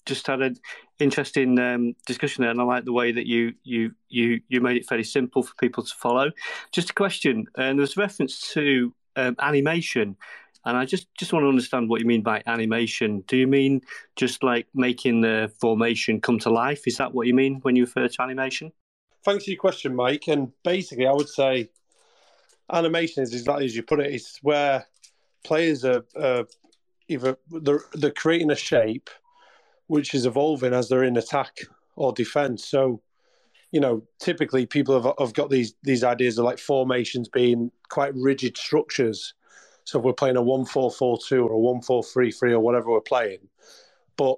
just 0.06 0.26
had 0.28 0.42
an 0.42 0.56
interesting 1.00 1.60
um, 1.60 1.96
discussion 2.06 2.44
there, 2.44 2.52
and 2.52 2.62
I 2.62 2.64
like 2.64 2.86
the 2.86 2.94
way 2.94 3.12
that 3.12 3.28
you 3.28 3.54
you 3.64 3.92
you 4.08 4.40
you 4.48 4.62
made 4.62 4.78
it 4.78 4.88
fairly 4.88 5.04
simple 5.04 5.44
for 5.44 5.54
people 5.56 5.84
to 5.84 5.94
follow. 5.94 6.32
Just 6.72 6.92
a 6.92 6.94
question, 6.94 7.48
and 7.58 7.78
there 7.78 7.82
was 7.82 7.98
reference 7.98 8.52
to 8.54 8.94
um, 9.16 9.36
animation, 9.40 10.16
and 10.66 10.78
I 10.78 10.86
just 10.86 11.08
just 11.18 11.34
want 11.34 11.44
to 11.44 11.50
understand 11.50 11.90
what 11.90 12.02
you 12.02 12.08
mean 12.08 12.22
by 12.22 12.44
animation. 12.46 13.24
Do 13.28 13.38
you 13.38 13.48
mean 13.48 13.82
just 14.16 14.44
like 14.44 14.68
making 14.74 15.22
the 15.22 15.52
formation 15.60 16.22
come 16.22 16.40
to 16.40 16.50
life? 16.50 16.88
Is 16.88 16.98
that 16.98 17.14
what 17.14 17.28
you 17.28 17.34
mean 17.34 17.60
when 17.62 17.76
you 17.76 17.86
refer 17.86 18.08
to 18.08 18.22
animation? 18.22 18.72
Thanks 19.24 19.46
for 19.46 19.52
your 19.52 19.60
question, 19.60 19.96
Mike. 19.96 20.28
And 20.28 20.52
basically, 20.64 21.08
I 21.08 21.14
would 21.14 21.30
say 21.30 21.70
animation 22.72 23.24
is 23.24 23.34
exactly 23.34 23.66
as 23.66 23.76
you 23.76 23.84
put 23.84 24.00
it. 24.00 24.14
It's 24.14 24.40
where 24.42 24.86
players 25.44 25.86
are 25.86 26.06
uh, 26.16 26.44
either 27.08 27.38
they're, 27.50 27.84
they're 27.94 28.12
creating 28.12 28.52
a 28.52 28.56
shape 28.56 29.10
which 29.88 30.14
is 30.14 30.26
evolving 30.26 30.74
as 30.74 30.88
they're 30.88 31.04
in 31.04 31.18
attack 31.18 31.58
or 31.96 32.14
defense. 32.14 32.66
So, 32.66 33.02
you 33.72 33.80
know, 33.80 34.04
typically 34.20 34.66
people 34.66 35.02
have, 35.02 35.14
have 35.18 35.34
got 35.34 35.50
these 35.50 35.74
these 35.84 36.04
ideas 36.04 36.38
of 36.38 36.46
like 36.46 36.60
formations 36.60 37.30
being 37.30 37.72
quite 37.90 38.14
rigid 38.16 38.58
structures. 38.58 39.34
So 39.86 40.00
if 40.00 40.06
we're 40.06 40.14
playing 40.14 40.38
a 40.38 40.42
one 40.42 40.66
four 40.66 40.92
four 40.92 41.18
two 41.18 41.44
or 41.44 41.54
a 41.54 41.58
one 41.58 41.82
four 41.82 42.04
three 42.04 42.32
three 42.32 42.54
or 42.54 42.60
whatever 42.60 42.92
we're 42.92 43.02
playing, 43.02 43.48
but 44.18 44.38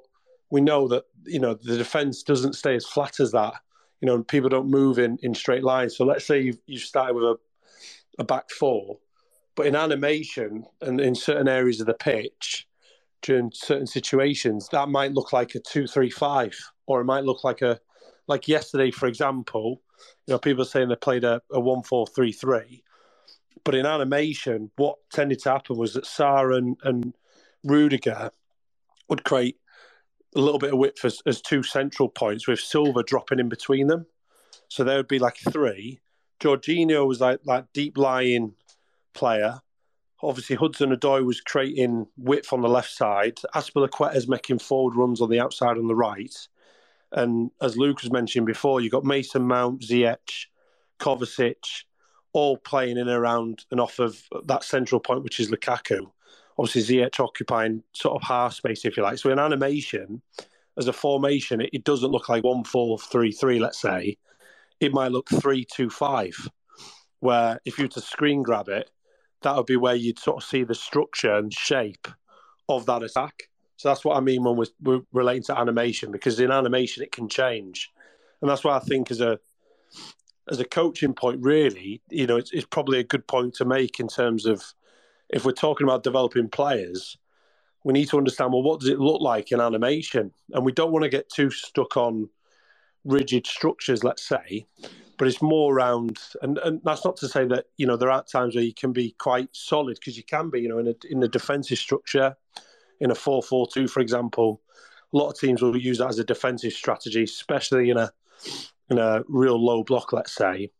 we 0.49 0.61
know 0.61 0.87
that 0.87 1.05
you 1.25 1.39
know 1.39 1.55
the 1.55 1.77
defense 1.77 2.23
doesn't 2.23 2.53
stay 2.53 2.75
as 2.75 2.85
flat 2.85 3.19
as 3.19 3.31
that. 3.31 3.55
You 4.01 4.07
know, 4.07 4.23
people 4.23 4.49
don't 4.49 4.69
move 4.69 4.99
in 4.99 5.17
in 5.23 5.33
straight 5.33 5.63
lines. 5.63 5.97
So 5.97 6.05
let's 6.05 6.25
say 6.25 6.41
you 6.41 6.57
you 6.67 6.77
started 6.77 7.15
with 7.15 7.23
a 7.23 7.35
a 8.19 8.23
back 8.23 8.51
four, 8.51 8.99
but 9.55 9.65
in 9.65 9.75
animation 9.75 10.65
and 10.81 11.01
in 11.01 11.15
certain 11.15 11.47
areas 11.47 11.79
of 11.79 11.87
the 11.87 11.95
pitch, 11.95 12.67
during 13.23 13.51
certain 13.53 13.87
situations, 13.87 14.69
that 14.71 14.89
might 14.89 15.13
look 15.13 15.33
like 15.33 15.55
a 15.55 15.59
two-three-five, 15.59 16.55
or 16.85 17.01
it 17.01 17.05
might 17.05 17.23
look 17.23 17.43
like 17.43 17.63
a 17.63 17.79
like 18.27 18.47
yesterday, 18.47 18.91
for 18.91 19.07
example. 19.07 19.81
You 20.27 20.33
know, 20.33 20.39
people 20.39 20.65
saying 20.65 20.89
they 20.89 20.95
played 20.95 21.23
a, 21.23 21.41
a 21.51 21.59
one-four-three-three, 21.59 22.83
but 23.63 23.75
in 23.75 23.85
animation, 23.85 24.71
what 24.75 24.97
tended 25.11 25.39
to 25.39 25.51
happen 25.51 25.77
was 25.77 25.93
that 25.93 26.05
Sarr 26.05 26.57
and, 26.57 26.77
and 26.83 27.15
Rudiger 27.63 28.31
would 29.07 29.23
create 29.23 29.57
a 30.35 30.39
little 30.39 30.59
bit 30.59 30.73
of 30.73 30.79
width 30.79 31.05
as, 31.05 31.21
as 31.25 31.41
two 31.41 31.63
central 31.63 32.09
points, 32.09 32.47
with 32.47 32.59
Silva 32.59 33.03
dropping 33.03 33.39
in 33.39 33.49
between 33.49 33.87
them. 33.87 34.05
So 34.67 34.83
there 34.83 34.97
would 34.97 35.07
be 35.07 35.19
like 35.19 35.37
three. 35.37 35.99
Jorginho 36.41 37.07
was 37.07 37.21
like 37.21 37.39
like 37.45 37.71
deep 37.73 37.97
lying 37.97 38.55
player 39.13 39.61
obviously 40.23 40.55
Hudson 40.55 40.95
Odoi 40.95 41.25
was 41.25 41.41
creating 41.41 42.07
width 42.17 42.53
on 42.53 42.61
the 42.61 42.69
left 42.69 42.91
side. 42.91 43.39
Azpilicueta's 43.53 44.27
making 44.27 44.59
forward 44.59 44.95
runs 44.95 45.21
on 45.21 45.29
the 45.29 45.39
outside 45.39 45.77
on 45.77 45.87
the 45.87 45.95
right. 45.95 46.35
And 47.13 47.51
as 47.61 47.77
Luke 47.77 48.01
was 48.01 48.11
mentioning 48.11 48.45
before, 48.45 48.81
you've 48.81 48.91
got 48.91 49.05
Mason 49.05 49.43
Mount, 49.43 49.81
Ziyech, 49.81 50.47
Kovacic, 50.99 51.83
all 52.33 52.57
playing 52.57 52.97
in 52.97 53.07
around 53.07 53.65
and 53.69 53.79
off 53.79 53.99
of 53.99 54.19
that 54.45 54.63
central 54.63 54.99
point, 54.99 55.23
which 55.23 55.39
is 55.39 55.51
Lukaku. 55.51 56.09
Obviously, 56.57 56.97
Ziyech 56.97 57.19
occupying 57.19 57.83
sort 57.93 58.15
of 58.15 58.27
half 58.27 58.53
space, 58.53 58.83
if 58.85 58.97
you 58.97 59.03
like. 59.03 59.19
So 59.19 59.29
in 59.29 59.37
animation, 59.37 60.21
as 60.77 60.87
a 60.87 60.93
formation, 60.93 61.61
it, 61.61 61.69
it 61.71 61.83
doesn't 61.83 62.11
look 62.11 62.29
like 62.29 62.43
one 62.43 62.63
four 62.63 62.97
three 62.97 63.31
three. 63.31 63.59
Let's 63.59 63.79
say 63.79 64.17
it 64.79 64.93
might 64.93 65.11
look 65.11 65.29
three 65.29 65.65
two 65.65 65.91
five, 65.91 66.35
where 67.19 67.59
if 67.65 67.77
you 67.77 67.85
were 67.85 67.89
to 67.89 68.01
screen 68.01 68.41
grab 68.41 68.69
it, 68.69 68.89
that 69.43 69.55
would 69.55 69.67
be 69.67 69.77
where 69.77 69.95
you'd 69.95 70.19
sort 70.19 70.37
of 70.41 70.49
see 70.49 70.63
the 70.63 70.73
structure 70.73 71.35
and 71.35 71.53
shape 71.53 72.07
of 72.67 72.87
that 72.87 73.03
attack. 73.03 73.49
So 73.83 73.89
that's 73.89 74.05
what 74.05 74.15
I 74.15 74.21
mean 74.21 74.43
when 74.43 74.55
we're, 74.55 74.65
we're 74.81 75.01
relating 75.11 75.43
to 75.43 75.59
animation, 75.59 76.09
because 76.09 76.39
in 76.39 76.51
animation 76.51 77.03
it 77.03 77.11
can 77.11 77.27
change, 77.27 77.91
and 78.39 78.49
that's 78.49 78.63
why 78.63 78.77
I 78.77 78.79
think 78.79 79.11
as 79.11 79.19
a 79.19 79.41
as 80.49 80.61
a 80.61 80.63
coaching 80.63 81.13
point, 81.13 81.41
really, 81.41 82.01
you 82.09 82.25
know, 82.25 82.37
it's, 82.37 82.53
it's 82.53 82.65
probably 82.65 82.99
a 82.99 83.03
good 83.03 83.27
point 83.27 83.55
to 83.55 83.65
make 83.65 83.99
in 83.99 84.07
terms 84.07 84.45
of 84.45 84.63
if 85.27 85.43
we're 85.43 85.51
talking 85.51 85.85
about 85.85 86.01
developing 86.01 86.47
players, 86.47 87.17
we 87.83 87.91
need 87.91 88.07
to 88.07 88.17
understand 88.17 88.53
well 88.53 88.63
what 88.63 88.79
does 88.79 88.87
it 88.87 89.01
look 89.01 89.19
like 89.19 89.51
in 89.51 89.59
animation, 89.59 90.31
and 90.53 90.63
we 90.63 90.71
don't 90.71 90.93
want 90.93 91.03
to 91.03 91.09
get 91.09 91.29
too 91.29 91.51
stuck 91.51 91.97
on 91.97 92.29
rigid 93.03 93.45
structures, 93.45 94.01
let's 94.01 94.25
say, 94.25 94.65
but 95.17 95.27
it's 95.27 95.41
more 95.41 95.75
around, 95.75 96.19
and, 96.41 96.57
and 96.59 96.79
that's 96.85 97.03
not 97.03 97.17
to 97.17 97.27
say 97.27 97.45
that 97.47 97.65
you 97.75 97.85
know 97.85 97.97
there 97.97 98.11
are 98.11 98.23
times 98.23 98.55
where 98.55 98.63
you 98.63 98.73
can 98.73 98.93
be 98.93 99.13
quite 99.19 99.49
solid 99.51 99.95
because 99.99 100.15
you 100.15 100.23
can 100.23 100.49
be, 100.49 100.61
you 100.61 100.69
know, 100.69 100.77
in 100.77 100.87
a 100.87 100.95
in 101.09 101.21
a 101.21 101.27
defensive 101.27 101.77
structure, 101.77 102.37
in 103.03 103.11
a 103.11 103.15
four 103.15 103.43
four 103.43 103.67
two, 103.67 103.87
for 103.87 103.99
example. 103.99 104.61
A 105.13 105.17
lot 105.17 105.29
of 105.29 105.37
teams 105.37 105.61
will 105.61 105.77
use 105.77 105.99
that 105.99 106.07
as 106.07 106.17
a 106.17 106.23
defensive 106.23 106.73
strategy, 106.73 107.23
especially 107.23 107.91
in 107.91 107.97
a 107.97 108.11
in 108.89 108.97
a 108.97 109.23
real 109.27 109.63
low 109.63 109.83
block, 109.83 110.11
let's 110.13 110.33
say, 110.33 110.71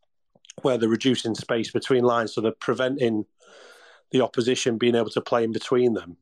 where 0.64 0.78
they're 0.78 0.90
reducing 0.90 1.36
space 1.36 1.72
between 1.72 2.04
lines, 2.04 2.34
so 2.34 2.42
they're 2.42 2.52
preventing 2.52 3.26
the 4.12 4.22
opposition 4.22 4.78
being 4.78 4.96
able 4.96 5.10
to 5.10 5.22
play 5.22 5.44
in 5.44 5.52
between 5.52 5.94
them 5.94 6.18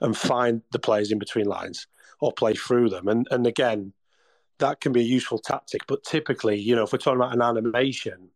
and 0.00 0.16
find 0.16 0.62
the 0.72 0.78
players 0.78 1.12
in 1.12 1.18
between 1.18 1.46
lines 1.46 1.86
or 2.20 2.32
play 2.32 2.54
through 2.54 2.88
them. 2.88 3.06
And 3.06 3.28
and 3.30 3.46
again, 3.46 3.92
that 4.58 4.80
can 4.80 4.92
be 4.92 5.00
a 5.00 5.04
useful 5.04 5.38
tactic. 5.38 5.86
But 5.86 6.04
typically, 6.04 6.58
you 6.58 6.74
know, 6.74 6.84
if 6.84 6.92
we're 6.92 6.98
talking 6.98 7.20
about 7.20 7.34
an 7.34 7.42
animation, 7.42 8.30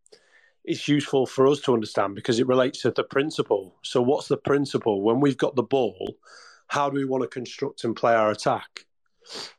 it's 0.64 0.86
useful 0.86 1.26
for 1.26 1.46
us 1.46 1.61
to 1.61 1.72
understand 1.72 2.14
because 2.14 2.38
it 2.38 2.46
relates 2.46 2.82
to 2.82 2.90
the 2.90 3.02
principle. 3.02 3.74
So, 3.82 4.02
what's 4.02 4.28
the 4.28 4.36
principle? 4.36 5.02
When 5.02 5.18
we've 5.18 5.38
got 5.38 5.56
the 5.56 5.62
ball, 5.62 6.14
how 6.68 6.90
do 6.90 6.96
we 6.96 7.04
want 7.04 7.22
to 7.22 7.28
construct 7.28 7.84
and 7.84 7.96
play 7.96 8.14
our 8.14 8.30
attack? 8.30 8.84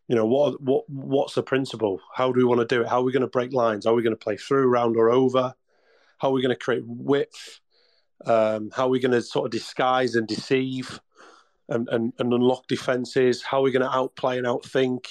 You 0.07 0.16
know, 0.16 0.26
what 0.26 0.62
what 0.62 0.89
what's 0.89 1.36
the 1.36 1.43
principle? 1.43 1.99
How 2.16 2.32
do 2.32 2.38
we 2.38 2.43
want 2.43 2.62
to 2.62 2.76
do 2.76 2.82
it? 2.82 2.88
How 2.88 2.99
are 2.99 3.03
we 3.03 3.12
going 3.12 3.22
to 3.22 3.28
break 3.28 3.53
lines? 3.53 3.86
Are 3.86 3.93
we 3.93 4.01
going 4.01 4.16
to 4.16 4.24
play 4.24 4.38
through, 4.38 4.68
round, 4.68 4.95
or 4.95 5.10
over? 5.10 5.53
How 6.18 6.30
are 6.30 6.32
we 6.32 6.41
going 6.41 6.55
to 6.55 6.64
create 6.64 6.84
width? 6.86 7.60
Um, 8.26 8.72
how 8.76 8.88
are 8.88 8.89
we 8.89 8.99
going 8.99 9.12
to 9.12 9.22
sort 9.22 9.45
of 9.45 9.51
disguise 9.51 10.16
and 10.16 10.28
deceive 10.28 10.99
and, 11.70 11.88
and, 11.89 12.14
and 12.20 12.34
unlock 12.34 12.68
defenses? 12.68 13.43
How 13.43 13.60
are 13.60 13.64
we 13.64 13.72
going 13.72 13.86
to 13.86 13.95
outplay 13.95 14.38
and 14.38 14.47
outthink? 14.47 15.05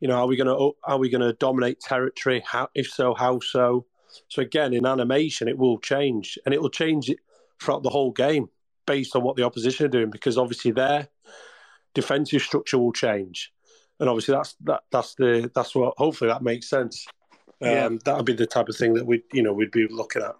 You 0.00 0.08
know, 0.08 0.14
are 0.14 0.26
we 0.26 0.36
going 0.36 0.46
to 0.46 0.76
are 0.84 0.98
we 0.98 1.10
going 1.10 1.22
to 1.22 1.32
dominate 1.34 1.80
territory? 1.80 2.42
How, 2.46 2.68
if 2.74 2.88
so, 2.88 3.14
how 3.14 3.40
so? 3.40 3.86
So 4.28 4.42
again, 4.42 4.72
in 4.72 4.86
animation, 4.86 5.48
it 5.48 5.58
will 5.58 5.78
change, 5.78 6.38
and 6.44 6.54
it 6.54 6.62
will 6.62 6.70
change 6.70 7.10
it 7.10 7.18
throughout 7.60 7.82
the 7.82 7.90
whole 7.90 8.12
game 8.12 8.48
based 8.88 9.14
on 9.14 9.22
what 9.22 9.36
the 9.36 9.44
opposition 9.44 9.86
are 9.86 9.90
doing, 9.90 10.10
because 10.10 10.38
obviously 10.38 10.72
their 10.72 11.08
defensive 11.94 12.42
structure 12.42 12.78
will 12.78 12.92
change, 12.92 13.52
and 14.00 14.08
obviously 14.08 14.34
that's 14.34 14.56
that 14.64 14.82
that's 14.90 15.14
the 15.14 15.50
that's 15.54 15.74
what 15.74 15.94
hopefully 15.98 16.30
that 16.30 16.42
makes 16.42 16.68
sense. 16.68 17.06
Um, 17.60 17.68
yeah. 17.68 17.88
That 18.04 18.16
would 18.16 18.26
be 18.26 18.32
the 18.32 18.46
type 18.46 18.68
of 18.68 18.76
thing 18.76 18.94
that 18.94 19.06
we 19.06 19.22
you 19.32 19.42
know 19.42 19.52
we'd 19.52 19.70
be 19.70 19.86
looking 19.88 20.22
at. 20.22 20.34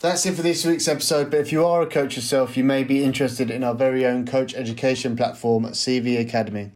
That's 0.00 0.24
it 0.26 0.34
for 0.34 0.42
this 0.42 0.64
week's 0.64 0.86
episode. 0.86 1.30
But 1.30 1.40
if 1.40 1.50
you 1.50 1.66
are 1.66 1.82
a 1.82 1.86
coach 1.86 2.14
yourself, 2.14 2.56
you 2.56 2.62
may 2.62 2.84
be 2.84 3.02
interested 3.02 3.50
in 3.50 3.64
our 3.64 3.74
very 3.74 4.06
own 4.06 4.26
coach 4.26 4.54
education 4.54 5.16
platform, 5.16 5.64
CV 5.64 6.20
Academy. 6.20 6.72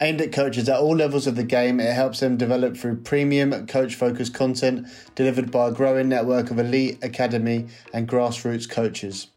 Aimed 0.00 0.20
at 0.20 0.32
coaches 0.32 0.68
at 0.68 0.80
all 0.80 0.96
levels 0.96 1.28
of 1.28 1.36
the 1.36 1.44
game, 1.44 1.78
it 1.78 1.92
helps 1.92 2.18
them 2.18 2.36
develop 2.36 2.76
through 2.76 3.02
premium 3.02 3.66
coach 3.68 3.94
focused 3.94 4.34
content 4.34 4.88
delivered 5.14 5.52
by 5.52 5.68
a 5.68 5.72
growing 5.72 6.08
network 6.08 6.50
of 6.50 6.58
elite 6.58 6.98
academy 7.02 7.66
and 7.92 8.08
grassroots 8.08 8.68
coaches. 8.68 9.28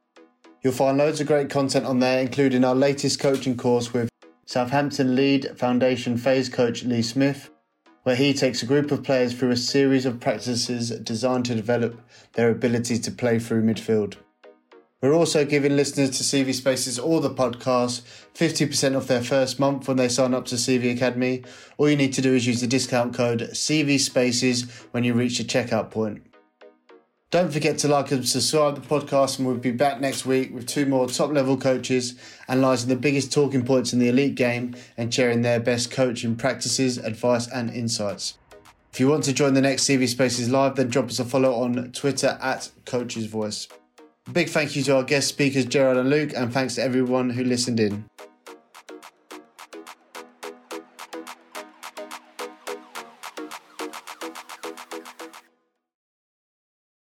You'll 0.64 0.74
find 0.74 0.97
loads 0.97 1.22
of 1.22 1.28
great 1.28 1.51
content 1.51 1.86
on 1.86 1.99
there, 1.99 2.20
including 2.20 2.64
our 2.66 2.74
latest 2.74 3.20
coaching 3.20 3.55
course 3.55 3.93
with 3.93 4.10
Southampton 4.47 5.16
lead 5.16 5.51
foundation 5.55 6.18
phase 6.18 6.49
coach 6.49 6.84
Lee 6.84 7.03
Smith, 7.03 7.51
where 8.01 8.16
he 8.16 8.34
takes 8.34 8.64
a 8.64 8.66
group 8.66 8.91
of 8.91 9.03
players 9.03 9.36
through 9.36 9.51
a 9.51 9.58
series 9.58 10.08
of 10.08 10.20
practices 10.20 10.89
designed 10.89 11.45
to 11.45 11.55
develop 11.55 12.01
their 12.34 12.49
ability 12.49 12.97
to 12.97 13.12
play 13.12 13.38
through 13.38 13.62
midfield. 13.62 14.16
We're 15.00 15.14
also 15.14 15.45
giving 15.45 15.76
listeners 15.76 16.18
to 16.18 16.24
CV 16.24 16.56
Spaces 16.56 16.98
all 16.98 17.20
the 17.20 17.30
podcasts 17.30 18.02
50% 18.34 18.98
off 18.98 19.06
their 19.06 19.22
first 19.22 19.60
month 19.60 19.88
when 19.88 19.98
they 19.98 20.10
sign 20.10 20.34
up 20.34 20.45
to 20.45 20.56
CV 20.56 20.95
Academy. 20.95 21.43
All 21.78 21.88
you 21.88 21.95
need 21.95 22.14
to 22.14 22.22
do 22.22 22.34
is 22.34 22.48
use 22.48 22.62
the 22.62 22.68
discount 22.68 23.14
code 23.14 23.41
CV 23.52 24.00
Spaces 24.00 24.64
when 24.91 25.04
you 25.04 25.14
reach 25.14 25.38
the 25.38 25.43
checkout 25.43 25.91
point. 25.91 26.24
Don't 27.30 27.54
forget 27.54 27.78
to 27.80 27.88
like 27.88 28.12
and 28.12 28.28
subscribe 28.28 28.74
to 28.74 28.82
the 28.82 28.88
podcast, 28.88 29.38
and 29.38 29.48
we'll 29.48 29.58
be 29.58 29.70
back 29.70 30.02
next 30.02 30.26
week 30.26 30.52
with 30.52 30.66
two 30.66 30.88
more 30.88 31.08
top 31.08 31.30
level 31.30 31.58
coaches 31.58 32.16
analysing 32.48 32.89
the 32.89 32.95
biggest 32.95 33.32
talking 33.32 33.64
points 33.64 33.93
in 33.93 34.00
the 34.00 34.10
elite 34.10 34.34
game 34.34 34.76
and 34.98 35.14
sharing 35.14 35.43
their 35.43 35.60
best 35.60 35.91
coaching 35.91 36.36
practices, 36.36 36.98
advice, 36.98 37.48
and 37.48 37.70
insights. 37.70 38.39
If 38.91 39.00
you 39.00 39.10
want 39.10 39.26
to 39.26 39.34
join 39.34 39.54
the 39.54 39.62
next 39.62 39.84
CV 39.84 40.08
Spaces 40.08 40.50
live, 40.50 40.76
then 40.76 40.88
drop 40.88 41.06
us 41.06 41.20
a 41.20 41.26
follow 41.26 41.54
on 41.54 41.91
Twitter 41.91 42.39
at 42.41 42.72
Coach's 42.86 43.28
Voice. 43.28 43.68
Big 44.32 44.50
thank 44.50 44.76
you 44.76 44.84
to 44.84 44.98
our 44.98 45.04
guest 45.04 45.30
speakers, 45.30 45.66
Gerard 45.66 45.96
and 45.96 46.10
Luke, 46.10 46.34
and 46.36 46.52
thanks 46.52 46.76
to 46.76 46.84
everyone 46.84 47.30
who 47.30 47.46
listened 47.46 47.80
in. 47.80 48.04